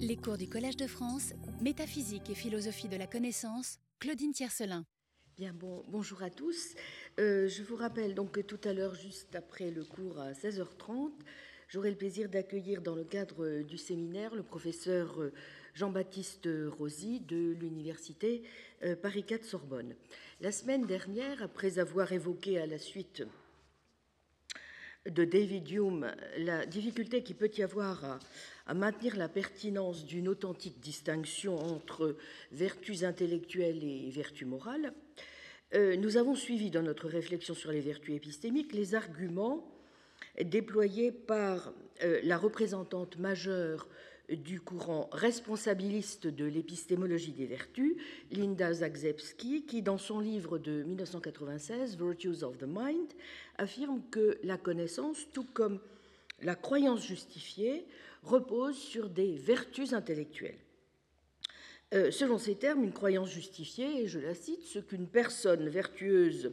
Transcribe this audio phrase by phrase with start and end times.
[0.00, 4.84] Les cours du Collège de France, Métaphysique et philosophie de la connaissance, Claudine Tiercelin.
[5.36, 6.74] Bien, bon, bonjour à tous.
[7.20, 11.12] Euh, je vous rappelle donc que tout à l'heure, juste après le cours à 16h30,
[11.68, 15.32] j'aurai le plaisir d'accueillir dans le cadre du séminaire le professeur euh,
[15.74, 18.42] Jean-Baptiste Rosy de l'Université
[18.82, 19.94] euh, Paris 4 Sorbonne.
[20.40, 23.22] La semaine dernière, après avoir évoqué à la suite
[25.08, 28.18] de David Hume la difficulté qu'il peut y avoir à,
[28.66, 32.16] à maintenir la pertinence d'une authentique distinction entre
[32.52, 34.92] vertus intellectuelles et vertus morales,
[35.74, 39.68] euh, nous avons suivi dans notre réflexion sur les vertus épistémiques les arguments
[40.42, 43.88] déployés par euh, la représentante majeure
[44.30, 47.94] du courant responsabiliste de l'épistémologie des vertus,
[48.30, 53.12] Linda Zagzebski, qui, dans son livre de 1996, Virtues of the Mind,
[53.58, 55.80] affirme que la connaissance, tout comme
[56.40, 57.86] la croyance justifiée,
[58.22, 60.58] repose sur des vertus intellectuelles.
[61.92, 66.52] Euh, selon ces termes, une croyance justifiée et je la cite, ce qu'une personne vertueuse,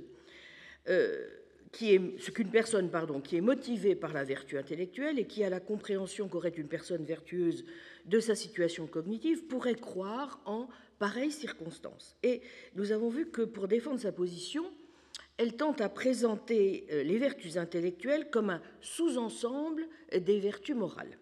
[0.87, 1.27] euh,
[1.71, 5.43] qui est, ce qu'une personne pardon, qui est motivée par la vertu intellectuelle et qui
[5.43, 7.65] a la compréhension qu'aurait une personne vertueuse
[8.05, 10.67] de sa situation cognitive pourrait croire en
[10.99, 12.17] pareilles circonstances.
[12.23, 12.41] Et
[12.75, 14.65] nous avons vu que pour défendre sa position,
[15.37, 21.17] elle tente à présenter euh, les vertus intellectuelles comme un sous-ensemble des vertus morales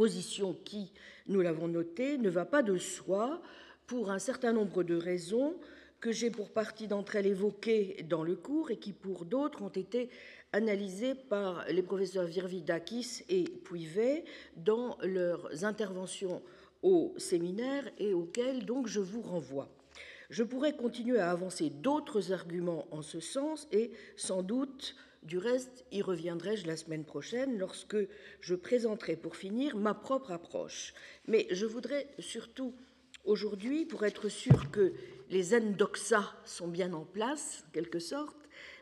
[0.00, 0.92] position qui,
[1.26, 3.42] nous l'avons noté, ne va pas de soi
[3.86, 5.56] pour un certain nombre de raisons
[6.00, 9.68] que j'ai pour partie d'entre elles évoquées dans le cours et qui pour d'autres ont
[9.68, 10.08] été
[10.54, 14.24] analysées par les professeurs Virvidakis et Puivet
[14.56, 16.40] dans leurs interventions
[16.82, 19.68] au séminaire et auxquelles donc je vous renvoie.
[20.30, 25.84] Je pourrais continuer à avancer d'autres arguments en ce sens et sans doute du reste,
[25.90, 27.96] y reviendrai-je la semaine prochaine lorsque
[28.40, 30.94] je présenterai pour finir ma propre approche.
[31.26, 32.74] Mais je voudrais surtout
[33.24, 34.92] aujourd'hui, pour être sûr que
[35.30, 38.36] les endoxa sont bien en place, en quelque sorte,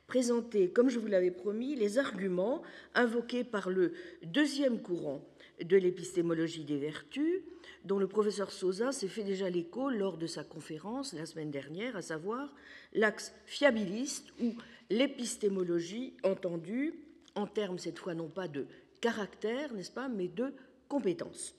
[0.06, 2.62] présenter, comme je vous l'avais promis, les arguments
[2.94, 3.92] invoqués par le
[4.22, 5.24] deuxième courant
[5.62, 7.42] de l'épistémologie des vertus,
[7.88, 11.96] dont le professeur Sosa s'est fait déjà l'écho lors de sa conférence la semaine dernière,
[11.96, 12.54] à savoir
[12.92, 14.54] l'axe fiabiliste ou
[14.90, 16.94] l'épistémologie entendue
[17.34, 18.66] en termes cette fois non pas de
[19.00, 20.52] caractère, n'est-ce pas, mais de
[20.86, 21.54] compétence.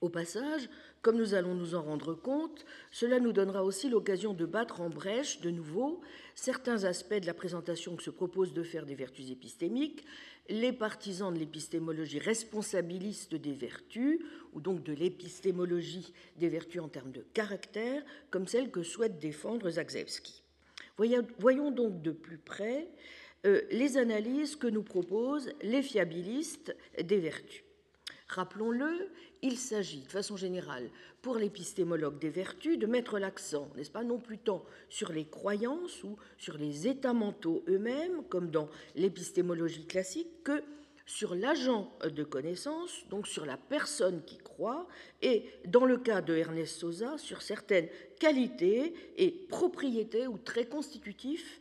[0.00, 0.68] Au passage,
[1.02, 4.90] comme nous allons nous en rendre compte, cela nous donnera aussi l'occasion de battre en
[4.90, 6.00] brèche de nouveau
[6.34, 10.04] certains aspects de la présentation que se propose de faire des vertus épistémiques,
[10.48, 14.20] les partisans de l'épistémologie responsabiliste des vertus,
[14.52, 19.70] ou donc de l'épistémologie des vertus en termes de caractère, comme celle que souhaite défendre
[19.70, 20.42] Zagzebski.
[20.96, 22.88] Voyons donc de plus près
[23.46, 27.64] euh, les analyses que nous proposent les fiabilistes des vertus.
[28.28, 29.10] Rappelons-le,
[29.42, 30.88] il s'agit de façon générale
[31.20, 36.02] pour l'épistémologue des vertus de mettre l'accent, n'est-ce pas, non plus tant sur les croyances
[36.04, 40.62] ou sur les états mentaux eux-mêmes, comme dans l'épistémologie classique, que
[41.06, 44.88] sur l'agent de connaissance, donc sur la personne qui croit,
[45.20, 51.60] et dans le cas de Ernest Sosa, sur certaines qualités et propriétés ou traits constitutifs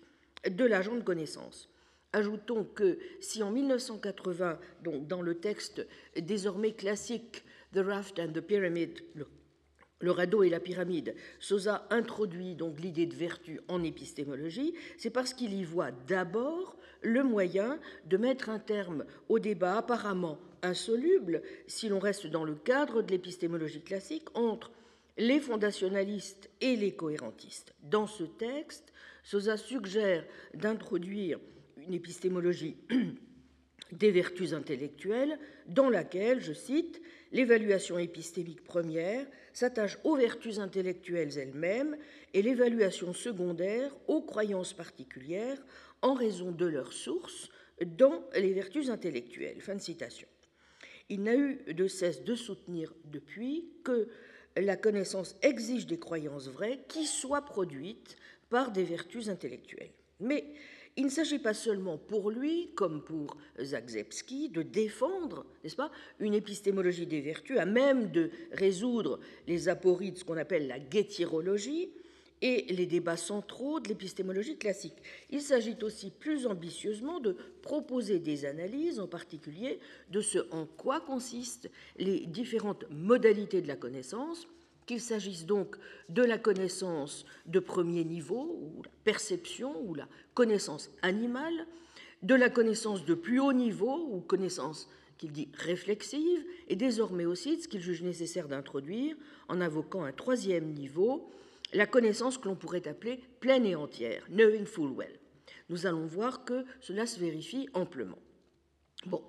[0.49, 1.69] de l'agent de connaissance.
[2.13, 5.85] Ajoutons que si en 1980, donc dans le texte
[6.15, 7.43] désormais classique
[7.73, 13.15] The Raft and the Pyramid, le, radeau et la pyramide, Sosa introduit donc l'idée de
[13.15, 19.05] vertu en épistémologie, c'est parce qu'il y voit d'abord le moyen de mettre un terme
[19.27, 24.71] au débat apparemment insoluble, si l'on reste dans le cadre de l'épistémologie classique, entre
[25.17, 27.73] les fondationalistes et les cohérentistes.
[27.81, 28.93] Dans ce texte,
[29.23, 31.39] Sosa suggère d'introduire
[31.87, 32.77] une épistémologie
[33.91, 37.01] des vertus intellectuelles dans laquelle, je cite,
[37.31, 41.97] l'évaluation épistémique première s'attache aux vertus intellectuelles elles-mêmes
[42.33, 45.61] et l'évaluation secondaire aux croyances particulières
[46.01, 47.49] en raison de leur source
[47.85, 49.61] dans les vertus intellectuelles.
[49.61, 50.27] Fin de citation.
[51.09, 54.07] Il n'a eu de cesse de soutenir depuis que
[54.55, 58.15] la connaissance exige des croyances vraies qui soient produites
[58.49, 59.91] par des vertus intellectuelles.
[60.19, 60.45] Mais
[60.95, 66.33] il ne s'agit pas seulement pour lui, comme pour Zagzebski, de défendre, n'est-ce pas, une
[66.33, 71.89] épistémologie des vertus à même de résoudre les apories de ce qu'on appelle la guétirologie
[72.43, 74.97] et les débats centraux de l'épistémologie classique.
[75.29, 79.79] Il s'agit aussi plus ambitieusement de proposer des analyses, en particulier
[80.11, 84.45] de ce en quoi consistent les différentes modalités de la connaissance,
[84.85, 85.75] qu'il s'agisse donc
[86.09, 91.67] de la connaissance de premier niveau, ou la perception, ou la connaissance animale,
[92.21, 97.57] de la connaissance de plus haut niveau, ou connaissance qu'il dit réflexive, et désormais aussi
[97.57, 99.15] de ce qu'il juge nécessaire d'introduire
[99.47, 101.29] en invoquant un troisième niveau,
[101.73, 105.19] la connaissance que l'on pourrait appeler pleine et entière, knowing full well.
[105.69, 108.19] Nous allons voir que cela se vérifie amplement.
[109.05, 109.23] Bon,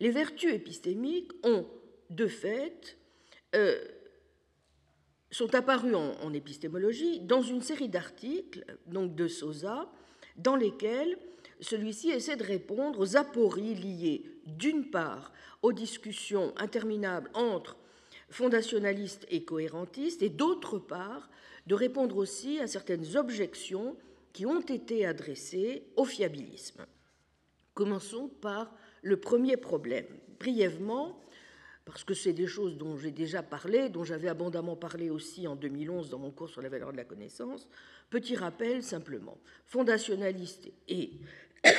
[0.00, 1.66] les vertus épistémiques ont,
[2.10, 2.98] de fait,
[3.54, 3.80] euh,
[5.30, 9.90] sont apparues en, épistémologie dans une série d'articles, donc de Sosa,
[10.36, 11.18] dans lesquels
[11.60, 15.32] celui-ci essaie de répondre aux apories liées, d'une part,
[15.62, 17.76] aux discussions interminables entre
[18.28, 21.30] fondationalistes et cohérentistes, et d'autre part,
[21.66, 23.96] de répondre aussi à certaines objections
[24.32, 26.84] qui ont été adressées au fiabilisme.
[27.74, 30.06] Commençons par le premier problème.
[30.38, 31.18] Brièvement,
[31.86, 35.54] parce que c'est des choses dont j'ai déjà parlé, dont j'avais abondamment parlé aussi en
[35.54, 37.68] 2011 dans mon cours sur la valeur de la connaissance,
[38.10, 39.38] petit rappel simplement.
[39.64, 41.12] Fondationalistes et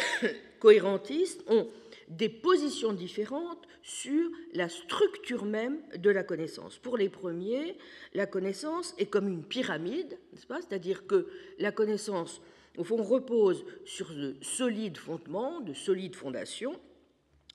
[0.59, 1.67] cohérentistes ont
[2.07, 6.77] des positions différentes sur la structure même de la connaissance.
[6.77, 7.77] Pour les premiers,
[8.13, 11.27] la connaissance est comme une pyramide, C'est-à-dire que
[11.59, 12.41] la connaissance,
[12.77, 16.79] au fond, repose sur de solides fondements, de solides fondations,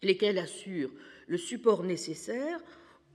[0.02, 0.90] lesquelles assurent
[1.26, 2.60] le support nécessaire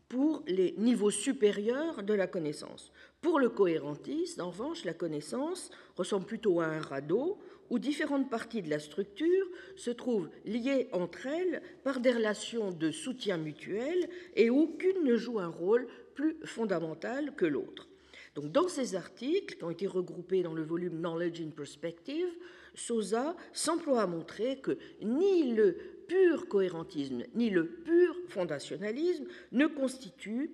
[0.09, 2.91] pour les niveaux supérieurs de la connaissance.
[3.21, 7.39] Pour le cohérentiste, en revanche, la connaissance ressemble plutôt à un radeau
[7.69, 12.91] où différentes parties de la structure se trouvent liées entre elles par des relations de
[12.91, 17.89] soutien mutuel et aucune ne joue un rôle plus fondamental que l'autre.
[18.35, 22.29] Donc, dans ces articles, qui ont été regroupés dans le volume Knowledge in Perspective,
[22.75, 25.75] Sosa s'emploie à montrer que ni le
[26.07, 30.51] pur cohérentisme ni le pur fondationalisme ne constituent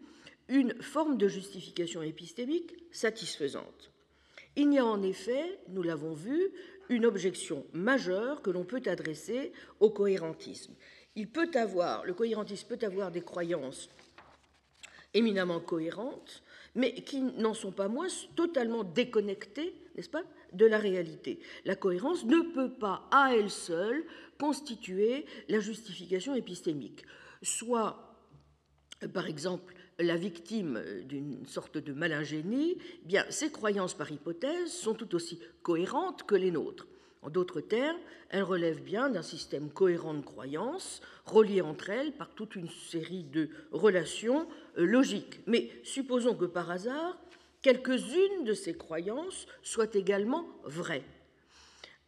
[0.50, 3.91] une forme de justification épistémique satisfaisante.
[4.55, 6.51] Il y a en effet, nous l'avons vu,
[6.89, 10.73] une objection majeure que l'on peut adresser au cohérentisme.
[11.15, 13.89] Il peut avoir, le cohérentisme peut avoir des croyances
[15.13, 16.44] éminemment cohérentes,
[16.75, 20.23] mais qui n'en sont pas moins totalement déconnectées, n'est-ce pas,
[20.53, 21.39] de la réalité.
[21.65, 24.03] La cohérence ne peut pas, à elle seule,
[24.39, 27.03] constituer la justification épistémique.
[27.41, 28.17] Soit,
[29.13, 34.95] par exemple, la victime d'une sorte de malingénie, eh bien, ses croyances par hypothèse sont
[34.95, 36.88] tout aussi cohérentes que les nôtres.
[37.21, 42.29] En d'autres termes, elles relèvent bien d'un système cohérent de croyances, reliées entre elles par
[42.35, 44.45] toute une série de relations
[44.77, 45.39] euh, logiques.
[45.47, 47.17] Mais supposons que par hasard,
[47.63, 51.06] quelques-unes de ces croyances soient également vraies.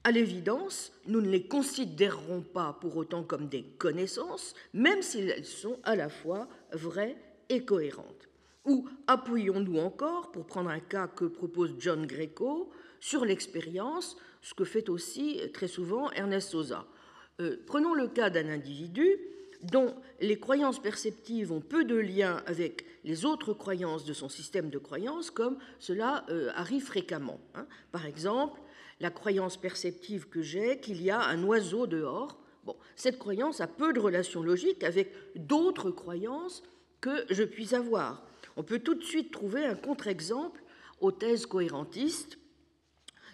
[0.03, 5.45] À l'évidence, nous ne les considérerons pas pour autant comme des connaissances, même si elles
[5.45, 7.15] sont à la fois vraies
[7.49, 8.29] et cohérentes.
[8.65, 12.69] Ou appuyons-nous encore, pour prendre un cas que propose John Greco,
[12.99, 16.85] sur l'expérience, ce que fait aussi très souvent Ernest Sosa.
[17.39, 19.17] Euh, prenons le cas d'un individu
[19.63, 24.69] dont les croyances perceptives ont peu de lien avec les autres croyances de son système
[24.71, 27.39] de croyances, comme cela euh, arrive fréquemment.
[27.53, 27.67] Hein.
[27.91, 28.59] Par exemple,
[28.99, 32.37] la croyance perceptive que j'ai qu'il y a un oiseau dehors.
[32.65, 36.63] Bon, cette croyance a peu de relation logique avec d'autres croyances
[36.99, 38.25] que je puis avoir.
[38.57, 40.63] On peut tout de suite trouver un contre-exemple
[40.99, 42.39] aux thèses cohérentistes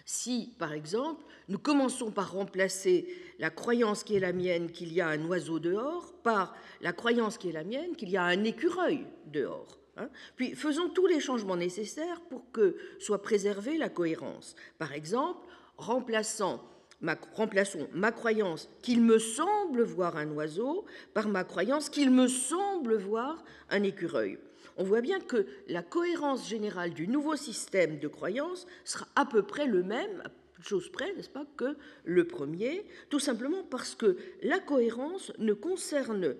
[0.04, 3.06] si, par exemple, nous commençons par remplacer
[3.38, 7.38] la croyance qui est la mienne qu'il y a un oiseau dehors par la croyance
[7.38, 9.78] qui est la mienne qu'il y a un écureuil dehors.
[9.96, 10.08] Hein.
[10.36, 14.54] Puis faisons tous les changements nécessaires pour que soit préservée la cohérence.
[14.78, 16.60] Par exemple, remplaçons
[17.00, 23.42] ma croyance qu'il me semble voir un oiseau par ma croyance qu'il me semble voir
[23.70, 24.38] un écureuil
[24.76, 29.42] on voit bien que la cohérence générale du nouveau système de croyance sera à peu
[29.42, 30.22] près le même,
[30.64, 36.36] chose près, n'est-ce pas, que le premier, tout simplement parce que la cohérence ne concerne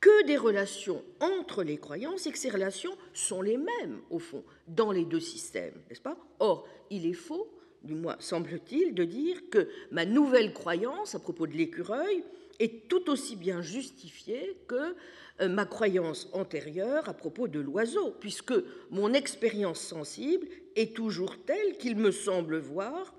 [0.00, 4.44] que des relations entre les croyances et que ces relations sont les mêmes, au fond,
[4.68, 6.18] dans les deux systèmes, n'est-ce pas?
[6.40, 7.50] Or, il est faux,
[7.82, 12.22] du moins semble-t-il, de dire que ma nouvelle croyance à propos de l'écureuil
[12.58, 14.94] est tout aussi bien justifiée que
[15.40, 18.54] euh, ma croyance antérieure à propos de l'oiseau, puisque
[18.90, 20.46] mon expérience sensible
[20.76, 23.14] est toujours telle qu'il me semble voir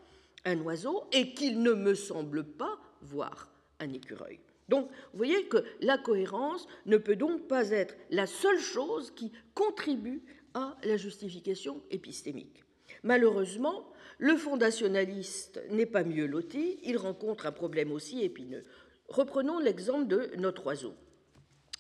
[0.46, 4.40] un oiseau et qu'il ne me semble pas voir un écureuil.
[4.70, 9.32] Donc, vous voyez que la cohérence ne peut donc pas être la seule chose qui
[9.54, 10.24] contribue
[10.54, 12.64] à la justification épistémique.
[13.04, 18.64] Malheureusement, le fondationaliste n'est pas mieux loti, il rencontre un problème aussi épineux.
[19.08, 20.96] Reprenons l'exemple de notre oiseau.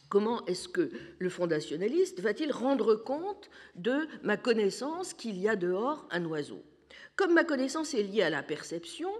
[0.09, 6.07] Comment est-ce que le fondationaliste va-t-il rendre compte de ma connaissance qu'il y a dehors
[6.11, 6.61] un oiseau?
[7.15, 9.11] Comme ma connaissance est liée à la perception,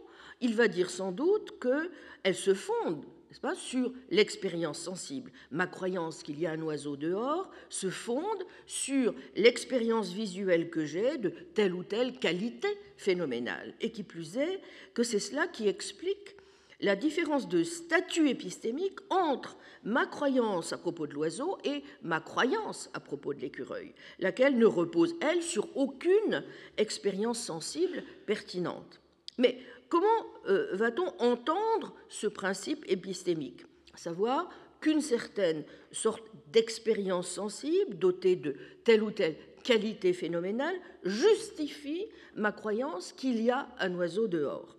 [0.42, 3.06] il va dire sans doute qu'elle se fonde
[3.40, 5.32] pas, sur l'expérience sensible.
[5.52, 11.18] Ma croyance qu'il y a un oiseau dehors se fonde sur l'expérience visuelle que j'ai
[11.18, 13.74] de telle ou telle qualité phénoménale.
[13.82, 14.62] Et qui plus est,
[14.94, 16.35] que c'est cela qui explique
[16.82, 22.89] la différence de statut épistémique entre ma croyance à propos de l'oiseau et ma croyance
[22.94, 26.44] à propos de l'écureuil, laquelle ne repose, elle, sur aucune
[26.77, 29.00] expérience sensible pertinente.
[29.38, 30.08] Mais comment
[30.48, 33.63] euh, va-t-on entendre ce principe épistémique?
[33.94, 34.50] À savoir
[34.82, 42.05] qu'une certaine sorte d'expérience sensible, dotée de telle ou telle qualité phénoménale, justifie
[42.36, 44.75] ma croyance qu'il y a un oiseau dehors?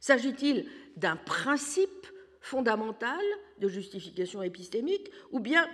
[0.00, 2.06] S'agit-il d'un principe
[2.40, 3.20] fondamental
[3.58, 5.68] de justification épistémique ou bien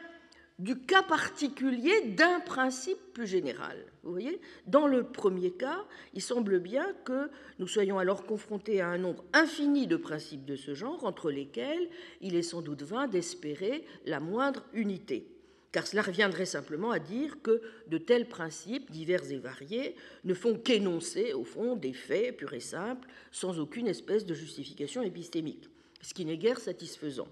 [0.59, 3.77] du cas particulier d'un principe plus général.
[4.03, 4.41] Vous voyez?
[4.67, 9.25] Dans le premier cas, il semble bien que nous soyons alors confrontés à un nombre
[9.33, 11.89] infini de principes de ce genre, entre lesquels
[12.21, 15.32] il est sans doute vain d'espérer la moindre unité.
[15.73, 20.59] Car cela reviendrait simplement à dire que de tels principes, divers et variés, ne font
[20.59, 25.71] qu'énoncer, au fond, des faits purs et simples, sans aucune espèce de justification épistémique,
[26.03, 27.29] ce qui n'est guère satisfaisant.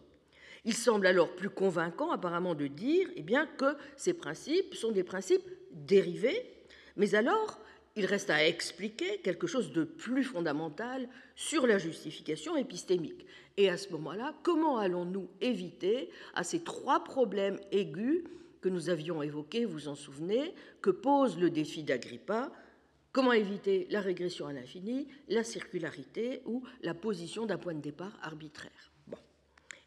[0.65, 5.05] Il semble alors plus convaincant apparemment de dire eh bien, que ces principes sont des
[5.05, 6.51] principes dérivés,
[6.97, 7.61] mais alors
[7.97, 13.27] il reste à expliquer quelque chose de plus fondamental sur la justification épistémique.
[13.57, 18.25] Et à ce moment-là, comment allons-nous éviter à ces trois problèmes aigus
[18.61, 22.53] que nous avions évoqués, vous en souvenez, que pose le défi d'Agrippa?
[23.13, 28.17] Comment éviter la régression à l'infini, la circularité ou la position d'un point de départ
[28.23, 28.93] arbitraire?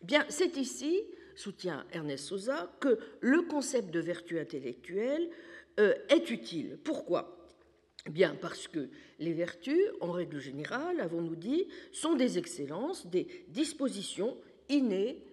[0.02, 1.02] Eh bien, c'est ici,
[1.36, 5.30] soutient Ernest Sosa, que le concept de vertu intellectuelle
[5.80, 6.78] euh, est utile.
[6.84, 7.43] Pourquoi?
[8.10, 14.38] Bien parce que les vertus, en règle générale, avons-nous dit, sont des excellences, des dispositions
[14.70, 15.24] innées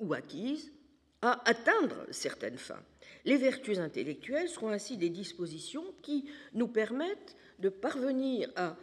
[0.00, 0.72] ou acquises
[1.20, 2.82] à atteindre certaines fins.
[3.24, 8.76] Les vertus intellectuelles seront ainsi des dispositions qui nous permettent de parvenir à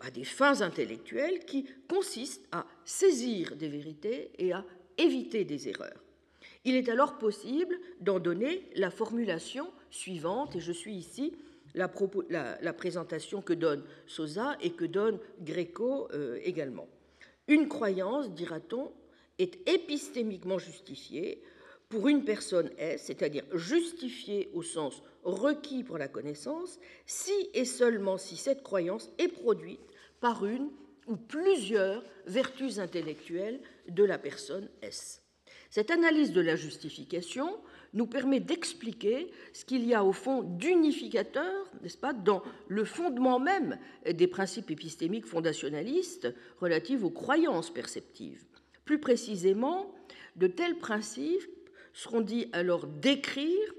[0.00, 4.64] à des fins intellectuelles qui consistent à saisir des vérités et à
[4.98, 6.02] éviter des erreurs.
[6.64, 11.32] Il est alors possible d'en donner la formulation suivante, et je suis ici
[11.76, 16.88] la, présentation que donne Sosa et que donne Gréco euh, également.
[17.48, 18.90] Une croyance, dira-t-on,
[19.38, 21.42] est épistémiquement justifiée
[21.88, 28.16] pour une personne S, c'est-à-dire justifiée au sens requis pour la connaissance, si et seulement
[28.16, 29.80] si cette croyance est produite
[30.20, 30.70] par une
[31.06, 35.22] ou plusieurs vertus intellectuelles de la personne S.
[35.70, 37.60] Cette analyse de la justification
[37.96, 43.40] nous permet d'expliquer ce qu'il y a au fond d'unificateur, n'est-ce pas, dans le fondement
[43.40, 48.44] même des principes épistémiques fondationalistes relatifs aux croyances perceptives.
[48.84, 49.94] Plus précisément,
[50.36, 51.42] de tels principes
[51.94, 53.72] seront dits alors décrire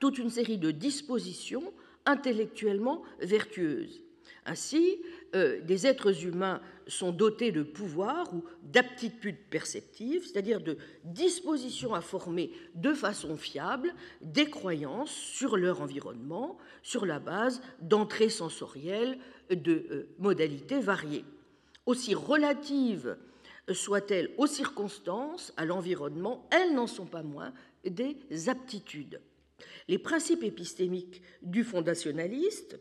[0.00, 1.74] toute une série de dispositions
[2.06, 4.02] intellectuellement vertueuses.
[4.46, 4.98] Ainsi,
[5.34, 12.00] euh, des êtres humains sont dotés de pouvoirs ou d'aptitudes perceptives, c'est-à-dire de dispositions à
[12.00, 19.18] former de façon fiable des croyances sur leur environnement sur la base d'entrées sensorielles
[19.50, 21.24] de euh, modalités variées.
[21.86, 23.16] Aussi relatives
[23.72, 27.52] soient-elles aux circonstances, à l'environnement, elles n'en sont pas moins
[27.84, 28.16] des
[28.48, 29.20] aptitudes.
[29.88, 32.80] Les principes épistémiques du fondationaliste,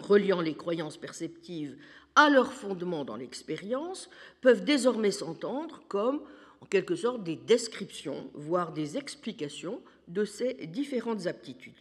[0.00, 1.76] reliant les croyances perceptives
[2.14, 6.22] à leur fondement dans l'expérience, peuvent désormais s'entendre comme,
[6.60, 11.78] en quelque sorte, des descriptions, voire des explications de ces différentes aptitudes.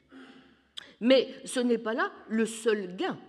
[1.02, 3.20] Mais ce n'est pas là le seul gain,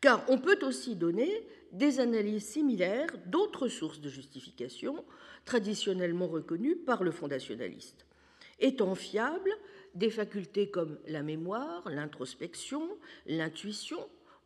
[0.00, 5.04] car on peut aussi donner des analyses similaires d'autres sources de justification
[5.44, 8.06] traditionnellement reconnues par le fondationaliste.
[8.60, 9.54] Étant fiables,
[9.94, 12.88] des facultés comme la mémoire, l'introspection,
[13.26, 13.98] l'intuition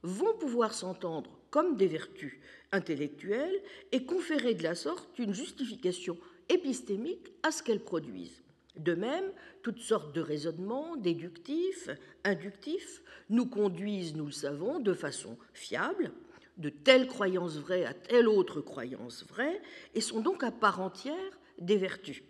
[0.03, 2.39] vont pouvoir s'entendre comme des vertus
[2.73, 6.19] intellectuelles et conférer de la sorte une justification
[6.49, 8.43] épistémique à ce qu'elles produisent.
[8.77, 9.31] De même,
[9.63, 11.91] toutes sortes de raisonnements déductifs,
[12.25, 16.11] inductifs, nous conduisent, nous le savons, de façon fiable,
[16.57, 19.61] de telle croyance vraie à telle autre croyance vraie,
[19.95, 22.23] et sont donc à part entière des vertus.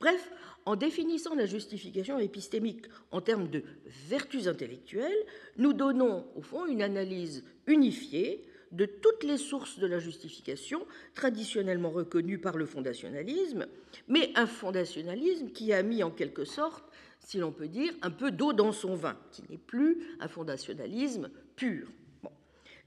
[0.00, 0.30] Bref,
[0.64, 3.62] en définissant la justification épistémique en termes de
[4.08, 5.26] vertus intellectuelles,
[5.56, 11.90] nous donnons au fond une analyse unifiée de toutes les sources de la justification traditionnellement
[11.90, 13.66] reconnues par le fondationalisme,
[14.08, 16.84] mais un fondationalisme qui a mis en quelque sorte,
[17.20, 21.30] si l'on peut dire, un peu d'eau dans son vin, qui n'est plus un fondationalisme
[21.54, 21.88] pur.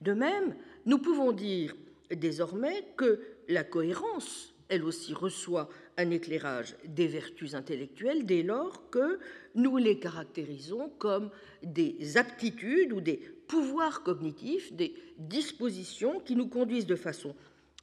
[0.01, 0.55] De même,
[0.86, 1.75] nous pouvons dire
[2.12, 9.20] désormais que la cohérence elle aussi, reçoit un éclairage des vertus intellectuelles dès lors que
[9.54, 11.30] nous les caractérisons comme
[11.64, 13.18] des aptitudes ou des
[13.48, 17.36] pouvoirs cognitifs, des dispositions qui nous conduisent de façon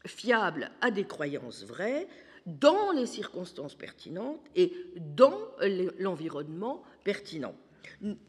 [0.07, 2.09] fiable à des croyances vraies
[2.47, 5.39] dans les circonstances pertinentes et dans
[5.99, 7.55] l'environnement pertinent.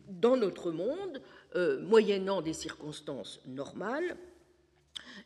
[0.08, 1.22] Dans notre monde,
[1.56, 4.18] euh, moyennant des circonstances normales,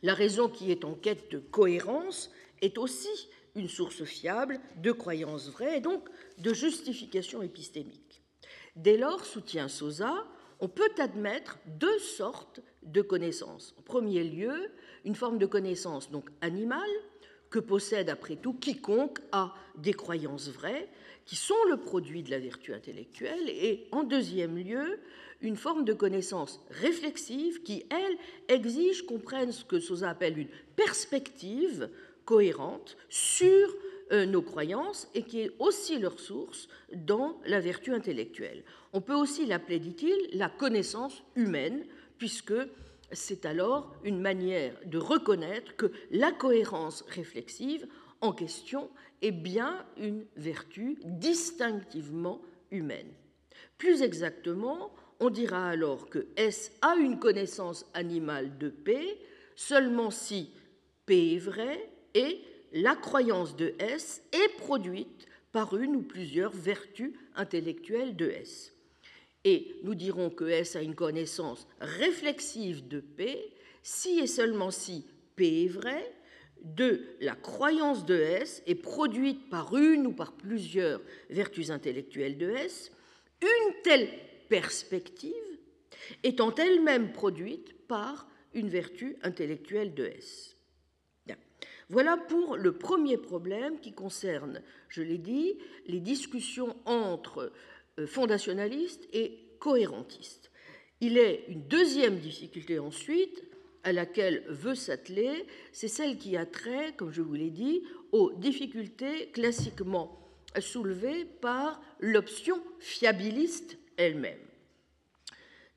[0.03, 5.49] la raison qui est en quête de cohérence est aussi une source fiable de croyances
[5.49, 6.03] vraies et donc
[6.37, 8.21] de justification épistémique.
[8.75, 10.13] Dès lors, soutient Sosa,
[10.59, 13.75] on peut admettre deux sortes de connaissances.
[13.79, 14.71] En premier lieu,
[15.05, 16.89] une forme de connaissance donc animale
[17.49, 20.89] que possède après tout quiconque a des croyances vraies
[21.25, 24.99] qui sont le produit de la vertu intellectuelle et en deuxième lieu,
[25.41, 30.49] une forme de connaissance réflexive qui, elle, exige qu'on prenne ce que Sosa appelle une
[30.75, 31.89] perspective
[32.27, 33.73] cohérente sur
[34.11, 38.63] euh, nos croyances et qui est aussi leur source dans la vertu intellectuelle.
[38.93, 41.85] On peut aussi l'appeler, dit-il, la connaissance humaine,
[42.17, 42.53] puisque
[43.11, 47.87] c'est alors une manière de reconnaître que la cohérence réflexive
[48.19, 48.89] en question
[49.21, 52.41] est bien une vertu distinctivement
[52.71, 53.11] humaine.
[53.77, 54.91] Plus exactement,
[55.21, 59.17] on dira alors que S a une connaissance animale de P
[59.55, 60.51] seulement si
[61.05, 62.41] P est vrai et
[62.73, 68.73] la croyance de S est produite par une ou plusieurs vertus intellectuelles de S.
[69.45, 75.05] Et nous dirons que S a une connaissance réflexive de P si et seulement si
[75.35, 76.11] P est vrai,
[76.63, 82.49] de la croyance de S est produite par une ou par plusieurs vertus intellectuelles de
[82.49, 82.91] S,
[83.41, 84.09] une telle
[84.49, 85.33] perspective
[86.23, 90.56] étant elle-même produite par une vertu intellectuelle de S.
[91.89, 97.53] Voilà pour le premier problème qui concerne, je l'ai dit, les discussions entre
[97.97, 100.51] euh, fondationalistes et cohérentistes.
[100.99, 103.43] Il est une deuxième difficulté ensuite
[103.83, 108.33] à laquelle veut s'atteler, c'est celle qui a trait, comme je vous l'ai dit, aux
[108.33, 110.19] difficultés classiquement
[110.59, 114.39] soulevées par l'option fiabiliste elle-même.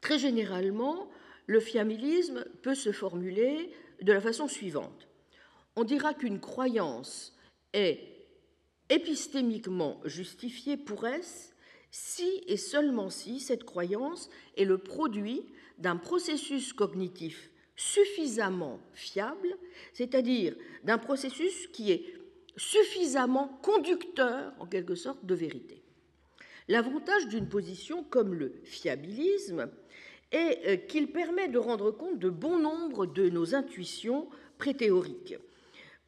[0.01, 1.09] Très généralement,
[1.47, 3.71] le fiabilisme peut se formuler
[4.03, 5.10] de la façon suivante
[5.77, 7.37] on dira qu'une croyance
[7.73, 8.01] est
[8.89, 11.55] épistémiquement justifiée pour S
[11.91, 15.45] si et seulement si cette croyance est le produit
[15.79, 19.57] d'un processus cognitif suffisamment fiable,
[19.95, 20.55] c'est-à-dire
[20.85, 22.15] d'un processus qui est
[22.57, 25.83] suffisamment conducteur, en quelque sorte, de vérité.
[26.69, 29.71] L'avantage d'une position comme le fiabilisme
[30.31, 34.29] est euh, qu'il permet de rendre compte de bon nombre de nos intuitions
[34.59, 35.37] préthéoriques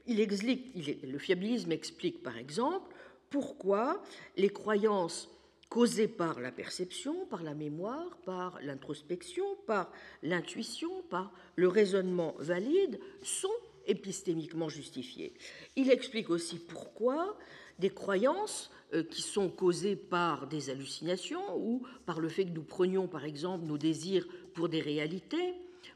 [0.06, 2.94] le fiabilisme explique par exemple
[3.30, 4.02] pourquoi
[4.36, 5.28] les croyances
[5.72, 9.90] causées par la perception, par la mémoire, par l'introspection, par
[10.22, 13.48] l'intuition, par le raisonnement valide sont
[13.86, 15.32] épistémiquement justifiées.
[15.76, 17.38] Il explique aussi pourquoi
[17.78, 22.62] des croyances euh, qui sont causées par des hallucinations ou par le fait que nous
[22.62, 25.54] prenions par exemple nos désirs pour des réalités,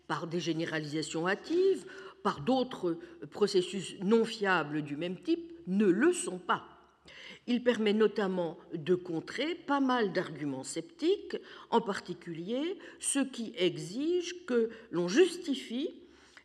[0.08, 1.84] par des généralisations hâtives,
[2.26, 2.98] par d'autres
[3.30, 6.64] processus non fiables du même type ne le sont pas.
[7.46, 11.36] Il permet notamment de contrer pas mal d'arguments sceptiques,
[11.70, 15.94] en particulier ceux qui exigent que l'on justifie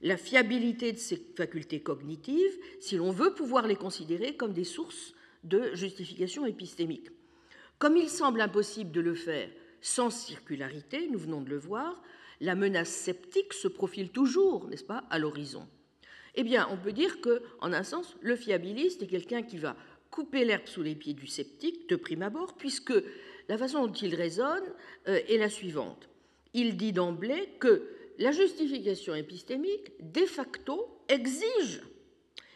[0.04, 5.16] la fiabilité de ces facultés cognitives si l'on veut pouvoir les considérer comme des sources
[5.44, 7.10] de justification épistémique.
[7.80, 9.50] Comme il semble impossible de le faire
[9.82, 12.00] sans circularité, nous venons de le voir,
[12.42, 15.68] la menace sceptique se profile toujours, n'est-ce pas, à l'horizon.
[16.36, 19.76] Eh bien, on peut dire que, en un sens, le fiabiliste est quelqu'un qui va
[20.10, 22.94] couper l'herbe sous les pieds du sceptique de prime abord, puisque
[23.48, 24.64] la façon dont il raisonne
[25.08, 26.10] euh, est la suivante.
[26.54, 31.82] Il dit d'emblée que la justification épistémique, de facto, exige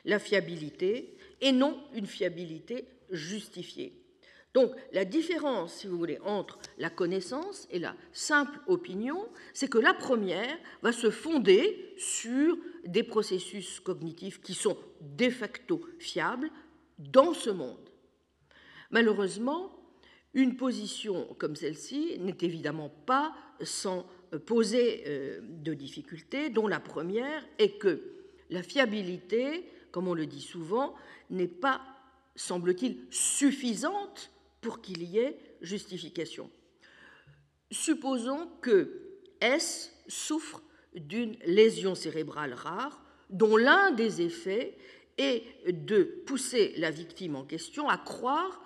[0.04, 3.94] la fiabilité et non une fiabilité justifiée.
[4.56, 9.78] Donc la différence, si vous voulez, entre la connaissance et la simple opinion, c'est que
[9.78, 16.50] la première va se fonder sur des processus cognitifs qui sont de facto fiables
[16.98, 17.90] dans ce monde.
[18.92, 19.78] Malheureusement,
[20.34, 24.08] une position comme celle-ci n'est évidemment pas sans
[24.46, 28.02] poser euh, de difficultés, dont la première est que
[28.50, 30.96] la fiabilité, comme on le dit souvent,
[31.30, 31.82] n'est pas,
[32.38, 34.32] semble-t-il, suffisante
[34.66, 36.50] pour qu'il y ait justification.
[37.70, 40.60] Supposons que S souffre
[40.96, 43.00] d'une lésion cérébrale rare
[43.30, 44.76] dont l'un des effets
[45.20, 48.60] et de pousser la victime en question à croire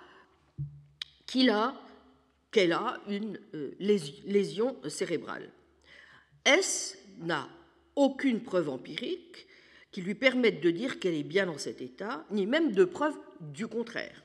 [1.26, 1.78] qu'il a,
[2.50, 5.52] qu'elle a une euh, lésion cérébrale.
[6.46, 7.46] S n'a
[7.94, 9.46] aucune preuve empirique
[9.92, 13.18] qui lui permette de dire qu'elle est bien dans cet état, ni même de preuve
[13.40, 14.22] du contraire.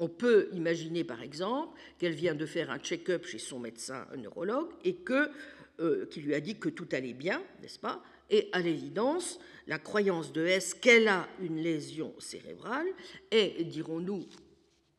[0.00, 4.70] On peut imaginer par exemple qu'elle vient de faire un check-up chez son médecin neurologue
[4.82, 5.30] et que,
[5.78, 8.02] euh, qui lui a dit que tout allait bien, n'est-ce pas?
[8.30, 12.86] Et à l'évidence, la croyance de S qu'elle a une lésion cérébrale
[13.30, 14.26] est, dirons-nous,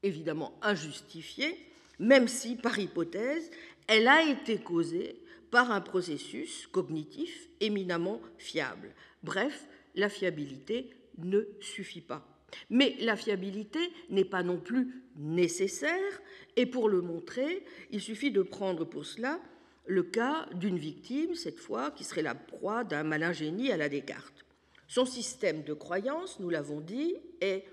[0.03, 1.57] évidemment injustifiée,
[1.97, 3.49] même si, par hypothèse,
[3.87, 5.15] elle a été causée
[5.49, 8.93] par un processus cognitif éminemment fiable.
[9.23, 12.30] Bref, la fiabilité ne suffit pas.
[12.69, 16.21] Mais la fiabilité n'est pas non plus nécessaire,
[16.55, 19.39] et pour le montrer, il suffit de prendre pour cela
[19.85, 23.89] le cas d'une victime, cette fois, qui serait la proie d'un malin génie à la
[23.89, 24.45] Descartes.
[24.87, 27.65] Son système de croyance, nous l'avons dit, est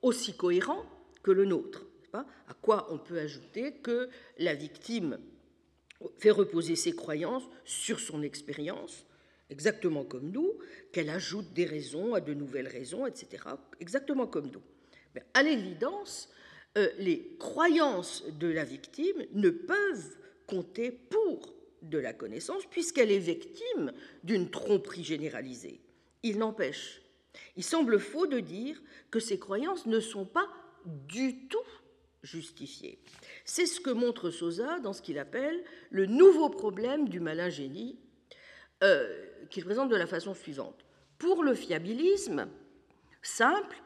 [0.00, 0.84] aussi cohérent
[1.22, 1.86] que le nôtre.
[2.12, 5.18] À quoi on peut ajouter que la victime
[6.18, 9.06] fait reposer ses croyances sur son expérience,
[9.52, 10.52] exactement comme nous,
[10.92, 13.44] qu'elle ajoute des raisons à de nouvelles raisons, etc.,
[13.80, 14.62] exactement comme nous.
[15.14, 16.30] Mais à l'évidence,
[16.78, 23.18] euh, les croyances de la victime ne peuvent compter pour de la connaissance puisqu'elle est
[23.18, 23.92] victime
[24.24, 25.80] d'une tromperie généralisée.
[26.22, 27.02] Il n'empêche,
[27.56, 30.48] il semble faux de dire que ces croyances ne sont pas
[30.84, 31.58] du tout
[32.22, 32.98] justifiées.
[33.44, 37.98] C'est ce que montre Sosa dans ce qu'il appelle le nouveau problème du malin génie,
[38.82, 39.08] euh,
[39.50, 40.84] qu'il présente de la façon suivante.
[41.18, 42.48] Pour le fiabilisme
[43.22, 43.76] simple,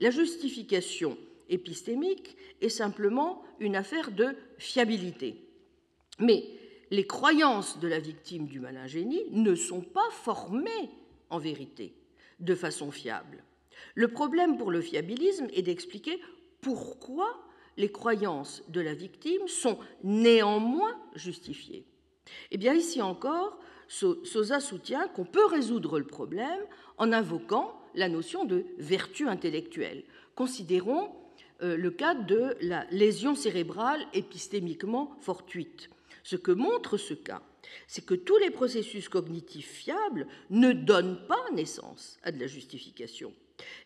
[0.00, 5.44] la justification épistémique est simplement une affaire de fiabilité.
[6.18, 6.44] Mais
[6.90, 10.90] les croyances de la victime du malin génie ne sont pas formées
[11.30, 11.94] en vérité
[12.40, 13.44] de façon fiable.
[13.94, 16.20] Le problème pour le fiabilisme est d'expliquer
[16.60, 17.44] pourquoi
[17.76, 21.84] les croyances de la victime sont néanmoins justifiées.
[22.50, 23.58] Eh bien, ici encore,
[23.88, 26.60] Sosa soutient qu'on peut résoudre le problème
[26.98, 30.04] en invoquant la notion de vertu intellectuelle.
[30.34, 31.10] Considérons
[31.62, 35.90] euh, le cas de la lésion cérébrale épistémiquement fortuite.
[36.22, 37.42] Ce que montre ce cas,
[37.86, 43.32] c'est que tous les processus cognitifs fiables ne donnent pas naissance à de la justification.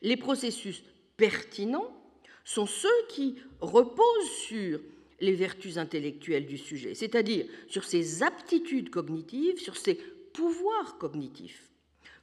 [0.03, 0.83] Les processus
[1.17, 1.97] pertinents
[2.45, 4.81] sont ceux qui reposent sur
[5.23, 11.71] les vertus intellectuelles du sujet, c'est-à-dire sur ses aptitudes cognitives, sur ses pouvoirs cognitifs.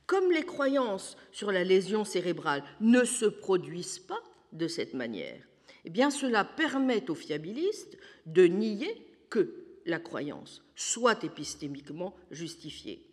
[0.05, 5.41] Comme les croyances sur la lésion cérébrale ne se produisent pas de cette manière,
[5.85, 13.05] eh bien cela permet aux fiabilistes de nier que la croyance soit épistémiquement justifiée.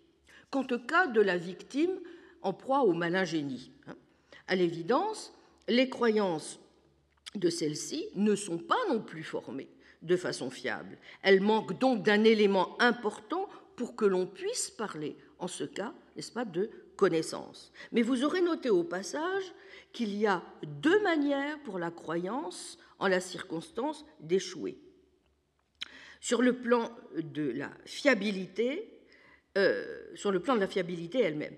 [0.51, 2.01] Quant au cas de la victime
[2.43, 3.97] en proie au malin génie, hein,
[4.49, 5.33] à l'évidence,
[5.69, 6.59] les croyances
[7.37, 9.69] de celle-ci ne sont pas non plus formées
[10.03, 10.99] de façon fiable.
[11.23, 16.33] Elles manquent donc d'un élément important pour que l'on puisse parler, en ce cas, n'est-ce
[16.33, 17.73] pas, de connaissance.
[17.93, 19.53] Mais vous aurez noté au passage
[19.93, 24.79] qu'il y a deux manières pour la croyance, en la circonstance, d'échouer.
[26.21, 29.01] Sur le plan de la fiabilité,
[29.57, 31.57] euh, sur le plan de la fiabilité elle-même.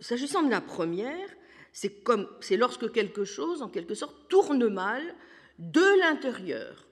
[0.00, 1.28] S'agissant de la première,
[1.72, 2.02] c'est
[2.40, 5.02] c'est lorsque quelque chose, en quelque sorte, tourne mal
[5.58, 6.87] de l'intérieur,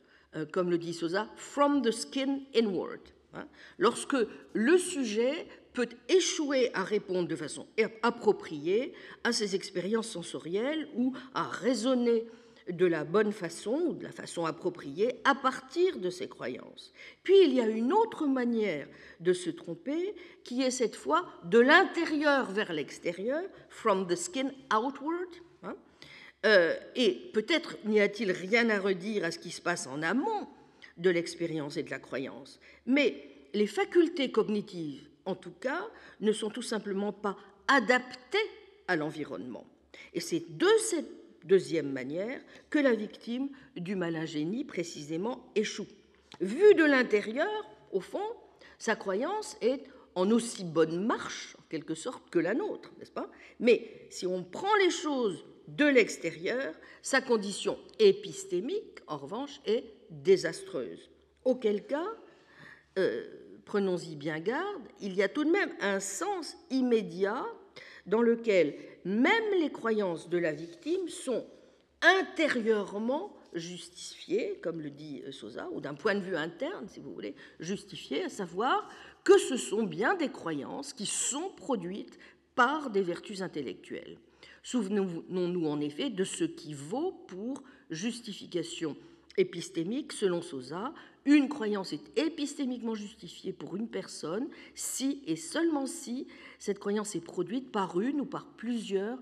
[0.52, 3.00] comme le dit Sosa, from the skin inward.
[3.34, 3.46] Hein.
[3.78, 4.16] lorsque
[4.54, 7.66] le sujet peut échouer à répondre de façon
[8.02, 8.94] appropriée
[9.24, 12.24] à ses expériences sensorielles ou à raisonner
[12.68, 16.92] de la bonne façon ou de la façon appropriée à partir de ses croyances.
[17.22, 18.88] Puis il y a une autre manière
[19.20, 25.28] de se tromper qui est cette fois de l'intérieur vers l'extérieur, from the skin outward.
[26.46, 30.46] Euh, et peut-être n'y a-t-il rien à redire à ce qui se passe en amont
[30.96, 33.14] de l'expérience et de la croyance, mais
[33.52, 35.86] les facultés cognitives, en tout cas,
[36.20, 37.36] ne sont tout simplement pas
[37.68, 38.38] adaptées
[38.86, 39.66] à l'environnement.
[40.14, 41.10] Et c'est de cette
[41.44, 45.86] deuxième manière que la victime du malingénie précisément échoue.
[46.40, 47.50] Vue de l'intérieur,
[47.92, 48.24] au fond,
[48.78, 53.30] sa croyance est en aussi bonne marche, en quelque sorte, que la nôtre, n'est-ce pas?
[53.60, 61.10] Mais si on prend les choses de l'extérieur, sa condition épistémique, en revanche, est désastreuse.
[61.44, 62.06] Auquel cas,
[62.98, 63.24] euh,
[63.64, 67.44] prenons-y bien garde, il y a tout de même un sens immédiat
[68.06, 71.44] dans lequel même les croyances de la victime sont
[72.02, 77.12] intérieurement justifiées, comme le dit euh, Sosa, ou d'un point de vue interne, si vous
[77.12, 78.88] voulez, justifiées, à savoir
[79.24, 82.18] que ce sont bien des croyances qui sont produites
[82.54, 84.18] par des vertus intellectuelles.
[84.66, 88.96] Souvenons-nous en effet de ce qui vaut pour justification
[89.36, 90.92] épistémique selon Sosa.
[91.24, 96.26] Une croyance est épistémiquement justifiée pour une personne si et seulement si
[96.58, 99.20] cette croyance est produite par une ou par plusieurs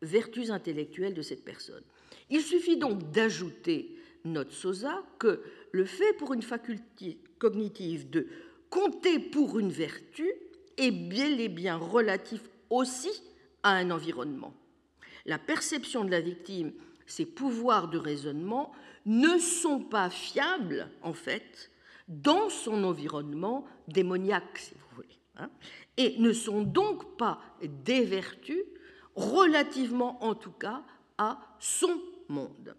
[0.00, 1.82] vertus intellectuelles de cette personne.
[2.30, 8.28] Il suffit donc d'ajouter, note Sosa, que le fait pour une faculté cognitive de
[8.70, 10.30] compter pour une vertu
[10.76, 13.10] est bien et bien relatif aussi
[13.64, 14.54] à un environnement.
[15.26, 16.72] La perception de la victime,
[17.06, 18.72] ses pouvoirs de raisonnement
[19.06, 21.70] ne sont pas fiables, en fait,
[22.08, 25.50] dans son environnement démoniaque, si vous voulez, hein,
[25.96, 28.62] et ne sont donc pas des vertus
[29.14, 30.82] relativement, en tout cas,
[31.18, 32.74] à son monde.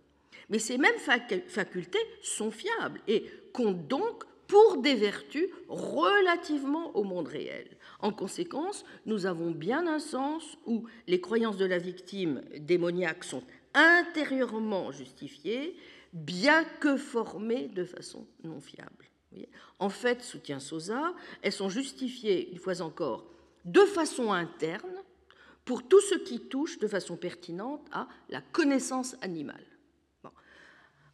[0.49, 7.27] Mais ces mêmes facultés sont fiables et comptent donc pour des vertus relativement au monde
[7.27, 7.74] réel.
[7.99, 13.43] En conséquence, nous avons bien un sens où les croyances de la victime démoniaque sont
[13.73, 15.75] intérieurement justifiées,
[16.13, 19.05] bien que formées de façon non fiable.
[19.79, 23.25] En fait, soutient Sosa, elles sont justifiées, une fois encore,
[23.65, 25.03] de façon interne
[25.65, 29.65] pour tout ce qui touche de façon pertinente à la connaissance animale.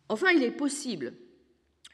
[0.09, 1.13] Enfin, il est possible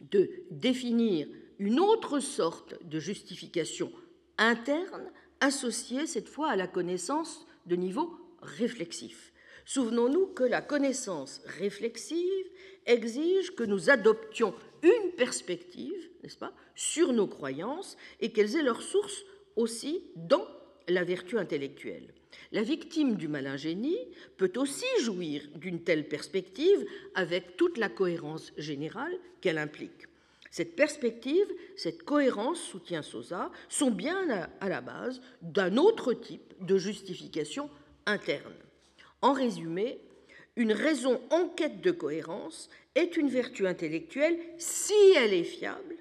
[0.01, 1.27] de définir
[1.59, 3.91] une autre sorte de justification
[4.37, 9.33] interne associée cette fois à la connaissance de niveau réflexif.
[9.65, 12.45] Souvenons-nous que la connaissance réflexive
[12.85, 18.81] exige que nous adoptions une perspective, n'est-ce pas, sur nos croyances et qu'elles aient leur
[18.81, 20.47] source aussi dans
[20.87, 22.13] la vertu intellectuelle.
[22.51, 23.99] La victime du malingénie
[24.37, 30.07] peut aussi jouir d'une telle perspective avec toute la cohérence générale qu'elle implique.
[30.57, 36.79] Cette perspective, cette cohérence, soutient Sosa, sont bien à la base d'un autre type de
[36.79, 37.69] justification
[38.07, 38.55] interne.
[39.21, 39.99] En résumé,
[40.55, 45.97] une raison en quête de cohérence est une vertu intellectuelle si elle est fiable,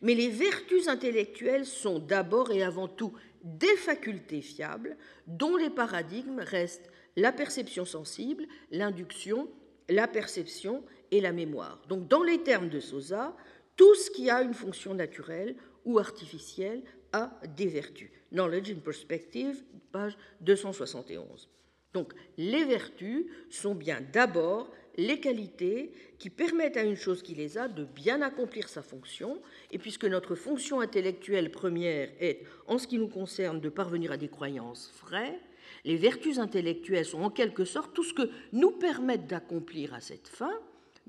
[0.00, 3.12] mais les vertus intellectuelles sont d'abord et avant tout
[3.44, 4.96] des facultés fiables
[5.26, 9.50] dont les paradigmes restent la perception sensible, l'induction,
[9.90, 11.82] la perception et la mémoire.
[11.88, 13.36] Donc dans les termes de Sosa,
[13.80, 16.82] tout ce qui a une fonction naturelle ou artificielle
[17.14, 18.10] a des vertus.
[18.30, 21.48] Knowledge in Perspective, page 271.
[21.94, 27.56] Donc les vertus sont bien d'abord les qualités qui permettent à une chose qui les
[27.56, 29.40] a de bien accomplir sa fonction,
[29.70, 34.18] et puisque notre fonction intellectuelle première est, en ce qui nous concerne, de parvenir à
[34.18, 35.40] des croyances vraies,
[35.86, 40.28] les vertus intellectuelles sont en quelque sorte tout ce que nous permettent d'accomplir à cette
[40.28, 40.52] fin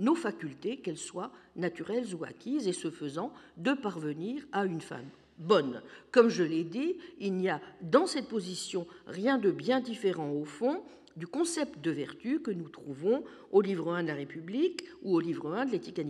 [0.02, 5.02] nos facultés, qu'elles soient naturelles ou acquises, et ce faisant, de parvenir à une fin
[5.38, 5.82] bonne.
[6.12, 10.44] Comme je l'ai dit, il n'y a dans cette position rien de bien différent au
[10.44, 10.84] fond
[11.16, 15.20] du concept de vertu que nous trouvons au livre 1 de la République ou au
[15.20, 16.04] livre 1 de l'éthique à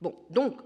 [0.00, 0.58] Bon, donc,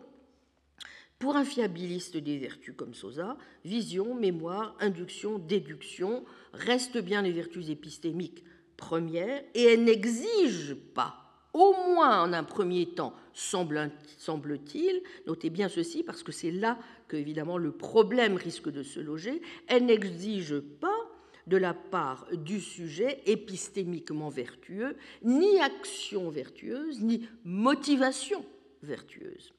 [1.19, 7.71] pour un fiabiliste des vertus comme Sosa, vision, mémoire, induction, déduction restent bien les vertus
[7.71, 8.43] épistémiques
[8.77, 11.22] premières et elles n'exigent pas,
[11.53, 17.17] au moins en un premier temps, semble-t-il, notez bien ceci parce que c'est là que
[17.17, 21.11] évidemment le problème risque de se loger, elles n'exigent pas
[21.47, 28.45] de la part du sujet épistémiquement vertueux, ni action vertueuse, ni motivation
[28.83, 29.53] vertueuse.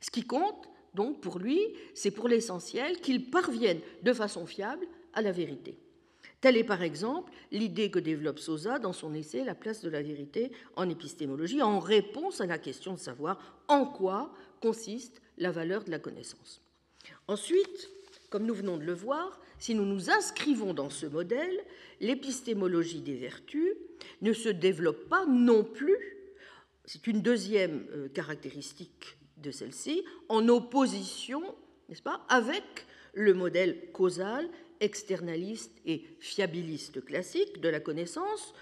[0.00, 1.60] Ce qui compte, donc, pour lui,
[1.92, 5.76] c'est pour l'essentiel qu'il parvienne de façon fiable à la vérité.
[6.44, 10.02] Telle est par exemple l'idée que développe Sosa dans son essai La place de la
[10.02, 14.30] vérité en épistémologie, en réponse à la question de savoir en quoi
[14.60, 16.60] consiste la valeur de la connaissance.
[17.28, 17.88] Ensuite,
[18.28, 21.64] comme nous venons de le voir, si nous nous inscrivons dans ce modèle,
[22.02, 23.72] l'épistémologie des vertus
[24.20, 25.96] ne se développe pas non plus,
[26.84, 31.42] c'est une deuxième euh, caractéristique de celle-ci, en opposition,
[31.88, 34.46] n'est-ce pas, avec le modèle causal,
[34.84, 38.54] externaliste et fiabiliste classique de la connaissance,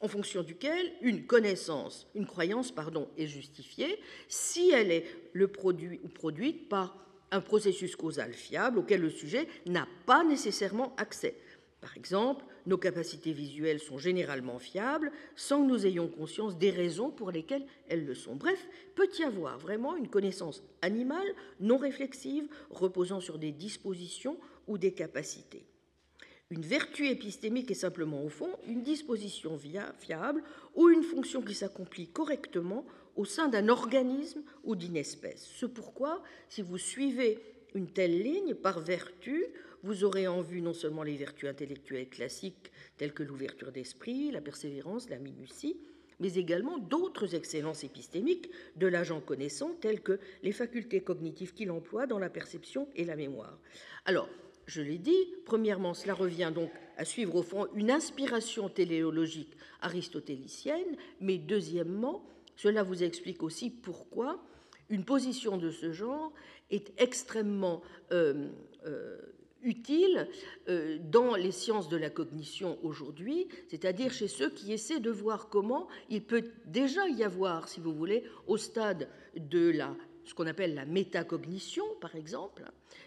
[0.00, 6.00] en fonction duquel une connaissance, une croyance, pardon, est justifiée si elle est le produit
[6.02, 6.96] ou produite par
[7.30, 11.34] un processus causal fiable auquel le sujet n'a pas nécessairement accès.
[11.80, 17.10] Par exemple, nos capacités visuelles sont généralement fiables sans que nous ayons conscience des raisons
[17.10, 18.36] pour lesquelles elles le sont.
[18.36, 21.26] Bref, peut y avoir vraiment une connaissance animale
[21.60, 25.66] non réflexive reposant sur des dispositions ou des capacités.
[26.50, 29.58] Une vertu épistémique est simplement au fond une disposition
[29.98, 30.42] fiable
[30.74, 32.84] ou une fonction qui s'accomplit correctement
[33.16, 35.50] au sein d'un organisme ou d'une espèce.
[35.58, 37.38] C'est pourquoi, si vous suivez
[37.74, 39.46] une telle ligne, par vertu,
[39.82, 44.40] vous aurez en vue non seulement les vertus intellectuelles classiques telles que l'ouverture d'esprit, la
[44.40, 45.76] persévérance, la minutie,
[46.20, 52.06] mais également d'autres excellences épistémiques de l'agent connaissant, telles que les facultés cognitives qu'il emploie
[52.06, 53.58] dans la perception et la mémoire.
[54.04, 54.28] Alors,
[54.66, 60.96] je l'ai dit, premièrement, cela revient donc à suivre au fond une inspiration téléologique aristotélicienne,
[61.20, 62.24] mais deuxièmement,
[62.56, 64.42] cela vous explique aussi pourquoi
[64.90, 66.32] une position de ce genre
[66.70, 68.48] est extrêmement euh,
[68.86, 69.18] euh,
[69.62, 70.28] utile
[70.68, 75.48] euh, dans les sciences de la cognition aujourd'hui, c'est-à-dire chez ceux qui essaient de voir
[75.48, 80.46] comment il peut déjà y avoir, si vous voulez, au stade de la, ce qu'on
[80.46, 82.64] appelle la métacognition, par exemple,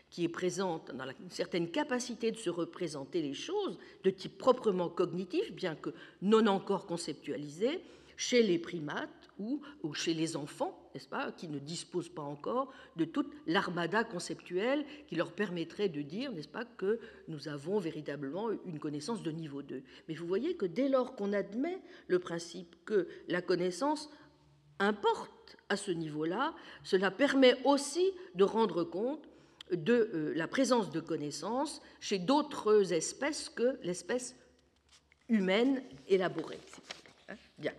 [0.10, 4.90] qui est présente dans une certaine capacité de se représenter les choses de type proprement
[4.90, 7.82] cognitif, bien que non encore conceptualisé,
[8.18, 12.74] chez les primates ou, ou chez les enfants, n'est-ce pas, qui ne disposent pas encore
[12.96, 18.50] de toute l'armada conceptuelle qui leur permettrait de dire, n'est-ce pas, que nous avons véritablement
[18.66, 19.84] une connaissance de niveau 2.
[20.08, 24.10] Mais vous voyez que dès lors qu'on admet le principe que la connaissance
[24.80, 29.28] importe à ce niveau-là, cela permet aussi de rendre compte
[29.72, 34.36] de euh, la présence de connaissances chez d'autres espèces que l'espèce
[35.30, 36.60] humaine élaborée.
[37.58, 37.74] Bien.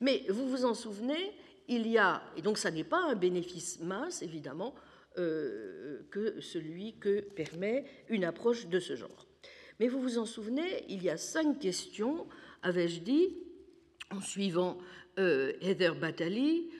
[0.00, 1.32] Mais vous vous en souvenez,
[1.68, 4.74] il y a, et donc ça n'est pas un bénéfice mince, évidemment,
[5.18, 9.26] euh, que celui que permet une approche de ce genre.
[9.78, 12.26] Mais vous vous en souvenez, il y a cinq questions,
[12.62, 13.36] avais-je dit,
[14.10, 14.78] en suivant
[15.20, 16.70] euh, Heather Batali,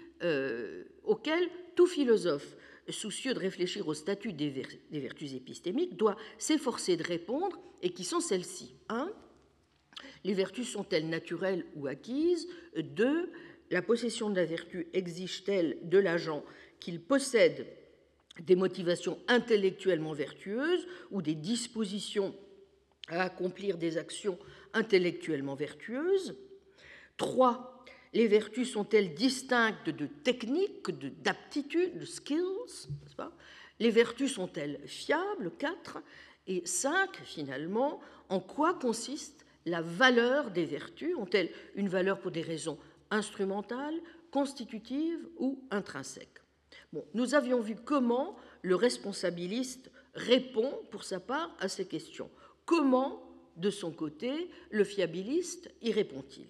[1.05, 2.57] auxquelles tout philosophe
[2.89, 4.53] soucieux de réfléchir au statut des,
[4.91, 8.75] vertus épistémiques, doit s'efforcer de répondre, et qui sont celles-ci.
[8.89, 9.11] 1.
[10.25, 12.49] Les vertus sont-elles naturelles ou acquises?
[12.77, 13.31] 2.
[13.71, 16.45] La possession de la vertu exige-t-elle de l'agent
[16.81, 17.67] qu'il possède
[18.41, 22.35] des motivations intellectuellement vertueuses ou des dispositions
[23.09, 24.39] à accomplir des actions
[24.73, 26.37] intellectuellement vertueuses?
[27.17, 27.80] 3
[28.13, 30.91] les vertus sont-elles distinctes de techniques,
[31.23, 32.89] d'aptitudes, de, skills
[33.79, 36.03] Les vertus sont-elles fiables 4.
[36.47, 41.15] Et 5, finalement, en quoi consiste la valeur des vertus?
[41.17, 42.79] Ont-elles une valeur pour des raisons
[43.11, 44.01] instrumentales,
[44.33, 46.41] constitutives ou intrinsèques?
[46.93, 52.31] Bon, Nous avions vu comment le responsabiliste répond pour sa part à ces questions.
[52.65, 53.23] Comment,
[53.57, 56.49] de son côté, le fiabiliste y répond-il?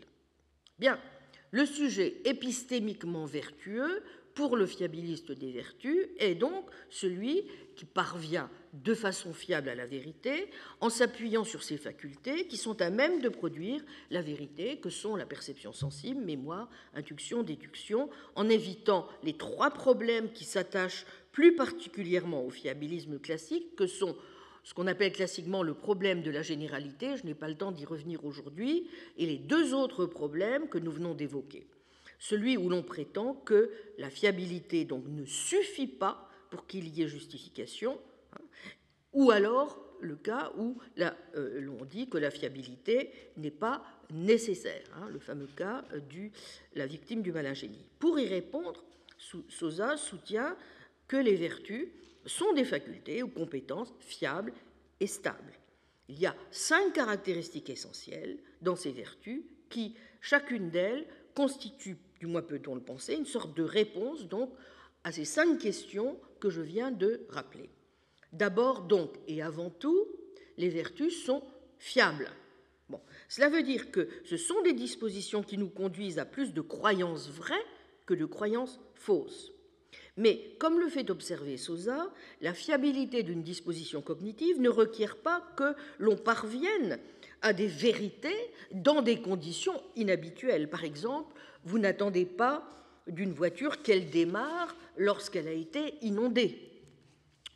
[0.79, 0.99] Bien,
[1.51, 4.03] le sujet épistémiquement vertueux
[4.35, 7.43] pour le fiabiliste des vertus est donc celui
[7.77, 10.49] qui parvient de façon fiable à la vérité
[10.81, 15.17] en s'appuyant sur ses facultés qui sont à même de produire la vérité que sont
[15.17, 22.45] la perception sensible, mémoire, induction, déduction, en évitant les trois problèmes qui s'attachent plus particulièrement
[22.45, 24.17] au fiabilisme classique que sont
[24.65, 27.85] ce qu'on appelle classiquement le problème de la généralité, je n'ai pas le temps d'y
[27.85, 31.67] revenir aujourd'hui, et les deux autres problèmes que nous venons d'évoquer.
[32.19, 37.09] Celui où l'on prétend que la fiabilité donc ne suffit pas pour qu'il y ait
[37.09, 37.99] justification,
[38.35, 38.43] hein,
[39.13, 45.09] ou alors le cas où euh, l'on dit que la fiabilité n'est pas nécessaire, hein,
[45.11, 46.31] le fameux cas de
[46.75, 47.85] la victime du malingénie.
[47.99, 48.85] Pour y répondre,
[49.49, 50.57] Sosa soutient
[51.07, 51.89] que les vertus
[52.27, 54.53] sont des facultés ou compétences fiables
[55.01, 55.55] et stables.
[56.09, 62.43] Il y a cinq caractéristiques essentielles dans ces vertus qui, chacune d'elles, constitue, du moins
[62.43, 64.53] peut-on le penser, une sorte de réponse donc
[65.05, 67.71] à ces cinq questions que je viens de rappeler.
[68.33, 70.09] D'abord donc et avant tout,
[70.57, 71.43] les vertus sont
[71.79, 72.31] fiables.
[73.29, 77.29] Cela veut dire que ce sont des dispositions qui nous conduisent à plus de croyances
[77.29, 77.65] vraies
[78.07, 79.53] que de croyances fausses.
[80.21, 85.75] Mais, comme le fait observer Sosa, la fiabilité d'une disposition cognitive ne requiert pas que
[85.99, 86.99] l'on parvienne
[87.41, 88.37] à des vérités
[88.71, 90.69] dans des conditions inhabituelles.
[90.69, 92.69] Par exemple, vous n'attendez pas
[93.07, 96.69] d'une voiture qu'elle démarre lorsqu'elle a été inondée.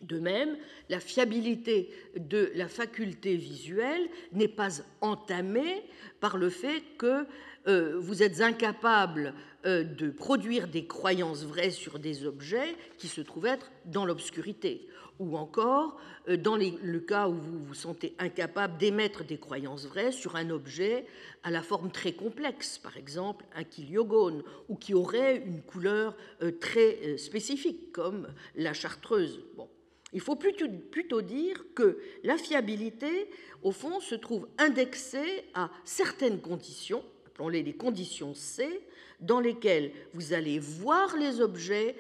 [0.00, 0.57] De même,
[0.88, 4.70] la fiabilité de la faculté visuelle n'est pas
[5.03, 5.83] entamée
[6.18, 7.27] par le fait que
[7.66, 9.34] euh, vous êtes incapable
[9.65, 14.87] de produire des croyances vraies sur des objets qui se trouvent être dans l'obscurité,
[15.19, 15.99] ou encore
[16.29, 20.51] euh, dans le cas où vous vous sentez incapable d'émettre des croyances vraies sur un
[20.51, 21.07] objet
[21.43, 26.15] à la forme très complexe, par exemple un kiliogone, ou qui aurait une couleur
[26.61, 29.41] très spécifique, comme la chartreuse.
[29.57, 29.69] Bon.
[30.12, 33.29] Il faut plutôt dire que la fiabilité,
[33.62, 37.03] au fond, se trouve indexée à certaines conditions
[37.35, 38.81] appelons-les les conditions C,
[39.25, 41.97] dans lesquelles vous allez voir les objets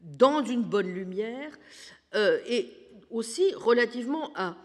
[0.00, 1.50] dans une bonne lumière
[2.14, 2.72] euh, et
[3.10, 4.56] aussi relativement à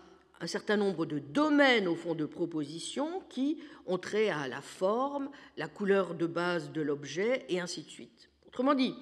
[0.42, 5.30] un certain nombre de domaines au fond de propositions qui ont trait à la forme,
[5.58, 8.30] la couleur de base de l'objet et ainsi de suite.
[8.48, 8.94] Autrement dit,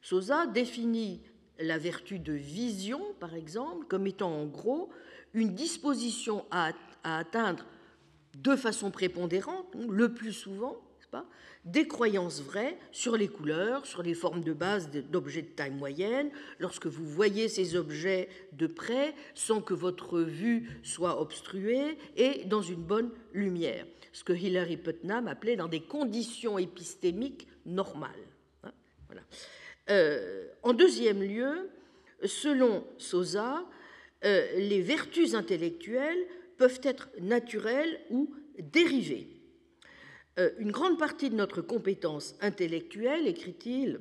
[0.00, 1.22] Sosa définit
[1.58, 4.88] la vertu de vision, par exemple, comme étant en gros
[5.34, 6.72] une disposition à,
[7.04, 7.64] atteindre
[8.38, 10.76] de façon prépondérante, le plus souvent,
[11.10, 11.26] pas,
[11.64, 16.30] des croyances vraies sur les couleurs, sur les formes de base d'objets de taille moyenne,
[16.58, 22.62] lorsque vous voyez ces objets de près sans que votre vue soit obstruée et dans
[22.62, 28.10] une bonne lumière, ce que Hilary Putnam appelait dans des conditions épistémiques normales.
[28.64, 28.72] Hein,
[29.90, 31.68] euh, en deuxième lieu,
[32.24, 33.64] selon Sosa,
[34.24, 39.39] euh, les vertus intellectuelles peuvent être naturelles ou dérivées.
[40.38, 44.00] Euh, une grande partie de notre compétence intellectuelle, écrit-il,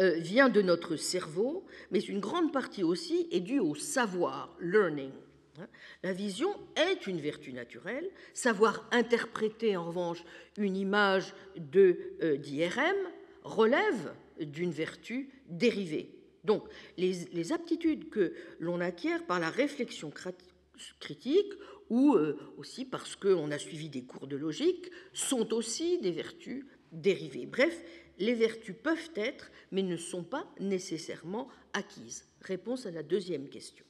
[0.00, 5.12] euh, vient de notre cerveau, mais une grande partie aussi est due au savoir, learning.
[5.58, 5.66] Hein.
[6.02, 8.08] La vision est une vertu naturelle.
[8.32, 10.24] Savoir interpréter, en revanche,
[10.56, 12.96] une image d'IRM
[13.42, 16.14] relève d'une vertu dérivée.
[16.44, 16.64] Donc,
[16.96, 20.10] les, aptitudes que l'on acquiert par la réflexion
[20.98, 21.52] critique
[21.90, 26.64] ou euh, aussi parce qu'on a suivi des cours de logique sont aussi des vertus
[26.92, 27.46] dérivées.
[27.46, 27.82] Bref,
[28.18, 32.24] les vertus peuvent être, mais ne sont pas nécessairement acquises.
[32.42, 33.84] Réponse à la deuxième question.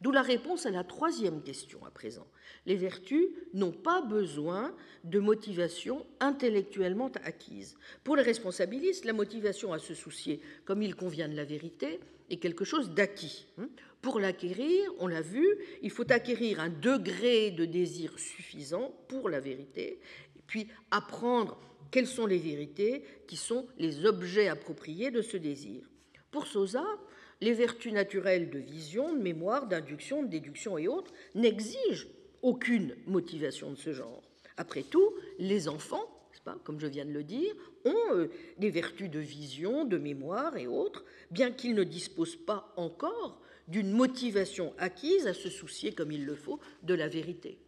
[0.00, 2.26] D'où la réponse à la troisième question à présent.
[2.66, 4.74] Les vertus n'ont pas besoin
[5.04, 7.76] de motivation intellectuellement acquise.
[8.02, 12.36] Pour les responsabilistes, la motivation à se soucier, comme il convient de la vérité, est
[12.36, 13.46] quelque chose d'acquis.
[14.02, 15.46] Pour l'acquérir, on l'a vu,
[15.82, 20.00] il faut acquérir un degré de désir suffisant pour la vérité,
[20.46, 21.58] puis apprendre
[21.90, 25.88] quelles sont les vérités qui sont les objets appropriés de ce désir.
[26.30, 26.84] Pour Sosa,
[27.40, 32.08] les vertus naturelles de vision, de mémoire, d'induction, de déduction et autres n'exigent
[32.42, 34.22] aucune motivation de ce genre.
[34.56, 36.08] Après tout, les enfants,
[36.44, 37.54] pas, comme je viens de le dire,
[37.84, 38.28] ont euh,
[38.58, 43.90] des vertus de vision, de mémoire et autres, bien qu'ils ne disposent pas encore d'une
[43.90, 47.58] motivation acquise à se soucier comme il le faut de la vérité.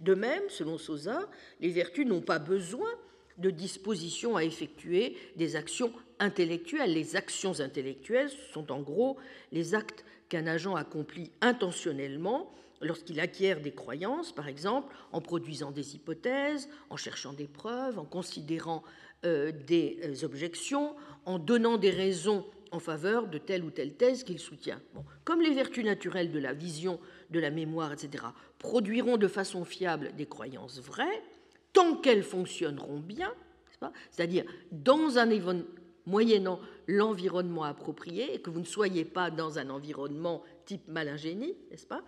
[0.00, 1.30] De même, selon Sosa,
[1.60, 2.90] les vertus n'ont pas besoin
[3.38, 6.92] de disposition à effectuer des actions intellectuelles.
[6.92, 9.16] Les actions intellectuelles sont en gros
[9.52, 15.94] les actes qu'un agent accomplit intentionnellement lorsqu'il acquiert des croyances, par exemple, en produisant des
[15.96, 18.82] hypothèses, en cherchant des preuves, en considérant
[19.24, 20.94] euh, des euh, objections,
[21.24, 24.80] en donnant des raisons en faveur de telle ou telle thèse qu'il soutient.
[25.24, 27.00] Comme les vertus naturelles de la vision,
[27.30, 28.24] de la mémoire, etc.,
[28.58, 31.22] produiront de façon fiable des croyances vraies,
[31.72, 33.32] tant qu'elles fonctionneront bien,
[34.10, 35.30] c'est-à-dire dans un
[36.08, 41.86] moyennant l'environnement approprié et que vous ne soyez pas dans un environnement type malingénie, n'est-ce
[41.86, 42.02] pas?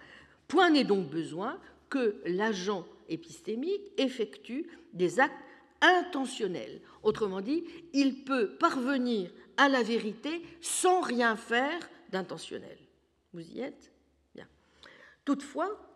[0.48, 5.34] Point n'est donc besoin que l'agent épistémique effectue des actes
[5.80, 6.80] intentionnels.
[7.03, 11.78] Autrement dit, il peut parvenir à la vérité sans rien faire
[12.11, 12.78] d'intentionnel.
[13.32, 13.92] Vous y êtes?
[14.34, 14.46] Bien.
[15.24, 15.89] Toutefois,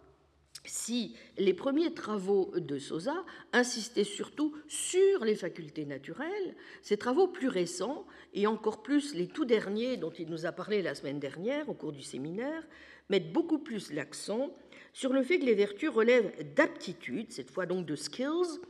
[0.64, 7.48] si les premiers travaux de Sosa insistaient surtout sur les facultés naturelles, ces travaux plus
[7.48, 11.68] récents, et encore plus les tout derniers dont il nous a parlé la semaine dernière
[11.68, 12.66] au cours du séminaire,
[13.10, 14.54] mettent beaucoup plus l'accent
[14.92, 18.60] sur le fait que les vertus relèvent d'aptitudes, cette fois donc de skills,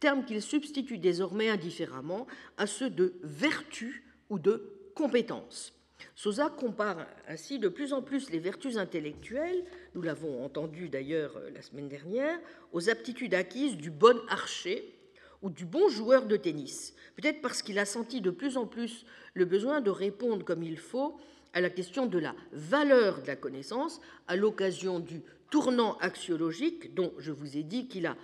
[0.00, 2.26] terme qu'il substitue désormais indifféremment
[2.56, 5.73] à ceux de vertus ou de compétences.
[6.14, 11.50] Sosa compare ainsi de plus en plus les vertus intellectuelles, nous l'avons entendu d'ailleurs euh,
[11.50, 12.38] la semaine dernière,
[12.72, 14.94] aux aptitudes acquises du bon archer
[15.42, 19.04] ou du bon joueur de tennis, peut-être parce qu'il a senti de plus en plus
[19.34, 21.18] le besoin de répondre comme il faut
[21.52, 27.12] à la question de la valeur de la connaissance à l'occasion du tournant axiologique dont
[27.18, 28.16] je vous ai dit qu'il a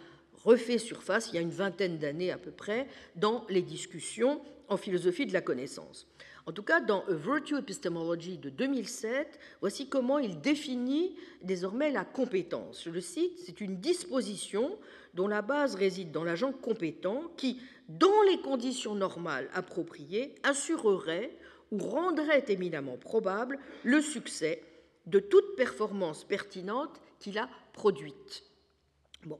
[0.44, 4.76] refait surface il y a une vingtaine d'années à peu près dans les discussions en
[4.76, 6.06] philosophie de la connaissance.
[6.46, 12.04] En tout cas, dans A Virtue Epistemology de 2007, voici comment il définit désormais la
[12.04, 12.82] compétence.
[12.84, 14.78] Je le cite, c'est une disposition
[15.14, 21.36] dont la base réside dans l'agent compétent qui, dans les conditions normales appropriées, assurerait
[21.70, 24.62] ou rendrait éminemment probable le succès
[25.06, 28.44] de toute performance pertinente qu'il a produite.
[29.24, 29.38] Bon.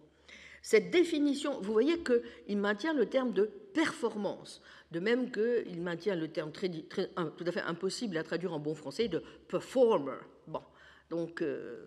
[0.63, 4.61] Cette définition, vous voyez qu'il maintient le terme de performance,
[4.91, 9.09] de même qu'il maintient le terme tout à fait impossible à traduire en bon français
[9.09, 10.19] de performer.
[10.47, 10.63] Bon,
[11.11, 11.87] donc euh,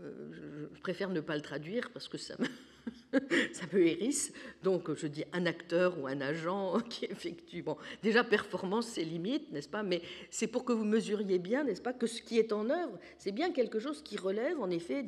[0.00, 4.32] euh, je préfère ne pas le traduire parce que ça me, hérisse.
[4.62, 7.62] Donc, je dis un acteur ou un agent qui effectue.
[7.62, 9.82] Bon, déjà, performance, c'est limite, n'est-ce pas?
[9.82, 12.98] Mais c'est pour que vous mesuriez bien, n'est-ce pas, que ce qui est en œuvre,
[13.18, 15.06] c'est bien quelque chose qui relève, en effet,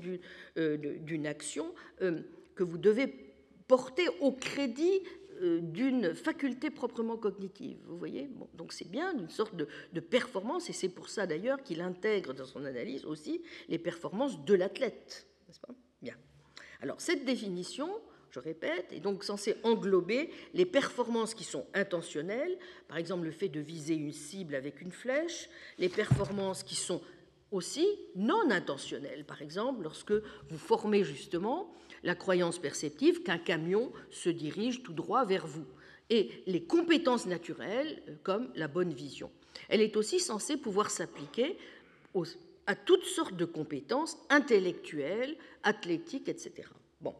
[0.56, 3.12] euh, d'une action que vous devez
[3.66, 5.00] porter au crédit
[5.40, 7.78] d'une faculté proprement cognitive.
[7.86, 11.80] Vous voyez Donc c'est bien une sorte de, performance, et c'est pour ça d'ailleurs qu'il
[11.80, 15.26] intègre dans son analyse aussi les performances de l'athlète.
[16.02, 16.14] Bien.
[16.80, 17.88] Alors cette définition,
[18.30, 22.58] je répète, est donc censée englober les performances qui sont intentionnelles,
[22.88, 27.00] par exemple le fait de viser une cible avec une flèche, les performances qui sont
[27.50, 31.72] aussi non intentionnelles, par exemple lorsque vous formez justement
[32.06, 35.66] la croyance perceptive qu'un camion se dirige tout droit vers vous,
[36.08, 39.30] et les compétences naturelles comme la bonne vision.
[39.68, 41.58] Elle est aussi censée pouvoir s'appliquer
[42.66, 46.68] à toutes sortes de compétences intellectuelles, athlétiques, etc.
[47.00, 47.14] Bon.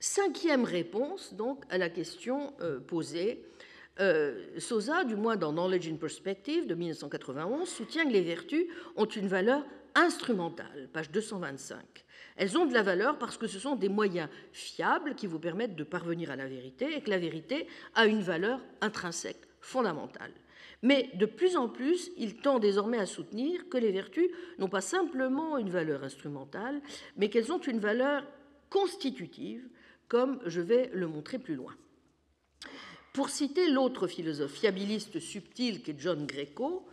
[0.00, 3.44] Cinquième réponse donc à la question euh, posée.
[4.00, 8.66] Euh, Sosa, du moins dans Knowledge in Perspective de 1991, soutient que les vertus
[8.96, 9.64] ont une valeur
[9.94, 12.03] instrumentale, page 225.
[12.36, 15.76] Elles ont de la valeur parce que ce sont des moyens fiables qui vous permettent
[15.76, 20.32] de parvenir à la vérité et que la vérité a une valeur intrinsèque, fondamentale.
[20.82, 24.28] Mais de plus en plus, il tend désormais à soutenir que les vertus
[24.58, 26.82] n'ont pas simplement une valeur instrumentale,
[27.16, 28.26] mais qu'elles ont une valeur
[28.68, 29.66] constitutive,
[30.08, 31.74] comme je vais le montrer plus loin.
[33.14, 36.84] Pour citer l'autre philosophe fiabiliste subtil qu'est John Greco,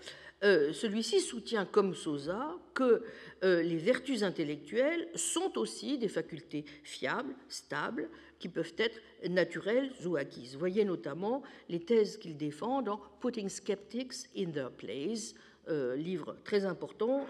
[0.44, 3.04] euh, celui-ci soutient comme Sosa que
[3.44, 8.10] les vertus intellectuelles sont aussi des facultés fiables, stables,
[8.42, 10.56] qui peuvent être naturelles ou acquises.
[10.58, 15.36] Voyez notamment les thèses qu'il défend dans Putting Skeptics in Their Place,
[15.70, 17.28] euh, livre très important,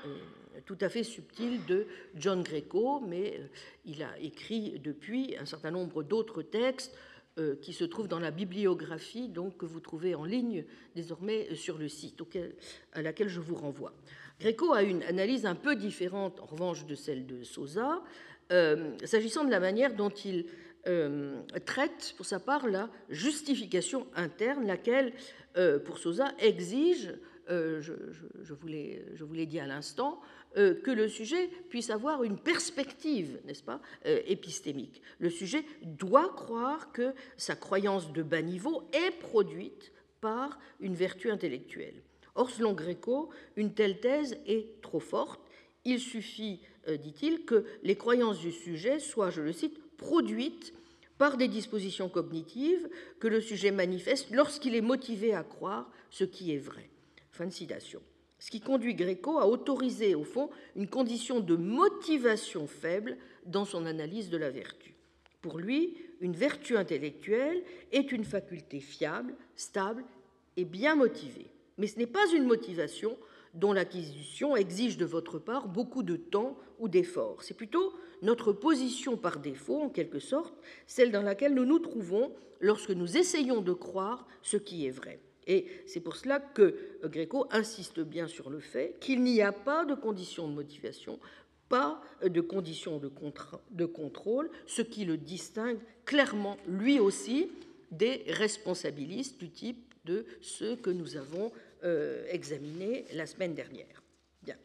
[0.65, 1.85] tout à fait subtil de
[2.15, 3.47] John Greco, mais euh,
[3.85, 6.95] il a écrit depuis un certain nombre d'autres textes
[7.37, 10.63] euh, qui se trouvent dans la bibliographie donc, que vous trouvez en ligne
[10.95, 12.21] désormais sur le site
[12.93, 13.93] à laquelle je vous renvoie.
[14.41, 18.01] Greco a une analyse un peu différente, en revanche, de celle de Sosa,
[19.05, 20.45] s'agissant de la manière dont il
[20.87, 25.13] euh, traite pour sa part la justification interne, laquelle,
[25.57, 27.13] euh, pour Sosa, exige,
[27.51, 27.93] euh, je,
[28.41, 28.67] je, vous
[29.33, 30.19] l'ai dit à l'instant,
[30.53, 35.01] que le sujet puisse avoir une perspective, n'est-ce pas, épistémique.
[35.19, 41.31] Le sujet doit croire que sa croyance de bas niveau est produite par une vertu
[41.31, 42.03] intellectuelle.
[42.41, 45.39] Or, selon Greco, une telle thèse est trop forte.
[45.85, 50.73] Il suffit, dit-il, que les croyances du sujet soient, je le cite, produite
[51.19, 52.89] par des dispositions cognitives
[53.19, 56.89] que le sujet manifeste lorsqu'il est motivé à croire ce qui est vrai.
[57.31, 58.01] Fin de citation.
[58.39, 63.85] Ce qui conduit Gréco à autoriser, au fond, une condition de motivation faible dans son
[63.85, 64.95] analyse de la vertu.
[65.43, 67.61] Pour lui, une vertu intellectuelle
[67.91, 70.03] est une faculté fiable, stable
[70.57, 71.51] et bien motivée.
[71.81, 73.17] Mais ce n'est pas une motivation
[73.55, 77.41] dont l'acquisition exige de votre part beaucoup de temps ou d'efforts.
[77.41, 80.53] C'est plutôt notre position par défaut, en quelque sorte,
[80.85, 85.19] celle dans laquelle nous nous trouvons lorsque nous essayons de croire ce qui est vrai.
[85.47, 89.83] Et c'est pour cela que Gréco insiste bien sur le fait qu'il n'y a pas
[89.83, 91.19] de conditions de motivation,
[91.67, 93.11] pas de conditions de,
[93.71, 97.49] de contrôle, ce qui le distingue clairement, lui aussi,
[97.89, 101.51] des responsabilistes du type de ceux que nous avons
[101.83, 104.03] euh, examinés la semaine dernière.
[104.43, 104.55] Bien.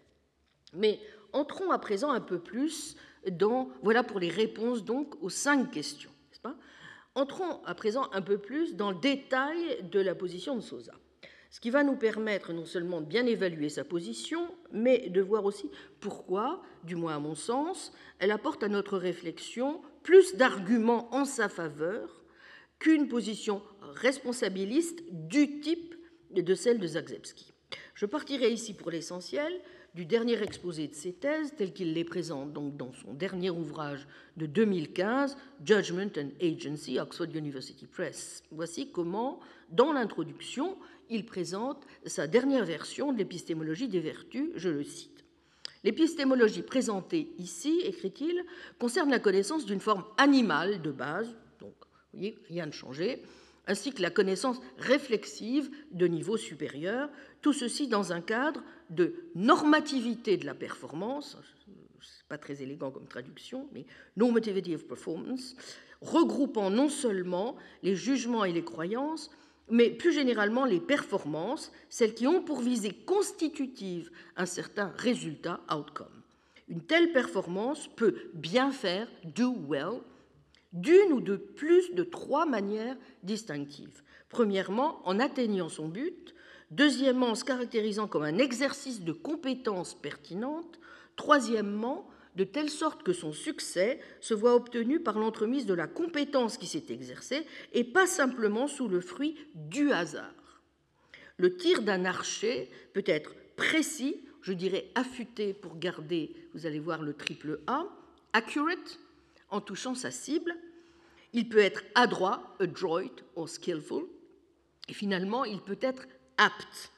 [0.73, 1.01] Mais
[1.33, 2.97] entrons à présent un peu plus
[3.83, 6.11] voilà pour les réponses donc aux cinq questions.
[6.43, 6.57] Pas?
[7.15, 10.93] Entrons à présent un peu plus dans le détail de la position de Sosa,
[11.51, 15.47] ce qui va nous permettre non seulement de bien évaluer sa position, mais de voir
[15.47, 21.25] aussi pourquoi, du moins à mon sens, elle apporte à notre réflexion plus d'arguments en
[21.25, 22.23] sa faveur
[22.79, 25.96] qu'une position responsabiliste du type
[26.43, 27.53] de celle de Zagzebski.
[27.95, 29.53] Je partirai ici pour l'essentiel
[29.95, 34.07] du dernier exposé de ses thèses, tel qu'il les présente donc dans son dernier ouvrage
[34.37, 38.43] de 2015, Judgment and Agency, Oxford University Press.
[38.51, 40.77] Voici comment, dans l'introduction,
[41.09, 45.25] il présente sa dernière version de l'épistémologie des vertus, je le cite.
[45.83, 48.45] L'épistémologie présentée ici, écrit-il,
[48.79, 53.23] concerne la connaissance d'une forme animale de base, donc vous voyez, rien de changé,
[53.67, 57.09] ainsi que la connaissance réflexive de niveau supérieur,
[57.43, 61.37] tout ceci dans un cadre de normativité de la performance,
[62.01, 63.85] c'est pas très élégant comme traduction, mais
[64.17, 65.57] normativity of performance,
[66.01, 69.31] regroupant non seulement les jugements et les croyances,
[69.69, 76.07] mais plus généralement les performances, celles qui ont pour visée constitutive un certain résultat, outcome.
[76.69, 80.01] Une telle performance peut bien faire, do well,
[80.77, 84.03] d'une ou de plus de trois manières distinctives.
[84.29, 86.35] Premièrement, en atteignant son but.
[86.71, 90.79] Deuxièmement, en se caractérisant comme un exercice de compétences pertinentes.
[91.17, 96.59] Troisièmement, de telle sorte que son succès se voit obtenu par l'entremise de la compétence
[96.59, 100.35] qui s'est exercée et pas simplement sous le fruit du hasard.
[101.39, 107.03] Le tir d'un archer peut être précis, je dirais affûté pour garder, vous allez voir
[107.03, 107.87] le triple A,
[108.33, 109.01] accurate,
[109.51, 110.55] en touchant sa cible.
[111.33, 113.03] Il peut être adroit, adroit
[113.35, 114.07] ou skillful.
[114.89, 116.07] Et finalement, il peut être
[116.39, 116.93] apte,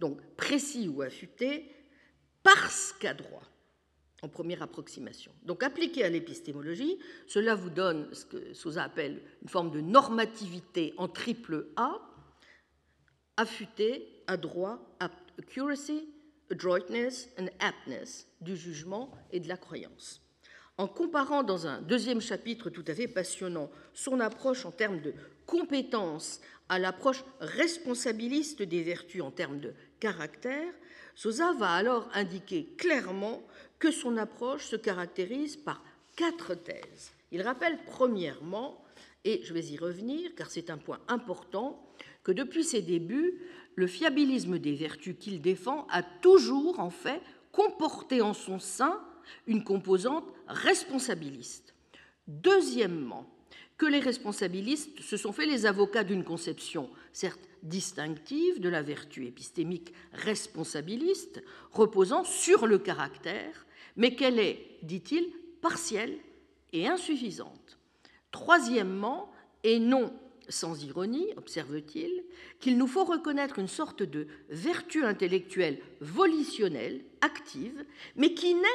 [0.00, 1.70] donc précis ou affûté,
[2.42, 3.42] parce qu'adroit
[4.22, 5.32] en première approximation.
[5.44, 10.92] Donc appliqué à l'épistémologie, cela vous donne ce que Sousa appelle une forme de normativité
[10.98, 12.00] en triple A,
[13.36, 14.94] affûté, adroit,
[15.38, 16.08] accuracy,
[16.50, 20.20] adroitness and aptness du jugement et de la croyance.
[20.80, 25.12] En comparant dans un deuxième chapitre tout à fait passionnant son approche en termes de
[25.44, 30.72] compétences à l'approche responsabiliste des vertus en termes de caractère,
[31.14, 33.42] Sosa va alors indiquer clairement
[33.78, 35.84] que son approche se caractérise par
[36.16, 37.12] quatre thèses.
[37.30, 38.82] Il rappelle premièrement,
[39.26, 41.86] et je vais y revenir car c'est un point important,
[42.24, 43.38] que depuis ses débuts,
[43.74, 47.20] le fiabilisme des vertus qu'il défend a toujours en fait
[47.52, 48.98] comporté en son sein
[49.46, 51.74] une composante responsabiliste.
[52.26, 53.28] Deuxièmement,
[53.76, 59.26] que les responsabilistes se sont fait les avocats d'une conception, certes distinctive, de la vertu
[59.26, 61.42] épistémique responsabiliste,
[61.72, 63.66] reposant sur le caractère,
[63.96, 66.18] mais qu'elle est, dit-il, partielle
[66.72, 67.78] et insuffisante.
[68.30, 69.32] Troisièmement,
[69.64, 70.12] et non
[70.50, 72.24] sans ironie, observe-t-il,
[72.58, 77.84] qu'il nous faut reconnaître une sorte de vertu intellectuelle volitionnelle, active,
[78.16, 78.68] mais qui n'est,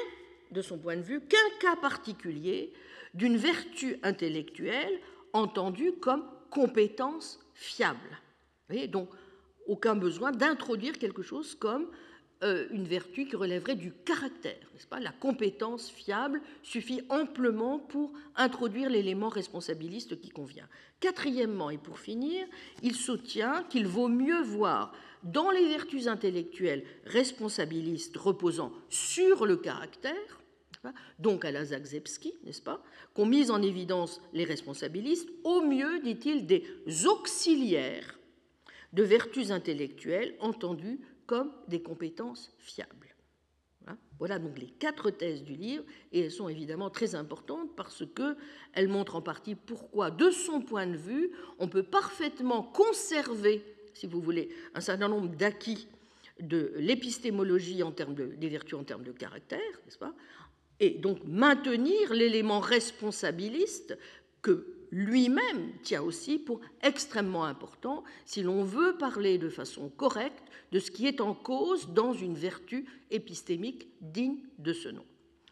[0.55, 2.73] de son point de vue, qu'un cas particulier
[3.13, 4.99] d'une vertu intellectuelle
[5.33, 8.19] entendue comme compétence fiable.
[8.87, 9.09] donc,
[9.67, 11.87] aucun besoin d'introduire quelque chose comme
[12.43, 14.59] euh, une vertu qui relèverait du caractère,
[14.99, 20.67] La compétence fiable suffit amplement pour introduire l'élément responsabiliste qui convient.
[20.99, 22.45] Quatrièmement, et pour finir,
[22.83, 24.93] il soutient qu'il vaut mieux voir
[25.23, 30.41] dans les vertus intellectuelles responsabilistes reposant sur le caractère,
[31.19, 32.83] donc à la Zagzebski, n'est-ce pas,
[33.13, 36.63] qu'ont mis en évidence les responsabilistes, au mieux, dit-il, des
[37.05, 38.19] auxiliaires
[38.93, 43.15] de vertus intellectuelles entendues comme des compétences fiables.
[43.87, 43.97] Hein?
[44.19, 48.87] Voilà donc les quatre thèses du livre, et elles sont évidemment très importantes parce qu'elles
[48.87, 53.63] montrent en partie pourquoi, de son point de vue, on peut parfaitement conserver,
[53.93, 55.87] si vous voulez, un certain nombre d'acquis
[56.39, 60.13] de l'épistémologie en termes de, des vertus en termes de caractère, n'est-ce pas
[60.79, 63.97] Et donc maintenir l'élément responsabiliste
[64.41, 70.79] que lui-même tient aussi pour extrêmement important si l'on veut parler de façon correcte de
[70.79, 75.03] ce qui est en cause dans une vertu épistémique digne de ce nom.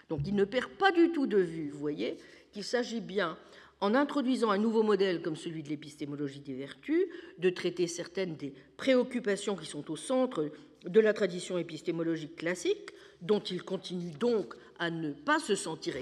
[0.10, 2.18] Donc il ne perd pas du tout de vue, vous voyez,
[2.52, 3.38] qu'il s'agit bien,
[3.82, 7.06] en introduisant un nouveau modèle comme celui de l'épistémologie des vertus,
[7.38, 10.52] de traiter certaines des préoccupations qui sont au centre
[10.86, 15.96] de la tradition épistémologique classique, dont il continue donc à ne pas se sentir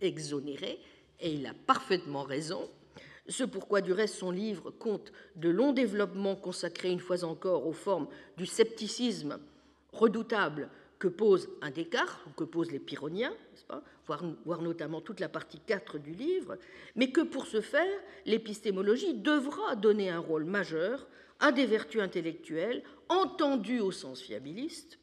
[0.00, 0.78] exonéré,
[1.20, 2.68] et il a parfaitement raison,
[3.28, 7.72] ce pourquoi du reste son livre compte de longs développements consacrés une fois encore aux
[7.72, 9.38] formes du scepticisme
[9.92, 10.68] redoutable
[10.98, 13.34] que pose un Descartes, ou que posent les Pyrrhoniens,
[13.66, 16.58] pas voir, voir, notamment toute la partie 4 du livre,
[16.96, 21.06] mais que pour ce faire, l'épistémologie devra donner un rôle majeur
[21.40, 24.98] à des vertus intellectuelles entendues au sens fiabiliste,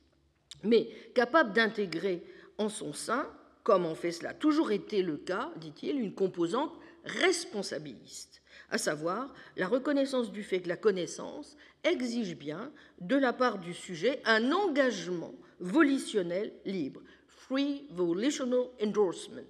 [0.64, 2.24] mais capables d'intégrer
[2.58, 3.28] en son sein
[3.64, 6.74] comme en fait cela a toujours été le cas, dit-il, une composante
[7.06, 13.60] responsabiliste, à savoir la reconnaissance du fait que la connaissance exige bien, de la part
[13.60, 19.42] du sujet, un engagement volitionnel libre, free volitional endorsement,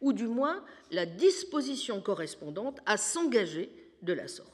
[0.00, 3.70] ou du moins la disposition correspondante à s'engager
[4.02, 4.52] de la sorte.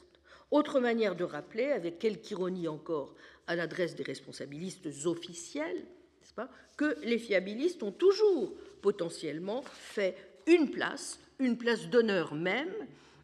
[0.51, 3.15] Autre manière de rappeler, avec quelque ironie encore
[3.47, 5.85] à l'adresse des responsabilistes officiels,
[6.35, 10.15] pas, que les fiabilistes ont toujours potentiellement fait
[10.47, 12.73] une place, une place d'honneur même,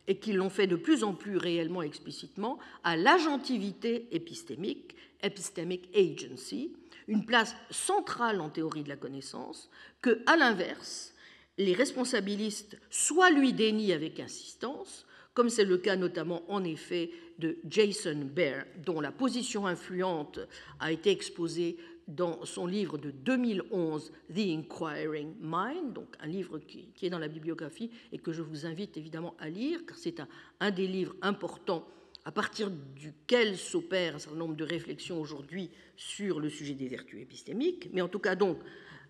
[0.07, 6.74] et qu'ils l'ont fait de plus en plus réellement explicitement, à l'agentivité épistémique, epistemic agency,
[7.07, 9.70] une place centrale en théorie de la connaissance,
[10.01, 11.14] que, à l'inverse,
[11.60, 17.57] les responsabilistes soit lui dénient avec insistance, comme c'est le cas notamment en effet de
[17.70, 20.39] Jason Baer, dont la position influente
[20.80, 21.78] a été exposée
[22.10, 27.28] dans son livre de 2011, The Inquiring Mind, donc un livre qui, est dans la
[27.28, 30.20] bibliographie et que je vous invite évidemment à lire, car c'est
[30.60, 31.88] un, des livres importants
[32.26, 37.22] à partir duquel s'opère un certain nombre de réflexions aujourd'hui sur le sujet des vertus
[37.22, 37.89] épistémiques.
[37.93, 38.57] Mais en tout cas, donc,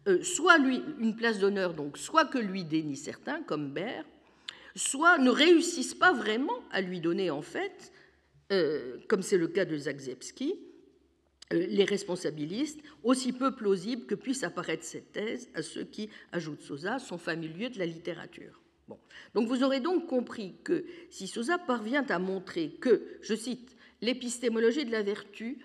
[0.08, 4.06] euh, soit lui, une place d'honneur, donc, soit que lui dénie certains, comme Baird,
[4.76, 7.91] soit ne réussissent pas vraiment à lui donner, en fait,
[8.52, 10.69] euh, comme c'est le cas de Zagzebski, euh,
[11.52, 17.00] les responsabilistes, aussi peu plausibles que puisse apparaître cette thèse à ceux qui, ajoute Sosa,
[17.00, 18.62] sont familiers de la littérature.
[18.88, 19.00] Bon.
[19.34, 24.86] Donc vous aurez donc compris que si Sosa parvient à montrer que, je cite, l'épistémologie
[24.86, 25.60] de la vertu,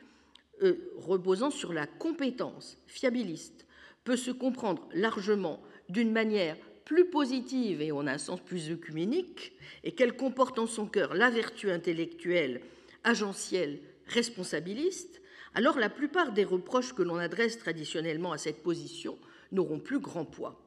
[0.63, 3.67] euh, reposant sur la compétence fiabiliste,
[4.05, 9.53] peut se comprendre largement d'une manière plus positive et en un sens plus œcuménique,
[9.85, 12.61] et qu'elle comporte en son cœur la vertu intellectuelle,
[13.05, 15.14] agentielle, responsabiliste,
[15.55, 19.19] alors la plupart des reproches que l'on adresse traditionnellement à cette position
[19.53, 20.61] n'auront plus grand poids.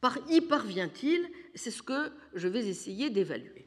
[0.00, 3.66] Par y parvient-il C'est ce que je vais essayer d'évaluer.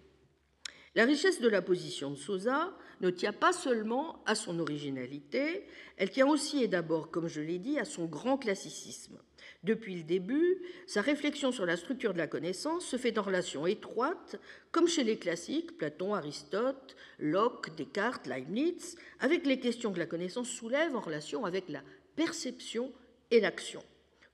[0.96, 5.66] La richesse de la position de Sosa ne tient pas seulement à son originalité,
[5.98, 9.20] elle tient aussi et d'abord, comme je l'ai dit, à son grand classicisme.
[9.64, 13.68] Depuis le début, sa réflexion sur la structure de la connaissance se fait en relation
[13.68, 14.38] étroite,
[14.72, 20.50] comme chez les classiques, Platon, Aristote, Locke, Descartes, Leibniz, avec les questions que la connaissance
[20.50, 21.82] soulève en relation avec la
[22.16, 22.94] perception
[23.32, 23.84] et l'action.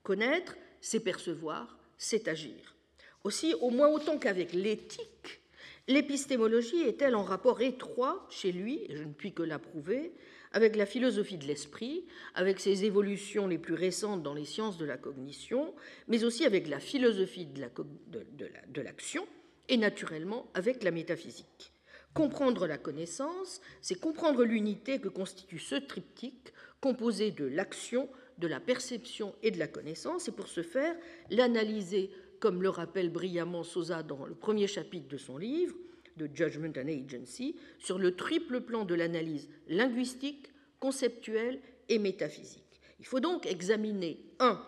[0.04, 2.76] Connaître, c'est percevoir, c'est agir.
[3.24, 5.42] Aussi, au moins autant qu'avec l'éthique,
[5.88, 10.14] l'épistémologie est-elle en rapport étroit chez lui, et je ne puis que l'approuver,
[10.56, 14.86] avec la philosophie de l'esprit, avec ses évolutions les plus récentes dans les sciences de
[14.86, 15.76] la cognition,
[16.08, 19.28] mais aussi avec la philosophie de l'action
[19.68, 21.74] et naturellement avec la métaphysique.
[22.14, 28.62] Comprendre la connaissance, c'est comprendre l'unité que constitue ce triptyque composé de l'action, de la
[28.62, 30.96] perception et de la connaissance, et pour ce faire,
[31.32, 35.76] l'analyser, comme le rappelle brillamment Sosa dans le premier chapitre de son livre,
[36.18, 41.60] de Judgment and Agency sur le triple plan de l'analyse linguistique, conceptuelle
[41.90, 42.62] et métaphysique.
[43.00, 44.62] Il faut donc examiner 1.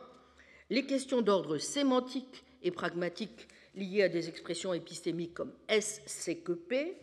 [0.70, 6.98] les questions d'ordre sémantique et pragmatique liées à des expressions épistémiques comme S, C P,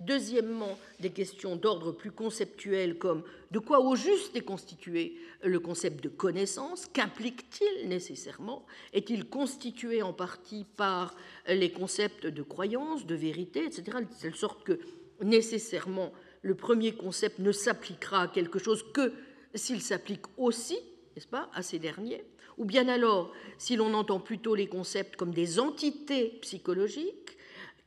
[0.00, 6.02] Deuxièmement, des questions d'ordre plus conceptuel comme de quoi au juste est constitué le concept
[6.02, 8.64] de connaissance Qu'implique-t-il nécessairement?
[8.94, 11.14] Est-il constitué en partie par
[11.46, 13.98] les concepts de croyance, de vérité, etc.
[14.00, 14.80] De telle sorte que
[15.20, 19.12] nécessairement le premier concept ne s'appliquera à quelque chose que
[19.54, 20.78] s'il s'applique aussi,
[21.14, 22.24] n'est-ce pas, à ces derniers?
[22.56, 27.36] Ou bien alors, si l'on entend plutôt les concepts comme des entités psychologiques,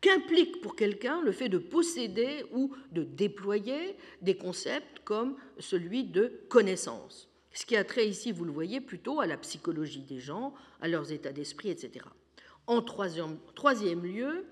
[0.03, 6.41] qu'implique pour quelqu'un le fait de posséder ou de déployer des concepts comme celui de
[6.49, 7.29] connaissance.
[7.53, 10.89] Ce qui a trait ici, vous le voyez, plutôt à la psychologie des gens, à
[10.89, 12.05] leurs états d'esprit, etc.
[12.67, 14.45] En troisième, lieu,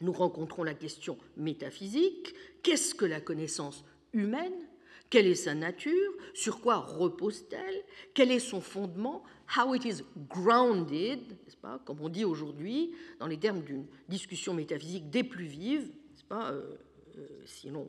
[0.00, 2.34] nous rencontrons la question métaphysique.
[2.62, 4.66] Qu'est-ce que la connaissance humaine?
[5.10, 6.12] Quelle est sa nature?
[6.32, 7.84] Sur quoi repose-t-elle?
[8.14, 9.24] Quel est son fondement?
[9.56, 14.54] How it is grounded, n'est-ce pas Comme on dit aujourd'hui, dans les termes d'une discussion
[14.54, 16.76] métaphysique des plus vives, n'est-ce pas euh,
[17.18, 17.88] euh, Sinon,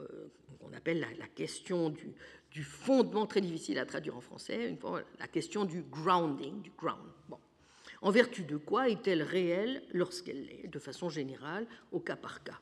[0.00, 0.26] euh,
[0.60, 1.94] on appelle la, question
[2.50, 6.72] du, fondement, très difficile à traduire en français, une fois, la question du grounding, du
[6.76, 6.98] ground.
[8.00, 12.60] En vertu de quoi est-elle réelle lorsqu'elle l'est, de façon générale, au cas par cas?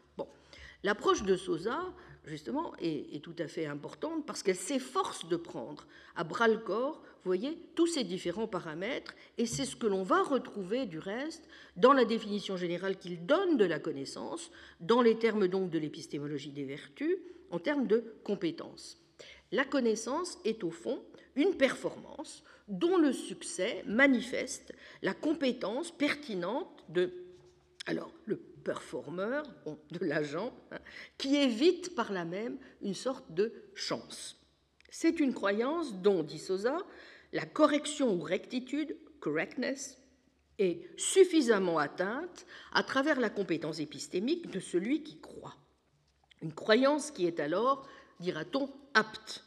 [0.87, 1.83] L'approche de Sosa
[2.27, 5.85] justement, est, tout à fait importante parce qu'elle s'efforce de prendre
[6.15, 10.05] à bras le corps, vous voyez, tous ces différents paramètres, et c'est ce que l'on
[10.05, 15.19] va retrouver du reste dans la définition générale qu'il donne de la connaissance, dans les
[15.19, 17.17] termes donc de l'épistémologie des vertus,
[17.51, 19.05] en termes de compétences.
[19.51, 21.03] La connaissance est au fond
[21.35, 24.73] une performance dont le succès manifeste
[25.03, 27.13] la compétence pertinente de
[27.87, 29.45] alors, le performeur,
[29.93, 30.81] de l'agent, hein,
[31.19, 34.41] qui évite par là même une sorte de chance.
[34.91, 36.79] C'est une croyance dont, dit Sosa,
[37.33, 39.99] la correction ou rectitude, correctness,
[40.59, 45.55] est suffisamment atteinte à travers la compétence épistémique de celui qui croit.
[46.43, 47.87] Une croyance qui est alors,
[48.19, 49.45] dira-t-on, apte.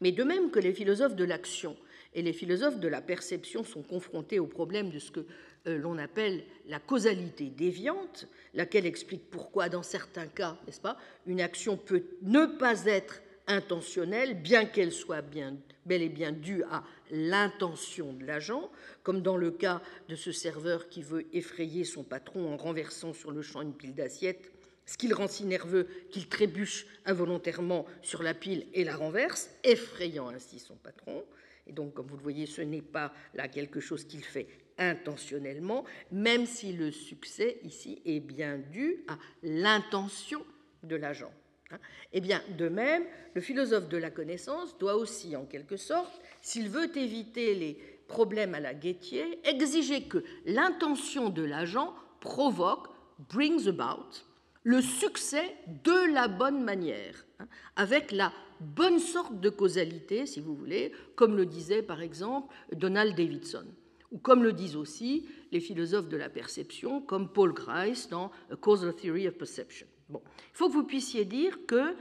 [0.00, 1.76] Mais de même que les philosophes de l'action
[2.14, 5.26] et les philosophes de la perception sont confrontés au problème de ce que
[5.66, 11.76] l'on appelle la causalité déviante, laquelle explique pourquoi, dans certains cas, n'est-ce pas, une action
[11.76, 15.56] peut ne pas être intentionnelle, bien qu'elle soit bien,
[15.86, 18.70] bel et bien due à l'intention de l'agent,
[19.02, 23.30] comme dans le cas de ce serveur qui veut effrayer son patron en renversant sur
[23.30, 24.52] le champ une pile d'assiettes,
[24.86, 29.50] ce qui le rend si nerveux qu'il trébuche involontairement sur la pile et la renverse,
[29.64, 31.24] effrayant ainsi son patron.
[31.66, 34.48] Et donc, comme vous le voyez, ce n'est pas là quelque chose qu'il fait
[34.90, 40.44] intentionnellement, même si le succès ici est bien dû à l'intention
[40.82, 41.32] de l'agent.
[41.70, 41.78] Hein.
[42.12, 43.04] eh bien, de même,
[43.34, 47.74] le philosophe de la connaissance doit aussi, en quelque sorte, s'il veut éviter les
[48.08, 52.88] problèmes à la Guettier, exiger que l'intention de l'agent provoque,
[53.30, 54.24] brings about,
[54.64, 60.54] le succès de la bonne manière, hein, avec la bonne sorte de causalité, si vous
[60.54, 63.66] voulez, comme le disait par exemple Donald Davidson,
[64.12, 68.56] ou comme le disent aussi les philosophes de la perception, comme Paul Grice dans A
[68.56, 69.86] Causal Theory of Perception.
[70.08, 70.22] Bon.
[70.26, 71.94] Il faut que vous puissiez dire que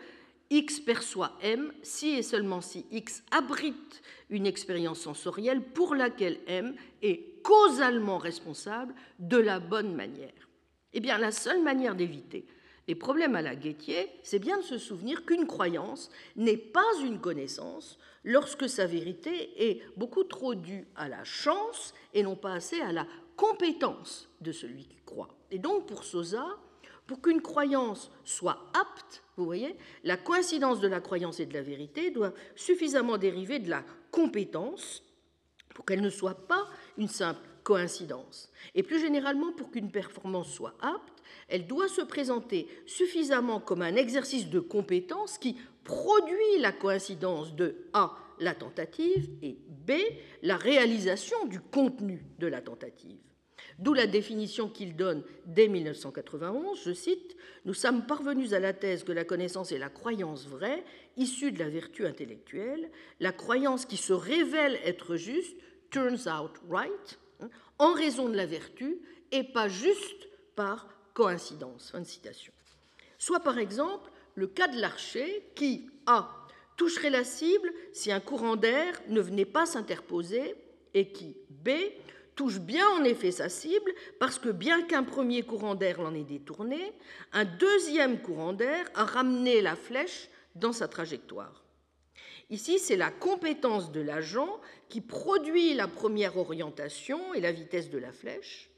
[0.50, 6.76] X perçoit M si et seulement si X abrite une expérience sensorielle pour laquelle M
[7.02, 10.50] est causalement responsable de la bonne manière.
[10.94, 12.46] Eh bien, la seule manière d'éviter
[12.88, 17.22] les problèmes à la Guettier, c'est bien de se souvenir qu'une croyance n'est pas une
[17.22, 22.82] connaissance lorsque sa vérité est beaucoup trop due à la chance et non pas assez
[22.82, 23.06] à la
[23.36, 25.30] compétence de celui qui croit.
[25.50, 26.46] Et donc, pour Sosa,
[27.08, 31.62] pour qu'une croyance soit apte, vous voyez, la coïncidence de la croyance et de la
[31.62, 35.04] vérité doit suffisamment dériver de la compétence
[35.74, 38.50] pour qu'elle ne soit pas une simple coïncidence.
[38.76, 43.96] Et plus généralement, pour qu'une performance soit apte, elle doit se présenter suffisamment comme un
[43.96, 49.92] exercice de compétence qui produit la coïncidence de A, la tentative, et B,
[50.42, 53.20] la réalisation du contenu de la tentative.
[53.80, 57.36] D'où la définition qu'il donne dès 1991, je cite,
[57.66, 60.84] Nous sommes parvenus à la thèse que la connaissance est la croyance vraie,
[61.18, 65.56] issue de la vertu intellectuelle, la croyance qui se révèle être juste,
[65.90, 67.20] turns out right,
[67.80, 69.00] en raison de la vertu
[69.32, 71.92] et pas juste par coïncidence.
[71.92, 72.54] Fin de citation.
[73.18, 76.41] Soit par exemple le cas de l'archer qui, A,
[76.78, 80.56] toucherait la cible si un courant d'air ne venait pas s'interposer
[80.94, 81.70] et qui, B,
[82.36, 86.24] touche bien en effet sa cible parce que bien qu'un premier courant d'air l'en ait
[86.24, 86.94] détourné,
[87.34, 91.64] un deuxième courant d'air a ramené la flèche dans sa trajectoire.
[92.50, 94.60] Ici, c'est la compétence de l'agent
[94.90, 98.70] qui produit la première orientation et la vitesse de la flèche.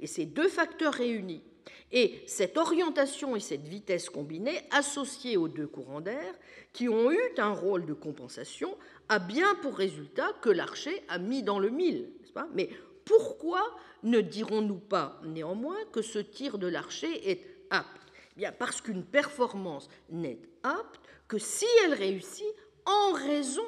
[0.00, 1.42] Et ces deux facteurs réunis,
[1.90, 6.34] et cette orientation et cette vitesse combinée, associées aux deux courants d'air,
[6.72, 8.76] qui ont eu un rôle de compensation,
[9.08, 12.10] a bien pour résultat que l'archer a mis dans le mille.
[12.34, 12.48] Pas?
[12.54, 12.68] Mais
[13.04, 17.40] pourquoi ne dirons-nous pas néanmoins que ce tir de l'archer est
[17.70, 17.88] apte?
[18.32, 22.46] Eh Bien Parce qu'une performance n'est apte que si elle réussit
[22.84, 23.64] en raison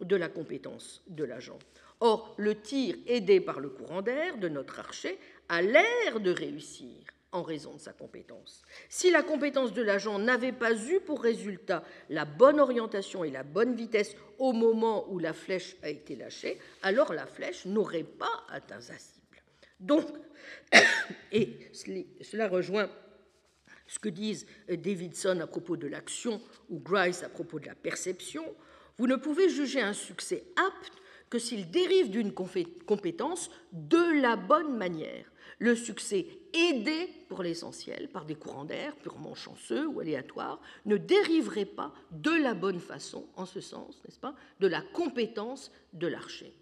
[0.00, 1.58] de la compétence de l'agent.
[2.00, 7.13] Or, le tir aidé par le courant d'air de notre archer a l'air de réussir
[7.34, 8.62] en raison de sa compétence.
[8.88, 13.42] Si la compétence de l'agent n'avait pas eu pour résultat la bonne orientation et la
[13.42, 18.44] bonne vitesse au moment où la flèche a été lâchée, alors la flèche n'aurait pas
[18.48, 19.42] atteint sa cible.
[19.80, 20.06] Donc,
[21.32, 21.70] et
[22.22, 22.88] cela rejoint
[23.88, 28.44] ce que disent Davidson à propos de l'action ou Grice à propos de la perception,
[28.96, 30.92] vous ne pouvez juger un succès apte
[31.30, 35.26] que s'il dérive d'une compétence de la bonne manière.
[35.58, 41.64] Le succès aidé pour l'essentiel par des courants d'air purement chanceux ou aléatoires ne dériverait
[41.64, 46.52] pas de la bonne façon, en ce sens, n'est-ce pas, de la compétence de l'archer.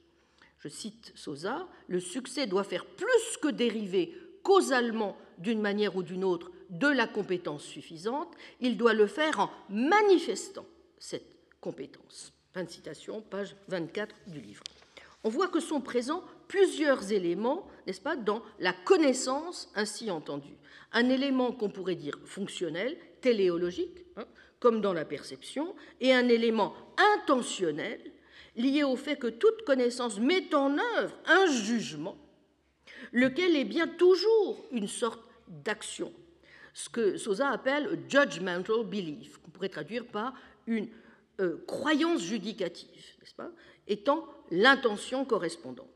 [0.59, 6.24] Je cite Sosa, le succès doit faire plus que dériver causalement d'une manière ou d'une
[6.24, 10.64] autre de la compétence suffisante, il doit le faire en manifestant
[10.99, 12.32] cette compétence.
[12.53, 14.62] Fin de citation, page 24 du livre.
[15.24, 20.59] On voit que sont présents plusieurs éléments, n'est-ce pas, dans la connaissance ainsi entendue.
[20.92, 24.26] Un élément qu'on pourrait dire fonctionnel, téléologique, hein,
[24.61, 26.74] comme dans la perception, et un élément
[27.16, 27.98] intentionnel,
[28.55, 32.18] lié au fait que toute connaissance met en œuvre un jugement,
[33.12, 36.12] lequel est bien toujours une sorte d'action,
[36.74, 40.34] ce que Sosa appelle judgmental belief, qu'on pourrait traduire par
[40.66, 40.88] une
[41.40, 43.50] euh, croyance judicative, n'est-ce pas,
[43.88, 45.91] étant l'intention correspondante.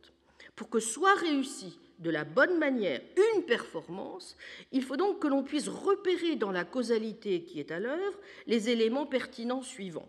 [0.56, 3.00] Pour que soit réussie de la bonne manière
[3.34, 4.36] une performance,
[4.72, 8.70] il faut donc que l'on puisse repérer dans la causalité qui est à l'œuvre les
[8.70, 10.08] éléments pertinents suivants.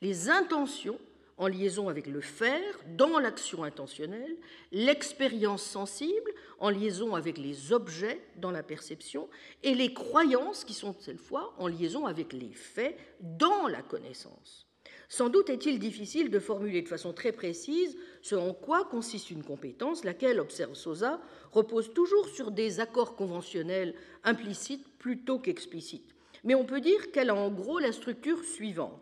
[0.00, 0.98] Les intentions
[1.38, 4.36] en liaison avec le faire dans l'action intentionnelle,
[4.70, 9.28] l'expérience sensible en liaison avec les objets dans la perception,
[9.62, 14.66] et les croyances qui sont cette fois en liaison avec les faits dans la connaissance.
[15.12, 19.44] Sans doute est-il difficile de formuler de façon très précise ce en quoi consiste une
[19.44, 23.94] compétence, laquelle, observe Sosa, repose toujours sur des accords conventionnels
[24.24, 26.14] implicites plutôt qu'explicites.
[26.44, 28.98] Mais on peut dire qu'elle a en gros la structure suivante.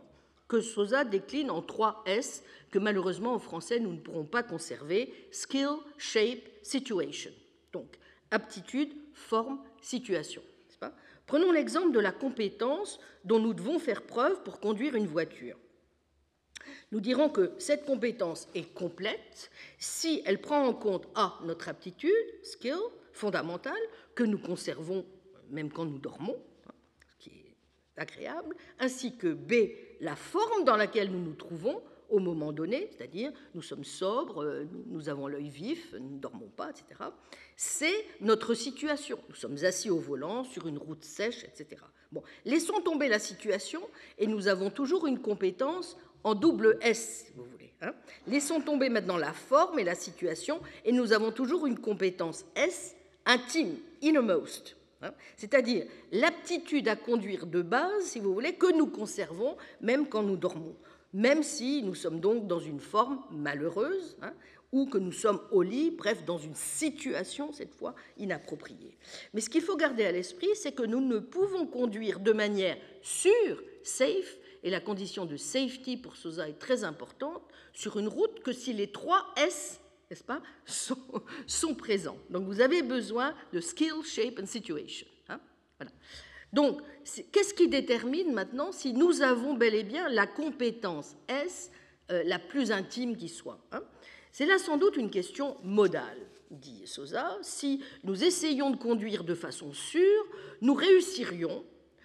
[0.49, 2.43] que Sosa décline en trois S
[2.73, 7.31] que malheureusement en français nous ne pourrons pas conserver skill, shape, situation.
[7.73, 7.87] Donc
[8.33, 10.43] aptitude, forme, situation.
[11.29, 15.57] Prenons l'exemple de la compétence dont nous devons faire preuve pour conduire une voiture.
[16.93, 22.11] Nous dirons que cette compétence est complète si elle prend en compte A, notre aptitude,
[22.43, 22.79] skill,
[23.13, 23.81] fondamentale,
[24.15, 25.05] que nous conservons
[25.51, 26.37] même quand nous dormons,
[27.09, 32.19] ce qui est agréable, ainsi que B, la forme dans laquelle nous nous trouvons au
[32.19, 37.11] moment donné, c'est-à-dire nous sommes sobres, nous avons l'œil vif, nous ne dormons pas, etc.
[37.57, 39.19] C'est notre situation.
[39.29, 41.83] Nous sommes assis au volant, sur une route sèche, etc.
[42.11, 43.81] Bon, laissons tomber la situation
[44.19, 47.73] et nous avons toujours une compétence en double S, si vous voulez.
[47.83, 47.93] Hein.
[48.27, 52.97] Laissons tomber maintenant la forme et la situation et nous avons toujours une compétence S
[53.25, 54.77] intime, innermost.
[55.03, 55.13] Hein.
[55.37, 60.37] C'est-à-dire l'aptitude à conduire de base, si vous voulez, que nous conservons même quand nous
[60.37, 60.77] dormons,
[61.13, 64.33] même si nous sommes donc dans une forme malheureuse, hein,
[64.73, 68.97] ou que nous sommes au lit, bref, dans une situation, cette fois, inappropriée.
[69.35, 72.77] Mais ce qu'il faut garder à l'esprit, c'est que nous ne pouvons conduire de manière
[73.03, 77.43] sûre, safe, et la condition de safety pour Sosa est très importante,
[77.73, 79.81] sur une route que si les trois S,
[80.11, 80.43] n'est-ce pas,
[81.47, 82.19] sont, présents.
[82.31, 85.07] Donc vous avez besoin de skill, shape and situation.
[85.29, 85.41] Hein
[85.79, 85.93] voilà.
[86.53, 86.81] Donc,
[87.33, 91.71] qu'est-ce qui détermine maintenant si nous avons bel et bien la compétence S
[92.11, 93.83] euh, la plus intime qui soit hein?
[94.33, 96.19] C'est là sans doute une question modale,
[96.51, 97.37] dit Sosa.
[97.43, 100.25] Si nous essayons de conduire de façon sûre,
[100.61, 101.65] nous réussirions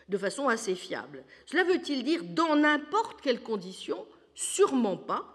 [0.10, 1.24] de façon assez fiable.
[1.45, 5.32] Cela veut-il dire dans n'importe quelle condition Sûrement pas.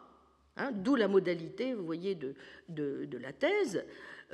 [0.56, 2.34] Hein, d'où la modalité, vous voyez, de,
[2.68, 3.84] de, la thèse.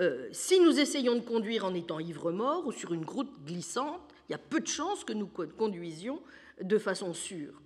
[0.00, 4.32] Euh, si nous essayons de conduire en étant ivre-mort ou sur une route glissante, il
[4.32, 6.20] y a peu de chances que nous conduisions
[6.60, 7.60] de façon sûre,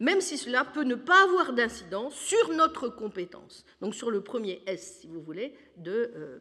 [0.00, 3.64] même si cela peut ne pas avoir d'incidence sur notre compétence.
[3.80, 6.38] Donc sur le premier S, si vous voulez, de, euh,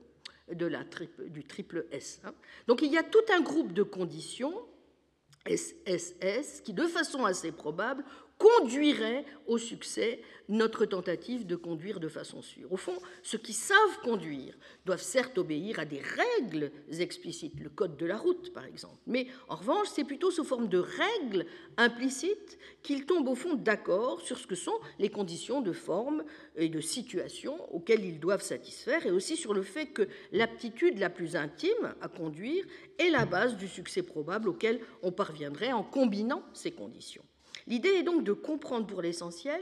[0.53, 0.83] de la
[1.27, 2.21] du triple S.
[2.23, 2.33] Hein.
[2.67, 4.53] Donc il y a tout un groupe de conditions
[5.47, 8.03] SSS qui, de façon assez probable,
[8.37, 12.71] conduirait au succès notre tentative de conduire de façon sûre.
[12.71, 14.53] Au fond, ceux qui savent conduire
[14.85, 19.27] doivent certes obéir à des règles explicites, le code de la route par exemple, mais
[19.47, 21.45] en revanche, c'est plutôt sous forme de règles
[21.77, 26.23] implicites qu'ils tombent au fond d'accord sur ce que sont les conditions de forme
[26.55, 31.09] et de situation auxquelles ils doivent satisfaire, et aussi sur le fait que l'aptitude la
[31.09, 32.65] plus intime à conduire
[32.99, 37.23] est la base du succès probable auquel on parviendrait en combinant ces conditions.
[37.67, 39.61] L'idée est donc de comprendre pour l'essentiel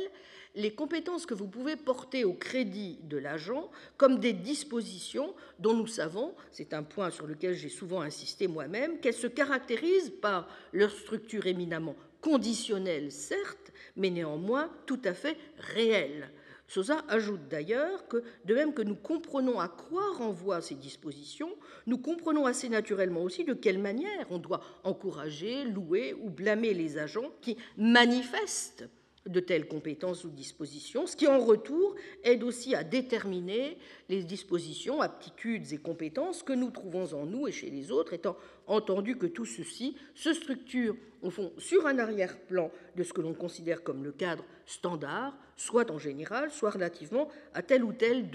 [0.56, 5.88] les compétences que vous pouvez porter au crédit de l'agent comme des dispositions dont nous
[5.88, 10.92] savons, c'est un point sur lequel j'ai souvent insisté moi-même, qu'elles se caractérisent par leur
[10.92, 16.30] structure éminemment conditionnelle, certes, mais néanmoins tout à fait réelle.
[16.74, 21.52] Sosa ajoute d'ailleurs que, de même que nous comprenons à quoi renvoient ces dispositions,
[21.86, 26.98] nous comprenons assez naturellement aussi de quelle manière on doit encourager, louer ou blâmer les
[26.98, 28.90] agents qui manifestent
[29.28, 31.94] de telles compétences ou dispositions, ce qui en retour
[32.24, 33.78] aide aussi à déterminer
[34.10, 38.36] les dispositions, aptitudes et compétences que nous trouvons en nous et chez les autres, étant
[38.66, 43.36] entendu que tout ceci se structure au fond sur un arrière-plan de ce que l'on
[43.36, 48.30] considère comme le cadre standard, soit en général, soit relativement à tel ou tel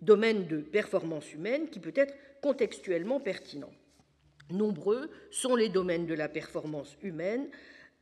[0.00, 3.72] domaine de performance humaine qui peut être contextuellement pertinent.
[4.50, 7.48] Nombreux sont les domaines de la performance humaine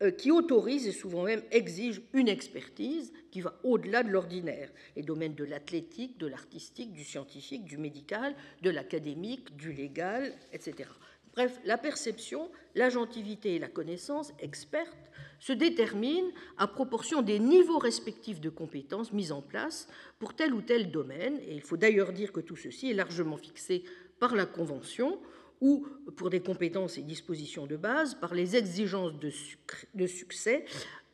[0.02, 4.70] euh, qui autorise et souvent même exige une expertise qui va au-delà de l'ordinaire.
[4.96, 10.90] Les domaines de l'athlétique, de l'artistique, du scientifique, du médical, de l'académique, du légal, etc.
[11.32, 14.96] Bref, la perception, l'agentivité et la connaissance experte
[15.44, 19.88] se déterminent à proportion des niveaux respectifs de compétences mis en place
[20.18, 21.38] pour tel ou tel domaine.
[21.46, 23.84] Et il faut d'ailleurs dire que tout ceci est largement fixé
[24.18, 25.20] par la Convention
[25.60, 25.86] ou
[26.16, 30.64] pour des compétences et dispositions de base par les exigences de, succès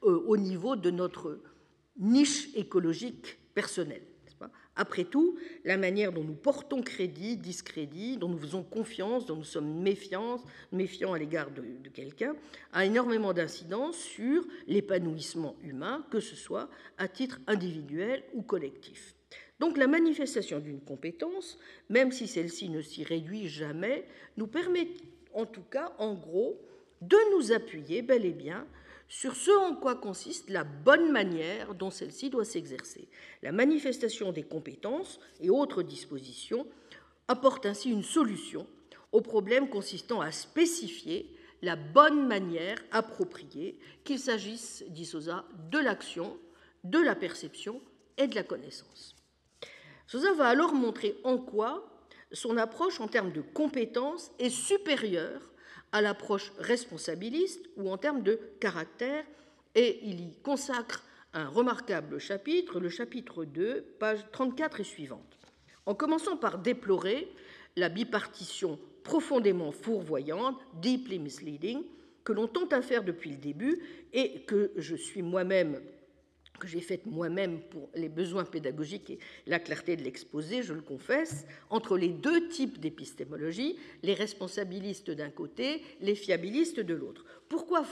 [0.04, 1.40] euh, au niveau de notre
[1.98, 4.06] niche écologique personnelle.
[4.76, 9.44] Après tout, la manière dont nous portons crédit, discrédit, dont nous faisons confiance, dont nous
[9.44, 10.38] sommes méfiants,
[11.12, 12.34] à l'égard de quelqu'un,
[12.72, 19.14] a énormément d'incidence sur l'épanouissement humain, que ce soit à titre individuel ou collectif.
[19.58, 21.58] Donc la manifestation d'une compétence,
[21.90, 24.06] même si celle-ci ne s'y réduit jamais,
[24.38, 24.88] nous permet
[25.34, 26.58] en tout cas, en gros,
[27.02, 28.66] de nous appuyer bel et bien
[29.10, 33.08] sur ce en quoi consiste la bonne manière dont celle-ci doit s'exercer.
[33.42, 36.64] La manifestation des compétences et autres dispositions
[37.26, 38.66] apporte ainsi une solution
[39.10, 46.38] au problème consistant à spécifier la bonne manière appropriée, qu'il s'agisse, dit Sosa, de l'action,
[46.84, 47.82] de la perception
[48.16, 49.16] et de la connaissance.
[50.06, 51.84] Sosa va alors montrer en quoi
[52.30, 55.49] son approche en termes de compétences est supérieure
[55.92, 59.24] à l'approche responsabiliste ou en termes de caractère,
[59.74, 65.38] et il y consacre un remarquable chapitre, le chapitre 2, page 34 et suivante,
[65.86, 67.28] en commençant par déplorer
[67.76, 71.82] la bipartition profondément fourvoyante, deeply misleading,
[72.24, 73.80] que l'on tente à faire depuis le début
[74.12, 75.80] et que je suis moi-même
[76.60, 80.82] que j'ai faite moi-même pour les besoins pédagogiques et la clarté de l'exposé, je le
[80.82, 87.24] confesse, entre les deux types d'épistémologie, les responsabilistes d'un côté, les fiabilistes de l'autre.
[87.48, 87.82] Pourquoi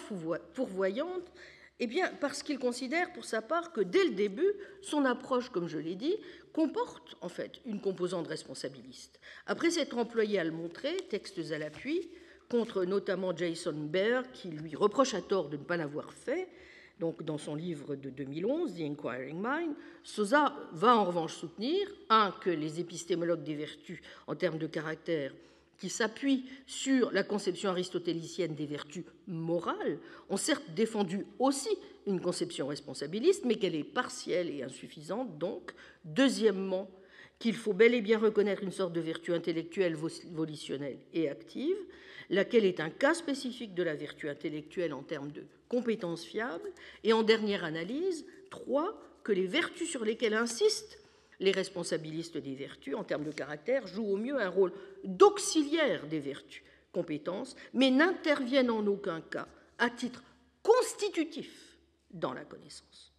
[0.53, 1.33] fourvoyante
[1.81, 4.53] eh bien, parce qu'il considère pour sa part que dès le début,
[4.83, 6.16] son approche, comme je l'ai dit,
[6.53, 9.21] comporte en fait une composante responsabiliste.
[9.47, 12.11] Après s'être employé à le montrer, textes à l'appui,
[12.51, 16.49] contre notamment Jason Baer, qui lui reproche à tort de ne pas l'avoir fait,
[16.99, 22.33] donc dans son livre de 2011, The Inquiring Mind, Sosa va en revanche soutenir, un,
[22.41, 25.33] que les épistémologues des vertus en termes de caractère
[25.79, 31.71] qui s'appuient sur la conception aristotélicienne des vertus morales, ont certes défendu aussi
[32.07, 35.39] une conception responsabiliste, mais qu'elle est partielle et insuffisante.
[35.39, 35.73] Donc,
[36.05, 36.91] deuxièmement,
[37.39, 39.97] qu'il faut bel et bien reconnaître une sorte de vertu intellectuelle,
[40.33, 41.77] volitionnelle et active,
[42.31, 46.70] laquelle est un cas spécifique de la vertu intellectuelle en termes de compétences fiables.
[47.05, 50.99] Et en dernière analyse, trois, que les vertus sur lesquelles insistent
[51.41, 54.72] les responsabilistes des vertus, en termes de caractère, jouent au mieux un rôle
[55.05, 56.62] d'auxiliaire des vertus,
[56.93, 59.47] compétences, mais n'interviennent en aucun cas
[59.79, 60.22] à titre
[60.62, 61.79] constitutif
[62.11, 63.12] dans la connaissance.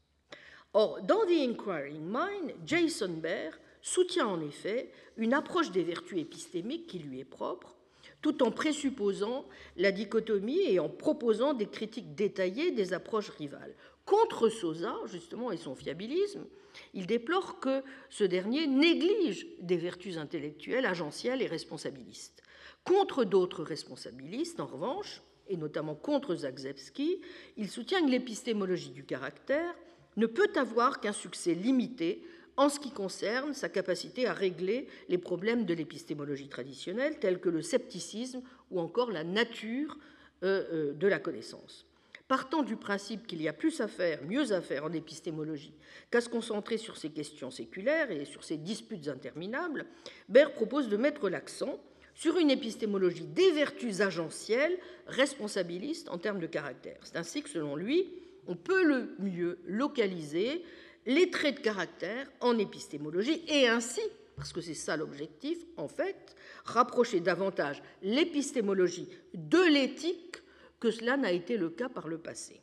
[0.74, 3.52] Or, dans The Inquiring Mind, Jason Baer
[3.82, 7.76] soutient en effet une approche des vertus épistémiques qui lui est propre,
[8.22, 9.46] tout en présupposant
[9.78, 13.76] la dichotomie et en proposant des critiques détaillées des approches rivales.
[14.06, 16.46] Contre Sosa, justement, et son fiabilisme,
[16.94, 22.44] il déplore que ce dernier néglige des vertus intellectuelles, agentielles et responsabilistes.
[22.84, 27.22] Contre d'autres responsabilistes, en revanche, et notamment contre Zagzebski,
[27.58, 29.76] il soutient que l'épistémologie du caractère
[30.16, 32.24] ne peut avoir qu'un succès limité
[32.60, 37.48] en ce qui concerne sa capacité à régler les problèmes de l'épistémologie traditionnelle, tels que
[37.48, 39.98] le scepticisme ou encore la nature
[40.44, 41.86] euh, euh, de la connaissance.
[42.28, 45.74] Partant du principe qu'il y a plus à faire, mieux à faire en épistémologie
[46.12, 49.86] qu'à se concentrer sur ces questions séculaires et sur ces disputes interminables,
[50.28, 51.80] Baird propose de mettre l'accent
[52.14, 57.00] sur une épistémologie des vertus agentielles, responsabilistes en termes de caractère.
[57.04, 58.06] C'est ainsi que, selon lui,
[58.48, 60.62] on peut le mieux localiser
[61.06, 64.02] les traits de caractère en épistémologie et ainsi,
[64.36, 66.36] parce que c'est ça l'objectif, en fait,
[66.66, 70.38] rapprocher davantage l'épistémologie de l'éthique
[70.80, 72.62] que cela n'a été le cas par le passé.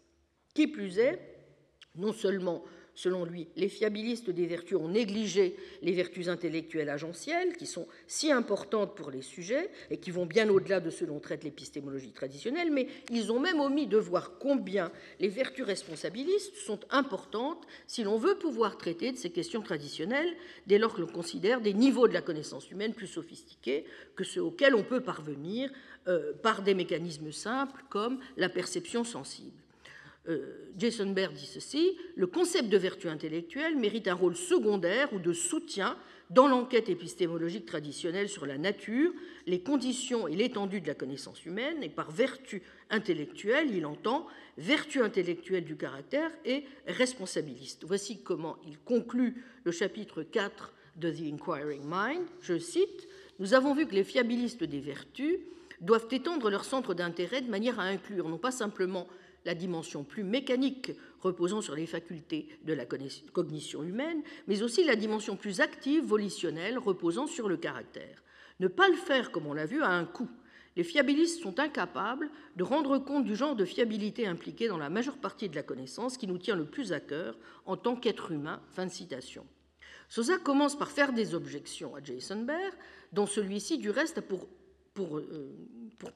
[0.54, 1.20] Qui plus est,
[1.96, 2.64] non seulement
[2.96, 8.32] Selon lui, les fiabilistes des vertus ont négligé les vertus intellectuelles agentielles, qui sont si
[8.32, 12.70] importantes pour les sujets et qui vont bien au-delà de ce dont traite l'épistémologie traditionnelle,
[12.72, 14.90] mais ils ont même omis de voir combien
[15.20, 20.34] les vertus responsabilistes sont importantes si l'on veut pouvoir traiter de ces questions traditionnelles
[20.66, 23.84] dès lors que l'on considère des niveaux de la connaissance humaine plus sophistiqués
[24.14, 25.70] que ceux auxquels on peut parvenir
[26.08, 29.65] euh, par des mécanismes simples comme la perception sensible.
[30.28, 35.18] Euh, Jason Baird dit ceci, le concept de vertu intellectuelle mérite un rôle secondaire ou
[35.18, 35.96] de soutien
[36.30, 39.12] dans l'enquête épistémologique traditionnelle sur la nature,
[39.46, 44.26] les conditions et l'étendue de la connaissance humaine, et par vertu intellectuelle, il entend
[44.58, 47.84] vertu intellectuelle du caractère et responsabiliste.
[47.84, 52.24] Voici comment il conclut le chapitre 4 de The Inquiring Mind.
[52.40, 53.06] Je cite
[53.38, 55.38] Nous avons vu que les fiabilistes des vertus
[55.80, 59.06] doivent étendre leur centre d'intérêt de manière à inclure non pas simplement
[59.46, 64.96] la dimension plus mécanique reposant sur les facultés de la cognition humaine, mais aussi la
[64.96, 68.22] dimension plus active, volitionnelle, reposant sur le caractère.
[68.60, 70.28] Ne pas le faire, comme on l'a vu, a un coût.
[70.76, 75.16] Les fiabilistes sont incapables de rendre compte du genre de fiabilité impliqué dans la majeure
[75.16, 78.60] partie de la connaissance qui nous tient le plus à cœur en tant qu'être humain.
[78.72, 78.88] Fin.
[80.08, 82.72] Sosa commence par faire des objections à Jason Baer,
[83.12, 84.48] dont celui-ci, du reste, a pour
[84.96, 85.52] pour, euh,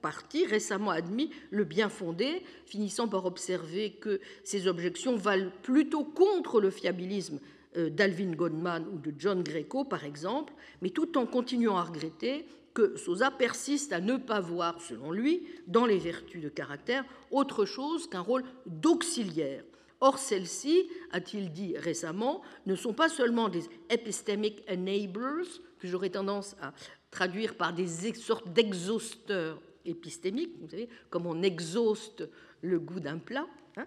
[0.03, 6.61] partie, récemment admis le bien fondé, finissant par observer que ces objections valent plutôt contre
[6.61, 7.39] le fiabilisme
[7.77, 10.53] euh, d'Alvin Goldman ou de John Greco, par exemple,
[10.83, 15.47] mais tout en continuant à regretter que Sosa persiste à ne pas voir, selon lui,
[15.67, 19.65] dans les vertus de caractère, autre chose qu'un rôle d'auxiliaire.
[20.01, 26.57] Or, celles-ci, a-t-il dit récemment, ne sont pas seulement des epistemic enablers, que j'aurais tendance
[26.63, 26.73] à
[27.11, 32.29] traduire par des sortes d'exhausteurs épistémiques, vous savez, comme on exhauste
[32.63, 33.47] le goût d'un plat,
[33.77, 33.87] hein,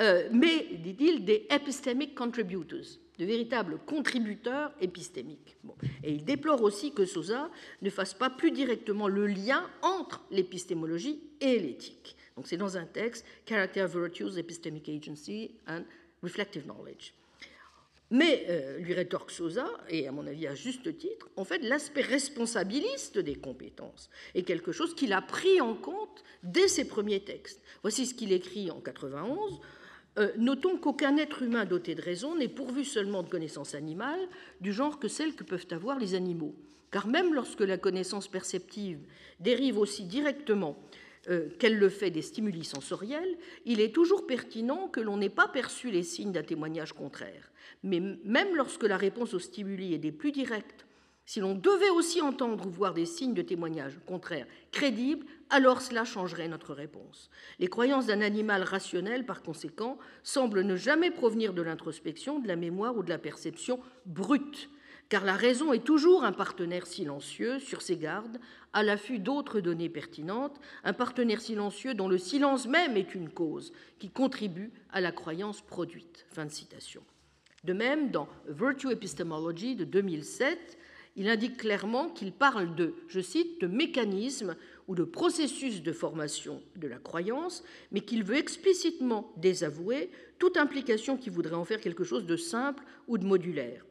[0.00, 5.56] euh, mais, dit-il, des epistemic contributors, de véritables contributeurs épistémiques.
[6.04, 7.50] Et il déplore aussi que Sosa
[7.82, 12.16] ne fasse pas plus directement le lien entre l'épistémologie et l'éthique.
[12.36, 15.82] Donc c'est dans un texte, Character, Virtues, Epistemic Agency and
[16.22, 17.12] Reflective Knowledge.
[18.10, 22.00] Mais, euh, lui rétorque Sosa, et à mon avis à juste titre, en fait, l'aspect
[22.00, 27.60] responsabiliste des compétences est quelque chose qu'il a pris en compte dès ses premiers textes.
[27.82, 29.60] Voici ce qu'il écrit en 91
[30.18, 34.28] euh, notons qu'aucun être humain doté de raison n'est pourvu seulement de connaissances animales
[34.60, 36.56] du genre que celles que peuvent avoir les animaux.
[36.90, 38.98] Car même lorsque la connaissance perceptive
[39.38, 40.76] dérive aussi directement
[41.28, 45.46] euh, qu'elle le fait des stimuli sensoriels, il est toujours pertinent que l'on n'ait pas
[45.46, 47.52] perçu les signes d'un témoignage contraire.
[47.82, 50.86] Mais même lorsque la réponse aux stimuli est des plus directes,
[51.28, 56.06] si l'on devait aussi entendre ou voir des signes de témoignage contraire crédibles, alors cela
[56.06, 57.28] changerait notre réponse.
[57.58, 62.56] Les croyances d'un animal rationnel, par conséquent, semblent ne jamais provenir de l'introspection, de la
[62.56, 64.70] mémoire ou de la perception brute,
[65.10, 68.38] car la raison est toujours un partenaire silencieux, sur ses gardes,
[68.72, 73.74] à l'affût d'autres données pertinentes, un partenaire silencieux dont le silence même est une cause,
[73.98, 76.24] qui contribue à la croyance produite.
[76.30, 77.02] Fin de citation.
[77.64, 80.78] De même, dans Virtue Epistemology de 2007,
[81.16, 84.54] il indique clairement qu'il parle de, je cite, de mécanismes
[84.86, 91.16] ou de processus de formation de la croyance, mais qu'il veut explicitement désavouer toute implication
[91.16, 93.84] qui voudrait en faire quelque chose de simple ou de modulaire.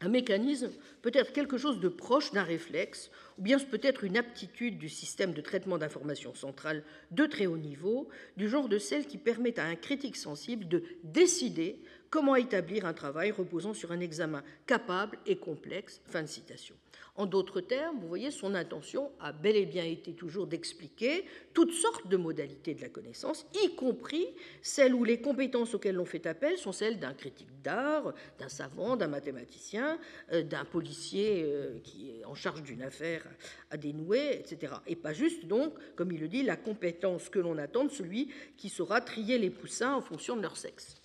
[0.00, 0.70] Un mécanisme
[1.02, 4.88] peut être quelque chose de proche d'un réflexe, ou bien peut être une aptitude du
[4.88, 9.58] système de traitement d'information centrale de très haut niveau, du genre de celle qui permet
[9.58, 15.18] à un critique sensible de décider Comment établir un travail reposant sur un examen capable
[15.26, 16.00] et complexe?
[16.06, 16.74] Fin de citation.
[17.16, 21.72] En d'autres termes, vous voyez, son intention a bel et bien été toujours d'expliquer toutes
[21.72, 24.28] sortes de modalités de la connaissance, y compris
[24.62, 28.96] celles où les compétences auxquelles l'on fait appel sont celles d'un critique d'art, d'un savant,
[28.96, 29.98] d'un mathématicien,
[30.32, 33.26] euh, d'un policier euh, qui est en charge d'une affaire
[33.70, 34.74] à dénouer, etc.
[34.86, 38.30] Et pas juste, donc, comme il le dit, la compétence que l'on attend de celui
[38.56, 40.97] qui saura trier les poussins en fonction de leur sexe.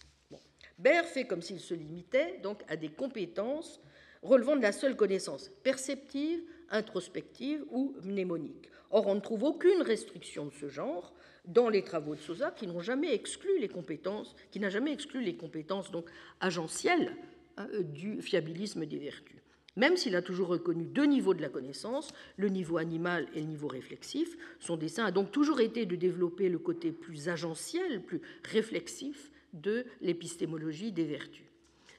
[0.80, 3.80] Baird fait comme s'il se limitait donc à des compétences
[4.22, 8.70] relevant de la seule connaissance perceptive, introspective ou mnémonique.
[8.90, 11.14] Or, on ne trouve aucune restriction de ce genre
[11.46, 15.24] dans les travaux de Sosa qui n'ont jamais exclu les compétences, qui n'a jamais exclu
[15.24, 16.10] les compétences donc
[16.40, 17.16] agentielles
[17.58, 19.40] hein, du fiabilisme des vertus.
[19.76, 23.48] Même s'il a toujours reconnu deux niveaux de la connaissance, le niveau animal et le
[23.48, 28.22] niveau réflexif, son dessein a donc toujours été de développer le côté plus agentiel, plus
[28.44, 31.46] réflexif de l'épistémologie des vertus.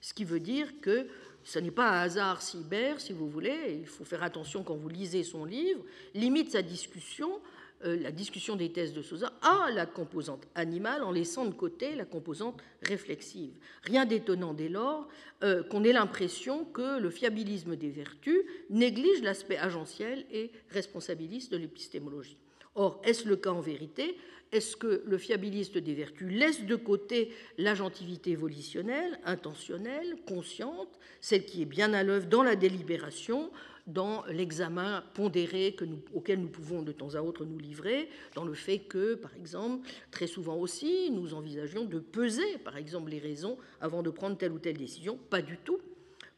[0.00, 1.06] Ce qui veut dire que
[1.44, 4.74] ce n'est pas un hasard si Hibert, si vous voulez, il faut faire attention quand
[4.74, 5.82] vous lisez son livre,
[6.14, 7.40] limite sa discussion,
[7.84, 11.94] euh, la discussion des thèses de Sosa, à la composante animale en laissant de côté
[11.94, 13.52] la composante réflexive.
[13.82, 15.06] Rien d'étonnant dès lors
[15.42, 18.40] euh, qu'on ait l'impression que le fiabilisme des vertus
[18.70, 22.38] néglige l'aspect agentiel et responsabiliste de l'épistémologie.
[22.74, 24.16] Or, est-ce le cas en vérité?
[24.54, 30.88] Est-ce que le fiabiliste des vertus laisse de côté l'agentivité volitionnelle, intentionnelle, consciente,
[31.20, 33.50] celle qui est bien à l'œuvre dans la délibération,
[33.88, 35.76] dans l'examen pondéré
[36.14, 39.88] auquel nous pouvons de temps à autre nous livrer, dans le fait que, par exemple,
[40.10, 44.52] très souvent aussi, nous envisageons de peser, par exemple, les raisons avant de prendre telle
[44.52, 45.18] ou telle décision?
[45.30, 45.80] Pas du tout.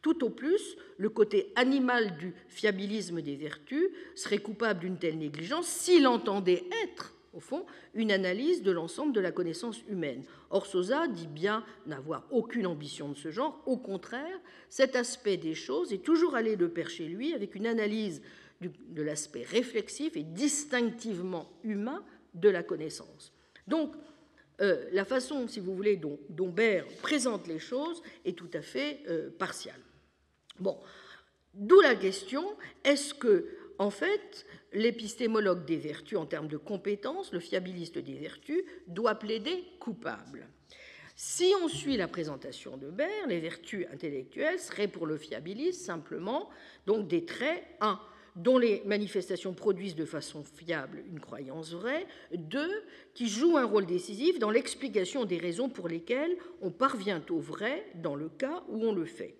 [0.00, 5.66] Tout au plus, le côté animal du fiabilisme des vertus serait coupable d'une telle négligence
[5.66, 10.24] s'il entendait être au fond, une analyse de l'ensemble de la connaissance humaine.
[10.50, 13.62] Or, Sosa dit bien n'avoir aucune ambition de ce genre.
[13.66, 14.38] Au contraire,
[14.68, 18.22] cet aspect des choses est toujours allé de pair chez lui avec une analyse
[18.60, 22.02] de l'aspect réflexif et distinctivement humain
[22.34, 23.32] de la connaissance.
[23.66, 23.94] Donc,
[24.60, 26.54] euh, la façon, si vous voulez, dont, dont
[27.02, 29.80] présente les choses est tout à fait euh, partiale.
[30.58, 30.78] Bon,
[31.52, 33.46] d'où la question est-ce que,
[33.78, 34.46] en fait,
[34.76, 40.46] l'épistémologue des vertus en termes de compétences, le fiabiliste des vertus, doit plaider coupable.
[41.16, 46.50] Si on suit la présentation de Baird, les vertus intellectuelles seraient pour le fiabiliste simplement
[46.86, 47.98] donc des traits 1
[48.36, 52.68] dont les manifestations produisent de façon fiable une croyance vraie, 2
[53.14, 57.86] qui jouent un rôle décisif dans l'explication des raisons pour lesquelles on parvient au vrai
[57.94, 59.36] dans le cas où on le fait.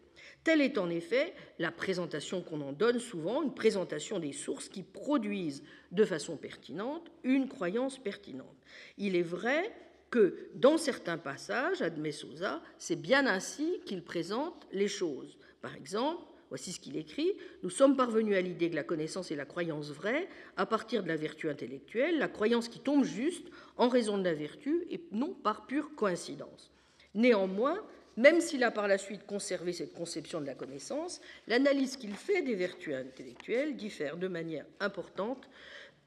[0.47, 4.85] Telle est en effet la présentation qu'on en donne souvent, une présentation des sources qui
[4.85, 8.55] produisent de façon pertinente une croyance pertinente.
[8.97, 9.73] Il est vrai
[10.09, 15.37] que dans certains passages, admet Souza, c'est bien ainsi qu'il présente les choses.
[15.63, 17.33] Par exemple, voici ce qu'il écrit,
[17.65, 21.09] nous sommes parvenus à l'idée que la connaissance est la croyance vraie à partir de
[21.09, 23.49] la vertu intellectuelle, la croyance qui tombe juste
[23.79, 26.71] en raison de la vertu et non par pure coïncidence.
[27.17, 27.83] Néanmoins,
[28.17, 32.43] même s'il a par la suite conservé cette conception de la connaissance, l'analyse qu'il fait
[32.43, 35.49] des vertus intellectuelles diffère de manière importante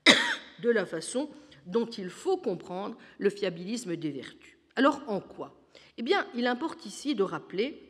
[0.61, 1.29] de la façon
[1.65, 4.57] dont il faut comprendre le fiabilisme des vertus.
[4.75, 5.55] Alors en quoi?
[5.97, 7.89] Eh bien, il importe ici de rappeler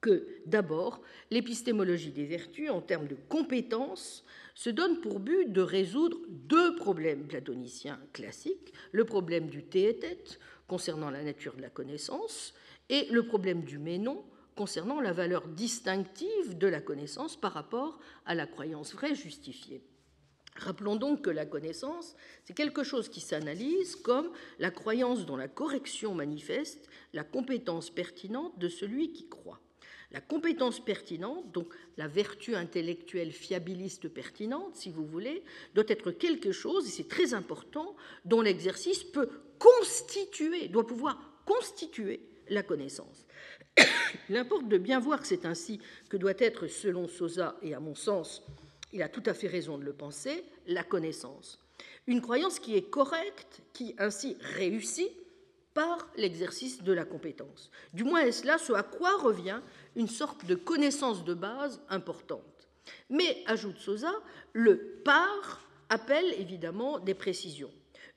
[0.00, 1.00] que, d'abord,
[1.30, 7.26] l'épistémologie des vertus, en termes de compétences, se donne pour but de résoudre deux problèmes
[7.26, 12.54] platoniciens classiques, le problème du tête concernant la nature de la connaissance,
[12.90, 14.22] et le problème du ménon
[14.56, 19.82] concernant la valeur distinctive de la connaissance par rapport à la croyance vraie justifiée.
[20.56, 25.48] Rappelons donc que la connaissance, c'est quelque chose qui s'analyse comme la croyance dont la
[25.48, 29.60] correction manifeste la compétence pertinente de celui qui croit.
[30.10, 35.44] La compétence pertinente, donc la vertu intellectuelle fiabiliste pertinente, si vous voulez,
[35.74, 37.94] doit être quelque chose, et c'est très important,
[38.24, 39.30] dont l'exercice peut
[39.60, 43.26] constituer, doit pouvoir constituer la connaissance.
[44.28, 47.80] Il importe de bien voir que c'est ainsi que doit être, selon Sosa, et à
[47.80, 48.42] mon sens,
[48.92, 51.58] il a tout à fait raison de le penser, la connaissance.
[52.06, 55.10] Une croyance qui est correcte, qui ainsi réussit
[55.74, 57.70] par l'exercice de la compétence.
[57.94, 59.60] Du moins est-ce là ce à quoi revient
[59.94, 62.42] une sorte de connaissance de base importante.
[63.08, 64.12] Mais, ajoute Sosa,
[64.52, 67.70] le par appelle évidemment des précisions.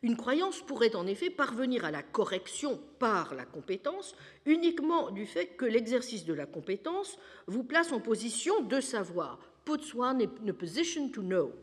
[0.03, 4.15] Une croyance pourrait en effet parvenir à la correction par la compétence
[4.45, 7.17] uniquement du fait que l'exercice de la compétence
[7.47, 11.53] vous place en position de savoir, puts one in a position to know.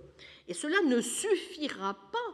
[0.48, 2.29] Et cela ne suffira pas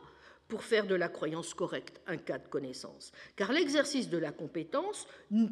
[0.49, 5.07] pour faire de la croyance correcte un cas de connaissance, car l'exercice de la compétence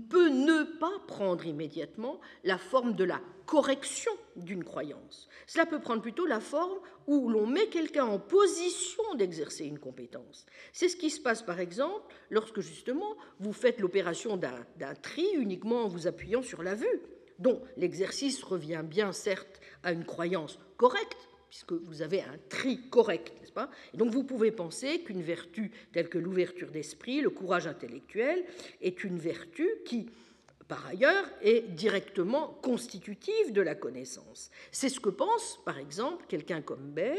[0.09, 5.29] peut ne pas prendre immédiatement la forme de la correction d'une croyance.
[5.47, 10.47] Cela peut prendre plutôt la forme où l'on met quelqu'un en position d'exercer une compétence.
[10.73, 15.83] C'est ce qui se passe par exemple lorsque justement vous faites l'opération d'un tri uniquement
[15.83, 17.03] en vous appuyant sur la vue,
[17.39, 23.44] dont l'exercice revient bien certes à une croyance correcte, puisque vous avez un tri correct,
[23.93, 28.45] Et donc vous pouvez penser qu'une vertu telle que l'ouverture d'esprit, le courage intellectuel,
[28.81, 30.11] est une vertu qui,
[30.69, 34.51] par ailleurs, est directement constitutive de la connaissance.
[34.73, 37.19] C'est ce que pense, par exemple, quelqu'un comme Baer,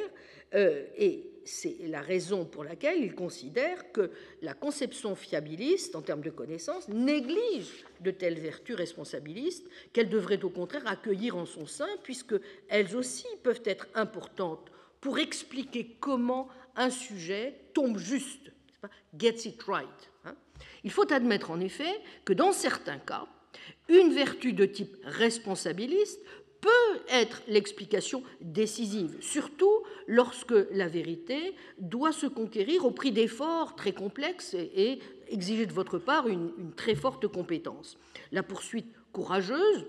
[0.54, 6.22] euh, et c'est la raison pour laquelle il considère que la conception fiabiliste en termes
[6.22, 11.90] de connaissance néglige de telles vertus responsabilistes qu'elle devrait au contraire accueillir en son sein,
[12.04, 14.72] puisqu'elles aussi peuvent être importantes
[15.06, 18.52] pour expliquer comment un sujet tombe juste,
[19.16, 19.86] gets it right.
[20.26, 20.34] Hein.
[20.84, 23.28] Il faut admettre en effet que dans certains cas,
[23.88, 26.20] une vertu de type responsabiliste
[26.60, 33.92] peut être l'explication décisive, surtout lorsque la vérité doit se conquérir au prix d'efforts très
[33.92, 38.00] complexes et, exiger de votre part une, une très forte compétence.
[38.32, 39.86] La poursuite courageuse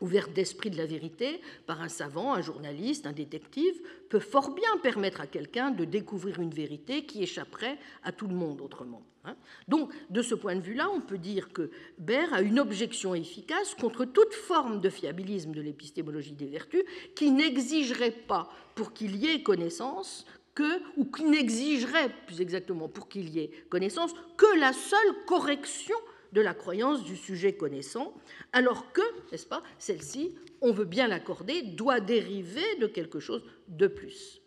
[0.00, 4.76] ouverte d'esprit de la vérité par un savant, un journaliste, un détective, peut fort bien
[4.82, 9.02] permettre à quelqu'un de découvrir une vérité qui échapperait à tout le monde autrement.
[9.24, 9.36] Hein.
[9.66, 13.74] Donc, de ce point de vue-là, on peut dire que Baer a une objection efficace
[13.74, 16.84] contre toute forme de fiabilisme de l'épistémologie des vertus
[17.14, 23.08] qui n'exigerait pas, pour qu'il y ait connaissance, que, ou qui n'exigerait, plus exactement, pour
[23.08, 25.96] qu'il y ait connaissance, que la seule correction
[26.32, 28.14] de la croyance du sujet connaissant,
[28.52, 33.86] alors que, n'est-ce pas, celle-ci, on veut bien l'accorder, doit dériver de quelque chose de
[33.86, 34.40] plus.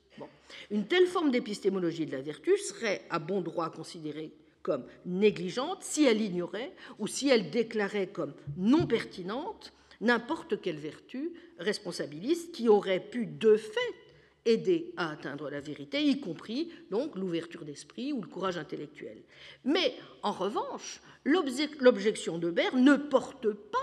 [0.69, 6.05] Une telle forme d'épistémologie de la vertu serait à bon droit considérée comme négligente si
[6.05, 12.99] elle ignorait ou si elle déclarait comme non pertinente n'importe quelle vertu responsabiliste qui aurait
[12.99, 13.79] pu de fait
[14.45, 19.21] aider à atteindre la vérité, y compris donc l'ouverture d'esprit ou le courage intellectuel.
[19.63, 19.93] Mais
[20.23, 23.77] en revanche, l'objection de Baird ne porte pas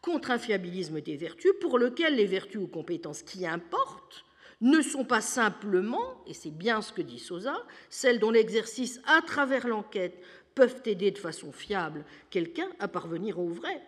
[0.00, 4.24] contre un fiabilisme des vertus pour lequel les vertus ou compétences qui importent
[4.60, 9.22] ne sont pas simplement, et c'est bien ce que dit Sosa, celles dont l'exercice à
[9.22, 10.20] travers l'enquête
[10.54, 13.80] peuvent aider de façon fiable quelqu'un à parvenir au vrai.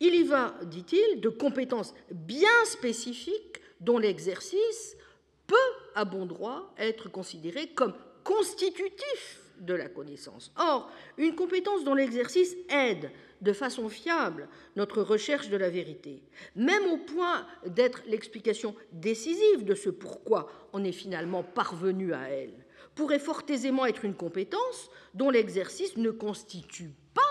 [0.00, 4.96] Il y va, dit-il, de compétences bien spécifiques dont l'exercice
[5.48, 5.56] peut,
[5.96, 10.52] à bon droit, être considéré comme constitutif de la connaissance.
[10.56, 13.10] Or, une compétence dont l'exercice aide
[13.40, 16.22] de façon fiable notre recherche de la vérité,
[16.54, 22.54] même au point d'être l'explication décisive de ce pourquoi on est finalement parvenu à elle,
[22.94, 27.22] pourrait fort aisément être une compétence dont l'exercice ne constitue pas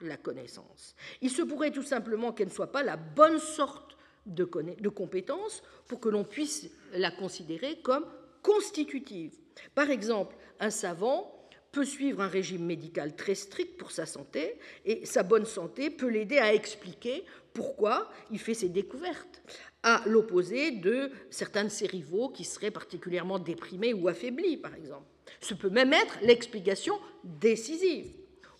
[0.00, 0.94] la connaissance.
[1.20, 3.96] Il se pourrait tout simplement qu'elle ne soit pas la bonne sorte
[4.26, 4.48] de,
[4.80, 8.06] de compétence pour que l'on puisse la considérer comme
[8.42, 9.32] constitutive.
[9.74, 15.06] Par exemple, un savant peut suivre un régime médical très strict pour sa santé et
[15.06, 17.24] sa bonne santé peut l'aider à expliquer
[17.54, 19.42] pourquoi il fait ses découvertes,
[19.82, 25.06] à l'opposé de certains de ses rivaux qui seraient particulièrement déprimés ou affaiblis, par exemple.
[25.40, 28.12] Ce peut même être l'explication décisive.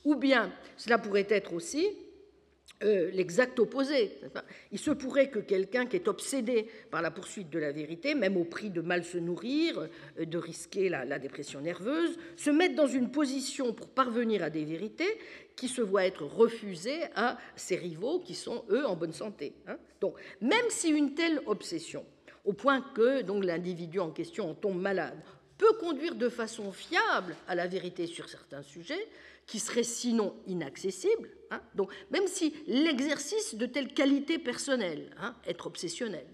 [0.04, 1.86] Ou bien, cela pourrait être aussi
[2.84, 4.12] euh, l'exact opposé.
[4.70, 8.36] Il se pourrait que quelqu'un qui est obsédé par la poursuite de la vérité, même
[8.36, 9.88] au prix de mal se nourrir,
[10.18, 14.64] euh, de risquer la, dépression nerveuse, se mette dans une position pour parvenir à des
[14.64, 15.18] vérités
[15.56, 19.54] qui se voient être refusées à ses rivaux qui sont, eux, en bonne santé.
[19.66, 19.76] Hein.
[20.00, 22.04] Donc, même si une telle obsession,
[22.44, 25.22] au point que donc l'individu en question en tombe malade,
[25.58, 29.06] peut conduire de façon fiable à la vérité sur certains sujets,
[29.46, 35.66] qui seraient sinon inaccessibles, Hein, donc, même si l'exercice de telle qualité personnelle, hein, être
[35.66, 36.24] obsessionnel,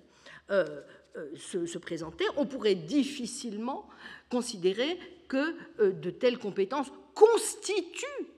[0.51, 0.81] euh,
[1.17, 3.89] euh, se, présentait, on pourrait difficilement
[4.31, 8.29] considérer que euh, de telles compétences constituent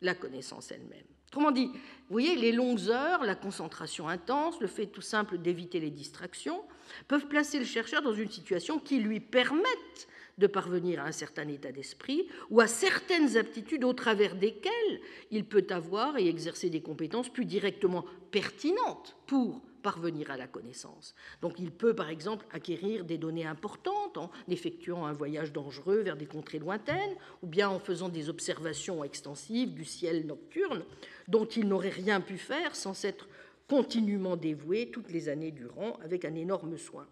[0.00, 1.04] la connaissance elle-même.
[1.30, 1.72] Comment dit, vous
[2.08, 6.62] voyez, les longues heures, la concentration intense, le fait tout simple d'éviter les distractions,
[7.06, 10.08] peuvent placer le chercheur dans une situation qui lui permette
[10.40, 15.00] de parvenir à un certain état d'esprit ou à certaines aptitudes au travers desquelles
[15.30, 21.14] il peut avoir et exercer des compétences plus directement pertinentes pour parvenir à la connaissance.
[21.40, 26.16] Donc il peut par exemple acquérir des données importantes en effectuant un voyage dangereux vers
[26.16, 30.84] des contrées lointaines ou bien en faisant des observations extensives du ciel nocturne
[31.28, 33.28] dont il n'aurait rien pu faire sans s'être
[33.68, 37.06] continuellement dévoué toutes les années durant avec un énorme soin.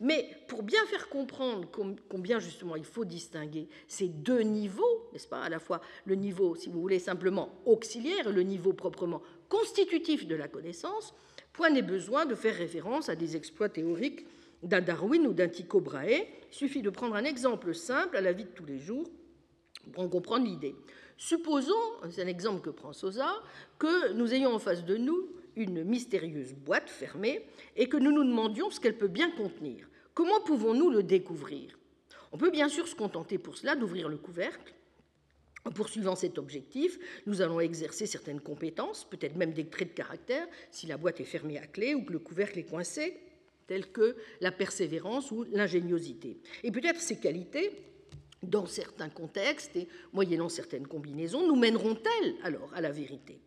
[0.00, 1.68] Mais pour bien faire comprendre
[2.08, 6.54] combien justement il faut distinguer ces deux niveaux, n'est-ce pas, à la fois le niveau,
[6.54, 11.14] si vous voulez, simplement auxiliaire et le niveau proprement constitutif de la connaissance,
[11.52, 14.26] point n'est besoin de faire référence à des exploits théoriques
[14.62, 16.08] d'un Darwin ou d'un Tycho Brahe.
[16.50, 19.10] Il suffit de prendre un exemple simple à la vie de tous les jours
[19.92, 20.74] pour en comprendre l'idée.
[21.18, 21.74] Supposons,
[22.10, 23.30] c'est un exemple que prend Sosa,
[23.78, 27.44] que nous ayons en face de nous une mystérieuse boîte fermée
[27.76, 29.89] et que nous nous demandions ce qu'elle peut bien contenir.
[30.14, 31.78] Comment pouvons-nous le découvrir?
[32.32, 34.74] On peut bien sûr se contenter pour cela d'ouvrir le couvercle.
[35.64, 40.46] En poursuivant cet objectif, nous allons exercer certaines compétences, peut-être même des traits de caractère,
[40.70, 43.20] si la boîte est fermée à clé ou que le couvercle est coincé,
[43.66, 46.38] tels que la persévérance ou l'ingéniosité.
[46.62, 47.72] Et peut-être ces qualités,
[48.42, 53.38] dans certains contextes et moyennant certaines combinaisons, nous mèneront-elles alors à la vérité?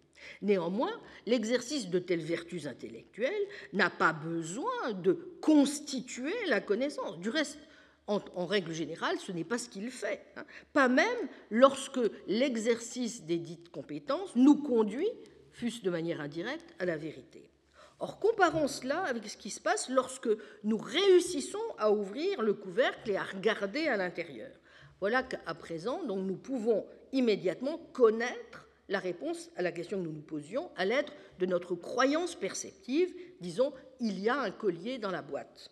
[0.42, 0.94] Néanmoins,
[1.26, 7.18] l'exercice de telles vertus intellectuelles n'a pas besoin de constituer la connaissance.
[7.20, 7.60] Du reste,
[8.08, 10.22] en, règle générale, ce n'est pas ce qu'il fait.
[10.36, 10.44] Hein.
[10.74, 11.08] Pas même
[11.50, 15.10] lorsque l'exercice des dites compétences nous conduit,
[15.52, 17.50] fût-ce de manière indirecte, à la vérité.
[18.00, 20.30] Or, comparons cela avec ce qui se passe lorsque
[20.64, 24.52] nous réussissons à ouvrir le couvercle et à regarder à l'intérieur.
[25.00, 30.12] Voilà qu'à présent, donc, nous pouvons immédiatement connaître la réponse à la question que nous
[30.12, 35.12] nous posions à l'aide de notre croyance perceptive, disons, il y a un collier dans
[35.12, 35.72] la boîte,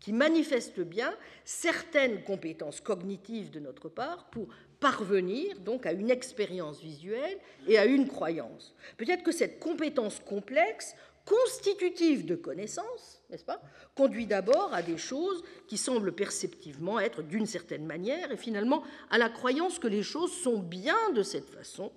[0.00, 1.14] qui manifeste bien
[1.44, 4.48] certaines compétences cognitives de notre part pour
[4.80, 8.74] parvenir donc à une expérience visuelle et à une croyance.
[8.96, 13.62] Peut-être que cette compétence complexe, constitutive de connaissance, n'est-ce pas,
[13.94, 19.18] conduit d'abord à des choses qui semblent perceptivement être d'une certaine manière et finalement à
[19.18, 21.92] la croyance que les choses sont bien de cette façon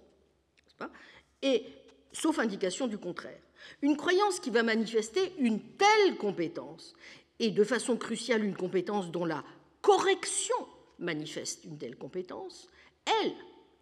[1.42, 1.66] et
[2.12, 3.42] sauf indication du contraire.
[3.82, 6.96] Une croyance qui va manifester une telle compétence,
[7.40, 9.44] et de façon cruciale une compétence dont la
[9.82, 10.56] correction
[11.00, 12.68] manifeste une telle compétence,
[13.06, 13.34] elle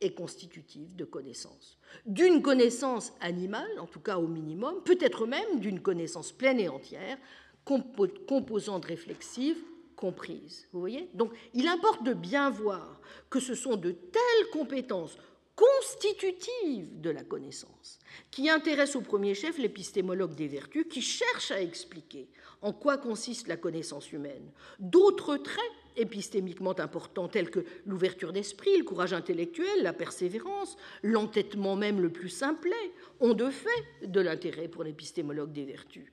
[0.01, 1.77] est constitutive de connaissance.
[2.05, 7.17] D'une connaissance animale, en tout cas au minimum, peut-être même d'une connaissance pleine et entière,
[7.63, 9.57] composante réflexive
[9.95, 10.67] comprise.
[10.73, 11.09] Vous voyez?
[11.13, 12.99] Donc il importe de bien voir
[13.29, 15.17] que ce sont de telles compétences
[15.55, 17.99] constitutive de la connaissance,
[18.31, 22.27] qui intéresse au premier chef l'épistémologue des vertus, qui cherche à expliquer
[22.61, 24.51] en quoi consiste la connaissance humaine.
[24.79, 32.01] D'autres traits épistémiquement importants, tels que l'ouverture d'esprit, le courage intellectuel, la persévérance, l'entêtement même
[32.01, 36.11] le plus simplet, ont de fait de l'intérêt pour l'épistémologue des vertus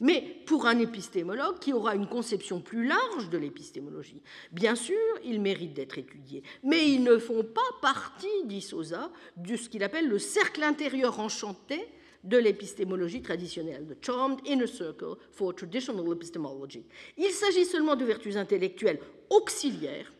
[0.00, 4.22] mais pour un épistémologue qui aura une conception plus large de l'épistémologie.
[4.52, 9.56] Bien sûr, ils méritent d'être étudiés, mais ils ne font pas partie, dit Sosa, de
[9.56, 11.86] ce qu'il appelle le cercle intérieur enchanté
[12.24, 16.86] de l'épistémologie traditionnelle, the charmed inner circle for traditional epistemology.
[17.18, 18.98] Il s'agit seulement de vertus intellectuelles
[19.28, 20.12] auxiliaires,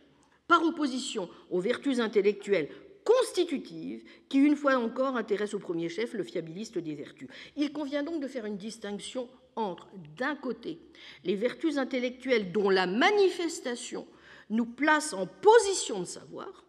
[0.47, 2.69] par opposition aux vertus intellectuelles
[3.05, 7.29] constitutives qui, une fois encore, intéressent au premier chef le fiabiliste des vertus.
[7.57, 10.79] Il convient donc de faire une distinction entre, d'un côté,
[11.25, 14.07] les vertus intellectuelles dont la manifestation
[14.51, 16.65] nous place en position de savoir,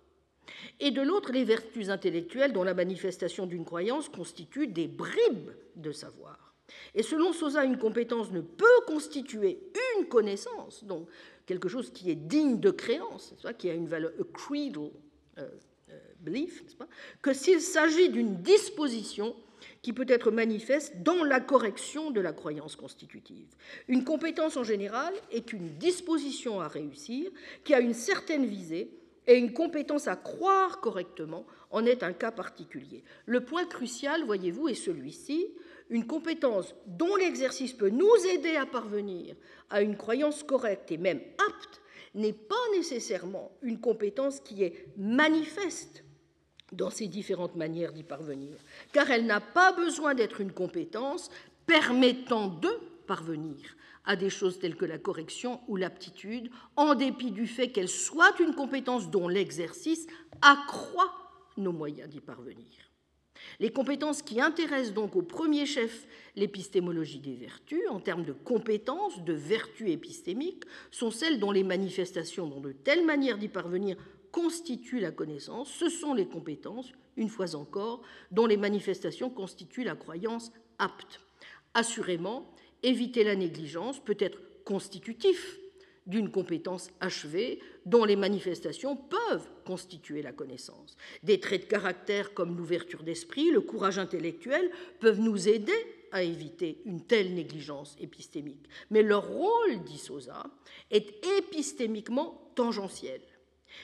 [0.80, 5.92] et de l'autre, les vertus intellectuelles dont la manifestation d'une croyance constitue des bribes de
[5.92, 6.54] savoir.
[6.94, 9.60] Et selon Sosa, une compétence ne peut constituer
[9.98, 11.08] une connaissance, donc
[11.46, 14.92] quelque chose qui est digne de créance, qui a une valeur, a credal
[15.38, 15.48] euh,
[15.90, 16.64] euh, belief,
[17.22, 19.36] que s'il s'agit d'une disposition
[19.82, 23.48] qui peut être manifeste dans la correction de la croyance constitutive.
[23.88, 27.30] Une compétence en général est une disposition à réussir
[27.64, 28.90] qui a une certaine visée
[29.28, 33.04] et une compétence à croire correctement en est un cas particulier.
[33.26, 35.48] Le point crucial, voyez-vous, est celui-ci,
[35.90, 39.36] une compétence dont l'exercice peut nous aider à parvenir
[39.70, 41.82] à une croyance correcte et même apte
[42.14, 46.05] n'est pas nécessairement une compétence qui est manifeste
[46.72, 48.58] dans ses différentes manières d'y parvenir,
[48.92, 51.30] car elle n'a pas besoin d'être une compétence
[51.66, 52.70] permettant de
[53.08, 53.76] parvenir
[54.06, 58.40] à des choses telles que la correction ou l'aptitude, en dépit du fait qu'elle soit
[58.40, 60.06] une compétence dont l'exercice
[60.42, 61.14] accroît
[61.58, 62.68] nos moyens d'y parvenir.
[63.60, 69.24] Les compétences qui intéressent donc au premier chef l'épistémologie des vertus, en termes de compétences,
[69.24, 73.98] de vertus épistémiques, sont celles dont les manifestations, dont de telles manières d'y parvenir
[74.36, 78.02] constituent la connaissance, ce sont les compétences, une fois encore,
[78.32, 81.22] dont les manifestations constituent la croyance apte.
[81.74, 82.54] Assurément,
[82.84, 85.58] éviter la négligence peut être constitutif
[86.06, 90.98] d'une compétence achevée dont les manifestations peuvent constituer la connaissance.
[91.24, 95.72] Des traits de caractère comme l'ouverture d'esprit, le courage intellectuel peuvent nous aider
[96.12, 98.68] à éviter une telle négligence épistémique.
[98.92, 100.44] Mais leur rôle, dit Sosa,
[100.92, 103.22] est épistémiquement tangentiel.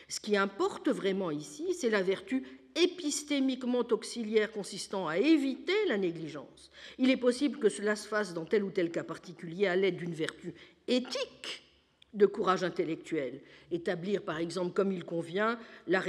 [0.08, 2.44] Ce qui importe vraiment ici, c'est la vertu
[2.76, 6.72] épistémiquement auxiliaire consistant à éviter la négligence.
[6.98, 9.98] Il est possible que cela se fasse dans tel ou tel cas particulier à l'aide
[9.98, 10.54] d'une vertu
[10.88, 11.64] éthique
[12.14, 13.42] de courage intellectuel.
[13.72, 15.58] Établir, par exemple, comme il convient,
[15.88, 16.02] la,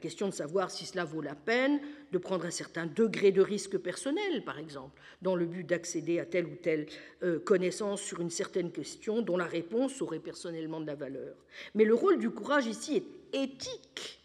[0.00, 1.80] question de savoir si cela vaut la peine
[2.12, 6.26] de prendre un certain degré de risque personnel, par exemple, dans le but d'accéder à
[6.26, 6.86] telle ou telle
[7.22, 11.36] euh, connaissance sur une certaine question dont la réponse aurait personnellement de la valeur.
[11.74, 14.20] Mais le rôle du courage ici est éthique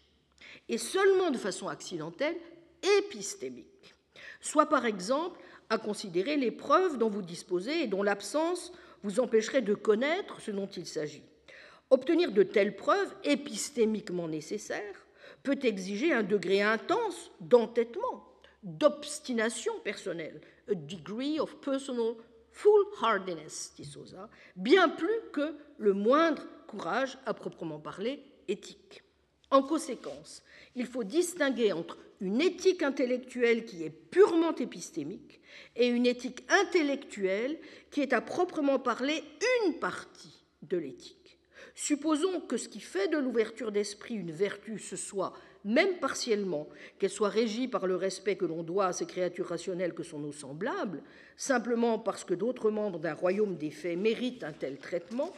[0.68, 2.36] et seulement de façon accidentelle
[2.98, 3.94] épistémique.
[4.40, 5.40] Soit par exemple
[5.70, 8.72] à considérer les preuves dont vous disposez et dont l'absence
[9.02, 11.22] vous empêcherait de connaître ce dont il s'agit.
[11.90, 15.05] Obtenir de telles preuves épistémiquement nécessaires
[15.46, 18.24] peut exiger un degré intense d'entêtement,
[18.64, 22.14] d'obstination personnelle, a degree of personal
[22.50, 29.04] foolhardiness, dit Sosa, bien plus que le moindre courage à proprement parler éthique.
[29.52, 30.42] En conséquence,
[30.74, 35.40] il faut distinguer entre une éthique intellectuelle qui est purement épistémique
[35.76, 37.56] et une éthique intellectuelle
[37.92, 39.22] qui est à proprement parler
[39.64, 41.15] une partie de l'éthique.
[41.78, 47.10] Supposons que ce qui fait de l'ouverture d'esprit une vertu, ce soit, même partiellement, qu'elle
[47.10, 50.32] soit régie par le respect que l'on doit à ces créatures rationnelles que sont nos
[50.32, 51.02] semblables,
[51.36, 55.34] simplement parce que d'autres membres d'un royaume des faits méritent un tel traitement,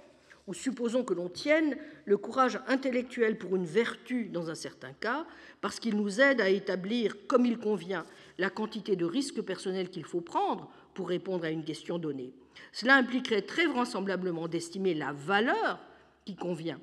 [0.46, 5.26] ou supposons que l'on tienne le courage intellectuel pour une vertu dans un certain cas,
[5.60, 8.06] parce qu'il nous aide à établir, comme il convient,
[8.38, 12.32] la quantité de risques personnels qu'il faut prendre pour répondre à une question donnée.
[12.70, 15.80] Cela impliquerait très vraisemblablement d'estimer la valeur
[16.28, 16.78] qui convient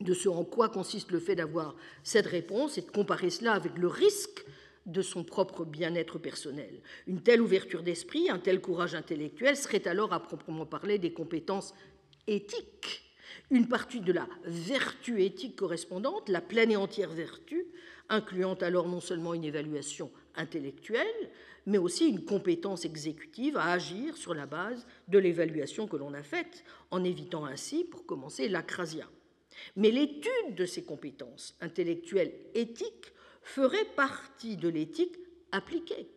[0.00, 3.76] de ce en quoi consiste le fait d'avoir cette réponse et de comparer cela avec
[3.76, 4.42] le risque
[4.86, 6.80] de son propre bien-être personnel.
[7.06, 11.74] Une telle ouverture d'esprit, un tel courage intellectuel serait alors à proprement parler des compétences
[12.26, 13.12] éthiques.
[13.50, 17.66] Une partie de la vertu éthique correspondante, la pleine et entière vertu,
[18.08, 21.30] incluant alors non seulement une évaluation intellectuelle,
[21.66, 26.22] mais aussi une compétence exécutive à agir sur la base de l'évaluation que l'on a
[26.22, 29.08] faite, en évitant ainsi, pour commencer, l'acrasia.
[29.76, 33.12] Mais l'étude de ces compétences intellectuelles éthiques
[33.42, 35.16] ferait partie de l'éthique
[35.52, 36.08] appliquée.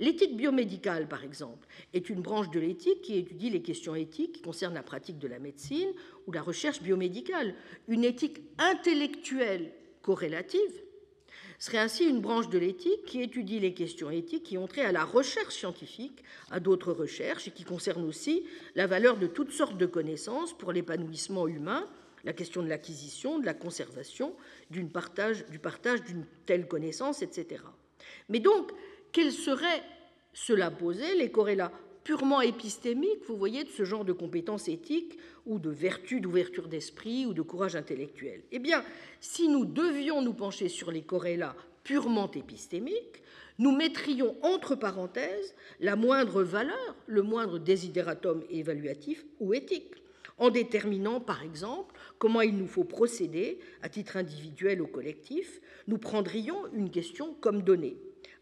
[0.00, 4.42] L'éthique biomédicale, par exemple, est une branche de l'éthique qui étudie les questions éthiques qui
[4.42, 5.92] concernent la pratique de la médecine
[6.26, 7.54] ou la recherche biomédicale.
[7.88, 9.72] Une éthique intellectuelle
[10.02, 10.82] corrélative
[11.66, 14.92] serait ainsi une branche de l'éthique qui étudie les questions éthiques qui ont trait à
[14.92, 16.22] la recherche scientifique,
[16.52, 18.44] à d'autres recherches, et qui concernent aussi
[18.76, 21.88] la valeur de toutes sortes de connaissances pour l'épanouissement humain,
[22.22, 24.36] la question de l'acquisition, de la conservation,
[24.70, 25.44] du partage
[26.04, 27.64] d'une telle connaissance, etc.
[28.28, 28.70] Mais donc,
[29.10, 29.82] quels seraient,
[30.32, 31.72] cela posé, les corrélats
[32.06, 37.26] purement épistémiques, vous voyez, de ce genre de compétences éthiques ou de vertu d'ouverture d'esprit
[37.26, 38.84] ou de courage intellectuel Eh bien,
[39.18, 43.24] si nous devions nous pencher sur les corrélats purement épistémique,
[43.58, 49.94] nous mettrions entre parenthèses la moindre valeur, le moindre désidératum évaluatif ou éthique,
[50.38, 55.98] en déterminant par exemple comment il nous faut procéder à titre individuel ou collectif, nous
[55.98, 57.96] prendrions une question comme donnée.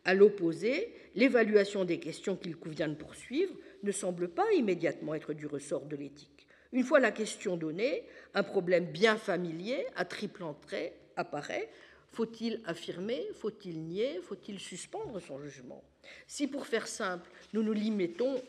[0.04, 5.46] À l'opposé, l'évaluation des questions qu'il convient de poursuivre ne semble pas immédiatement être du
[5.46, 6.46] ressort de l'éthique.
[6.72, 8.04] Une fois la question donnée,
[8.34, 11.70] un problème bien familier à triple entrée apparaît
[12.14, 15.82] faut-il affirmer Faut-il nier Faut-il suspendre son jugement?
[16.28, 18.40] Si, pour faire simple, nous nous limitons,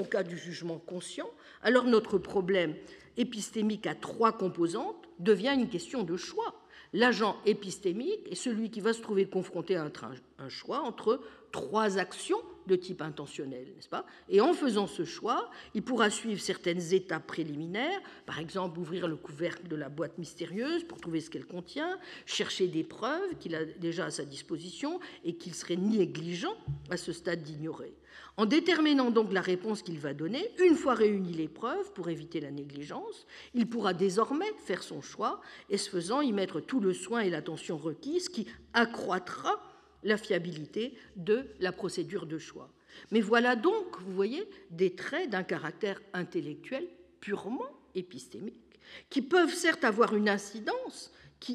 [0.00, 1.30] au cas du jugement conscient,
[1.62, 2.74] alors notre problème
[3.16, 6.60] épistémique à trois composantes devient une question de choix.
[6.94, 9.90] L'agent épistémique est celui qui va se trouver confronté à
[10.38, 12.38] un choix entre trois actions
[12.68, 14.06] de type intentionnel, n'est-ce pas?
[14.28, 19.16] Et en faisant ce choix, il pourra suivre certaines étapes préliminaires, par exemple ouvrir le
[19.16, 23.64] couvercle de la boîte mystérieuse pour trouver ce qu'elle contient, chercher des preuves qu'il a
[23.64, 26.56] déjà à sa disposition et qu'il serait négligent
[26.90, 27.92] à ce stade d'ignorer.
[28.36, 32.40] En déterminant donc la réponse qu'il va donner, une fois réunies les preuves pour éviter
[32.40, 35.40] la négligence, il pourra désormais faire son choix
[35.70, 39.62] et ce faisant y mettre tout le soin et l'attention requise qui accroîtra
[40.02, 42.68] la fiabilité de la procédure de choix.
[43.12, 46.88] Mais voilà donc, vous voyez, des traits d'un caractère intellectuel
[47.20, 48.80] purement épistémique,
[49.10, 51.12] qui peuvent certes avoir une incidence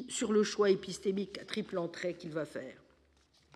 [0.08, 2.80] sur le choix épistémique à triple entrée qu'il va faire.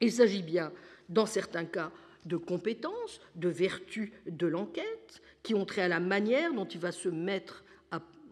[0.01, 0.73] Il s'agit bien,
[1.09, 1.93] dans certains cas,
[2.25, 6.93] de compétences, de vertus de l'enquête, qui ont trait à la manière dont il va
[6.93, 7.65] se mettre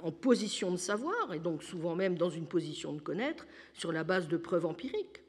[0.02, 4.04] en position de savoir, et donc souvent même dans une position de connaître, sur la
[4.04, 5.22] base de preuves empiriques.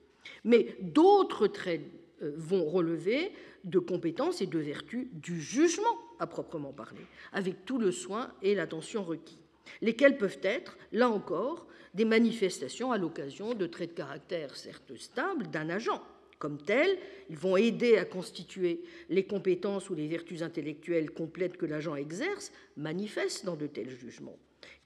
[0.43, 1.81] Mais d'autres traits
[2.21, 3.31] euh, vont relever
[3.63, 8.55] de compétences et de vertus du jugement à proprement parler, avec tout le soin et
[8.55, 9.39] l'attention requis,
[9.81, 15.47] lesquels peuvent être, là encore, des manifestations à l'occasion de traits de caractère certes stables
[15.47, 16.01] d'un agent.
[16.43, 16.97] Comme tels,
[17.29, 22.51] ils vont aider à constituer les compétences ou les vertus intellectuelles complètes que l'agent exerce,
[22.75, 24.37] manifeste dans de tels jugements,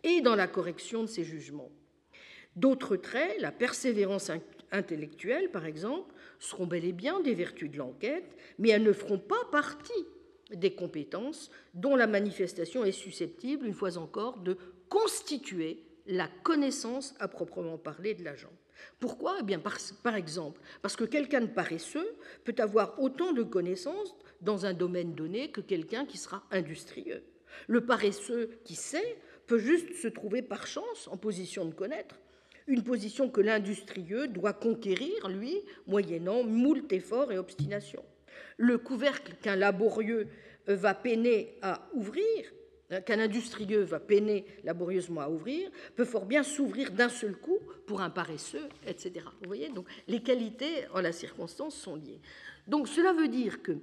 [0.03, 1.71] et dans la correction de ces jugements.
[2.55, 4.29] D'autres traits, la persévérance
[4.71, 9.17] intellectuelles, par exemple, seront bel et bien des vertus de l'enquête, mais elles ne feront
[9.17, 10.05] pas partie
[10.51, 14.57] des compétences dont la manifestation est susceptible, une fois encore, de
[14.89, 18.53] constituer la connaissance à proprement parler de l'agent.
[18.99, 19.37] Pourquoi?
[19.39, 24.15] Eh bien, par, par, exemple, parce que quelqu'un de paresseux peut avoir autant de connaissances
[24.41, 27.23] dans un domaine donné que quelqu'un qui sera industrieux.
[27.67, 29.17] Le paresseux qui sait
[29.47, 32.15] peut juste se trouver par chance en position de connaître,
[32.67, 38.03] une position que l'industrieux doit conquérir, lui, moyennant moult efforts et obstination.
[38.57, 40.27] Le couvercle qu'un laborieux
[40.67, 42.51] va peiner à ouvrir,
[43.05, 48.01] qu'un industrieux va peiner laborieusement à ouvrir, peut fort bien s'ouvrir d'un seul coup pour
[48.01, 49.25] un paresseux, etc.
[49.41, 52.21] Vous voyez, donc les qualités en la circonstance sont liées.
[52.67, 53.77] Donc cela veut dire que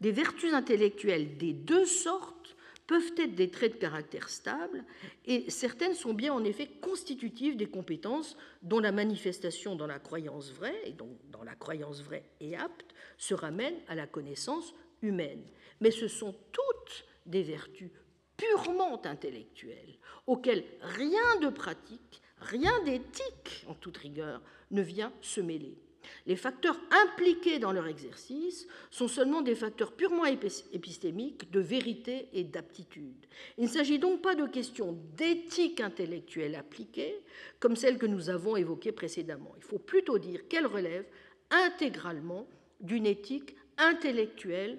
[0.00, 2.56] des vertus intellectuelles des deux sortes
[2.86, 4.84] peuvent être des traits de caractère stable,
[5.24, 10.52] et certaines sont bien en effet constitutives des compétences dont la manifestation dans la croyance
[10.52, 14.72] vraie, et donc dans la croyance vraie et apte, se ramène à la connaissance
[15.02, 15.42] humaine.
[15.80, 17.90] Mais ce sont toutes des vertus
[18.36, 25.78] purement intellectuelles, auxquelles rien de pratique, rien d'éthique en toute rigueur ne vient se mêler.
[26.26, 32.44] Les facteurs impliqués dans leur exercice sont seulement des facteurs purement épistémiques de vérité et
[32.44, 33.26] d'aptitude.
[33.58, 37.24] Il ne s'agit donc pas de questions d'éthique intellectuelle appliquée,
[37.58, 39.52] comme celles que nous avons évoquées précédemment.
[39.56, 41.08] Il faut plutôt dire qu'elles relèvent
[41.50, 42.46] intégralement
[42.80, 44.78] d'une éthique intellectuelle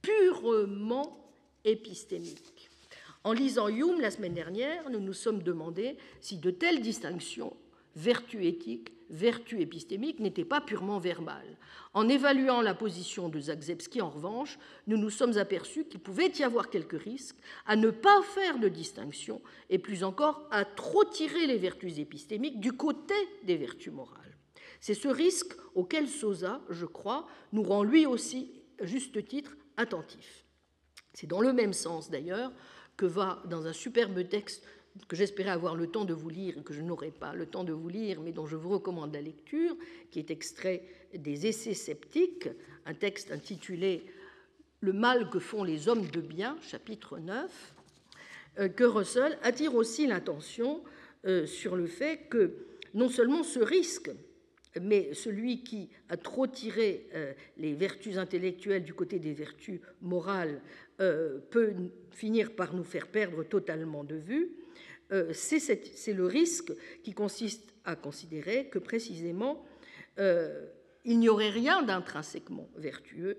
[0.00, 1.30] purement
[1.64, 2.51] épistémique.
[3.24, 7.56] En lisant Hume la semaine dernière, nous nous sommes demandé si de telles distinctions,
[7.94, 11.56] vertu éthique, vertu épistémique n'était pas purement verbale.
[11.94, 14.58] En évaluant la position de Zagzebski, en revanche,
[14.88, 17.36] nous nous sommes aperçus qu'il pouvait y avoir quelques risques
[17.66, 19.40] à ne pas faire de distinction
[19.70, 24.18] et plus encore à trop tirer les vertus épistémiques du côté des vertus morales.
[24.80, 28.50] C'est ce risque auquel Sosa, je crois, nous rend lui aussi,
[28.80, 30.44] juste titre, attentifs.
[31.14, 32.50] C'est dans le même sens d'ailleurs
[33.02, 34.62] que va, dans un superbe texte
[35.08, 37.64] que j'espérais avoir le temps de vous lire et que je n'aurai pas le temps
[37.64, 39.76] de vous lire, mais dont je vous recommande la lecture,
[40.12, 42.48] qui est extrait des Essais sceptiques,
[42.86, 44.04] un texte intitulé
[44.78, 47.74] Le mal que font les hommes de bien, chapitre 9,
[48.60, 50.84] euh, que Russell attire aussi l'attention
[51.26, 52.54] euh, sur le fait que
[52.94, 54.12] non seulement ce risque,
[54.80, 60.60] mais celui qui a trop tiré euh, les vertus intellectuelles du côté des vertus morales
[61.50, 61.74] peut
[62.10, 64.56] finir par nous faire perdre totalement de vue,
[65.12, 66.72] euh, c'est le risque
[67.02, 69.64] qui consiste à considérer que précisément
[70.18, 70.66] euh,
[71.04, 73.38] il n'y aurait rien d'intrinsèquement vertueux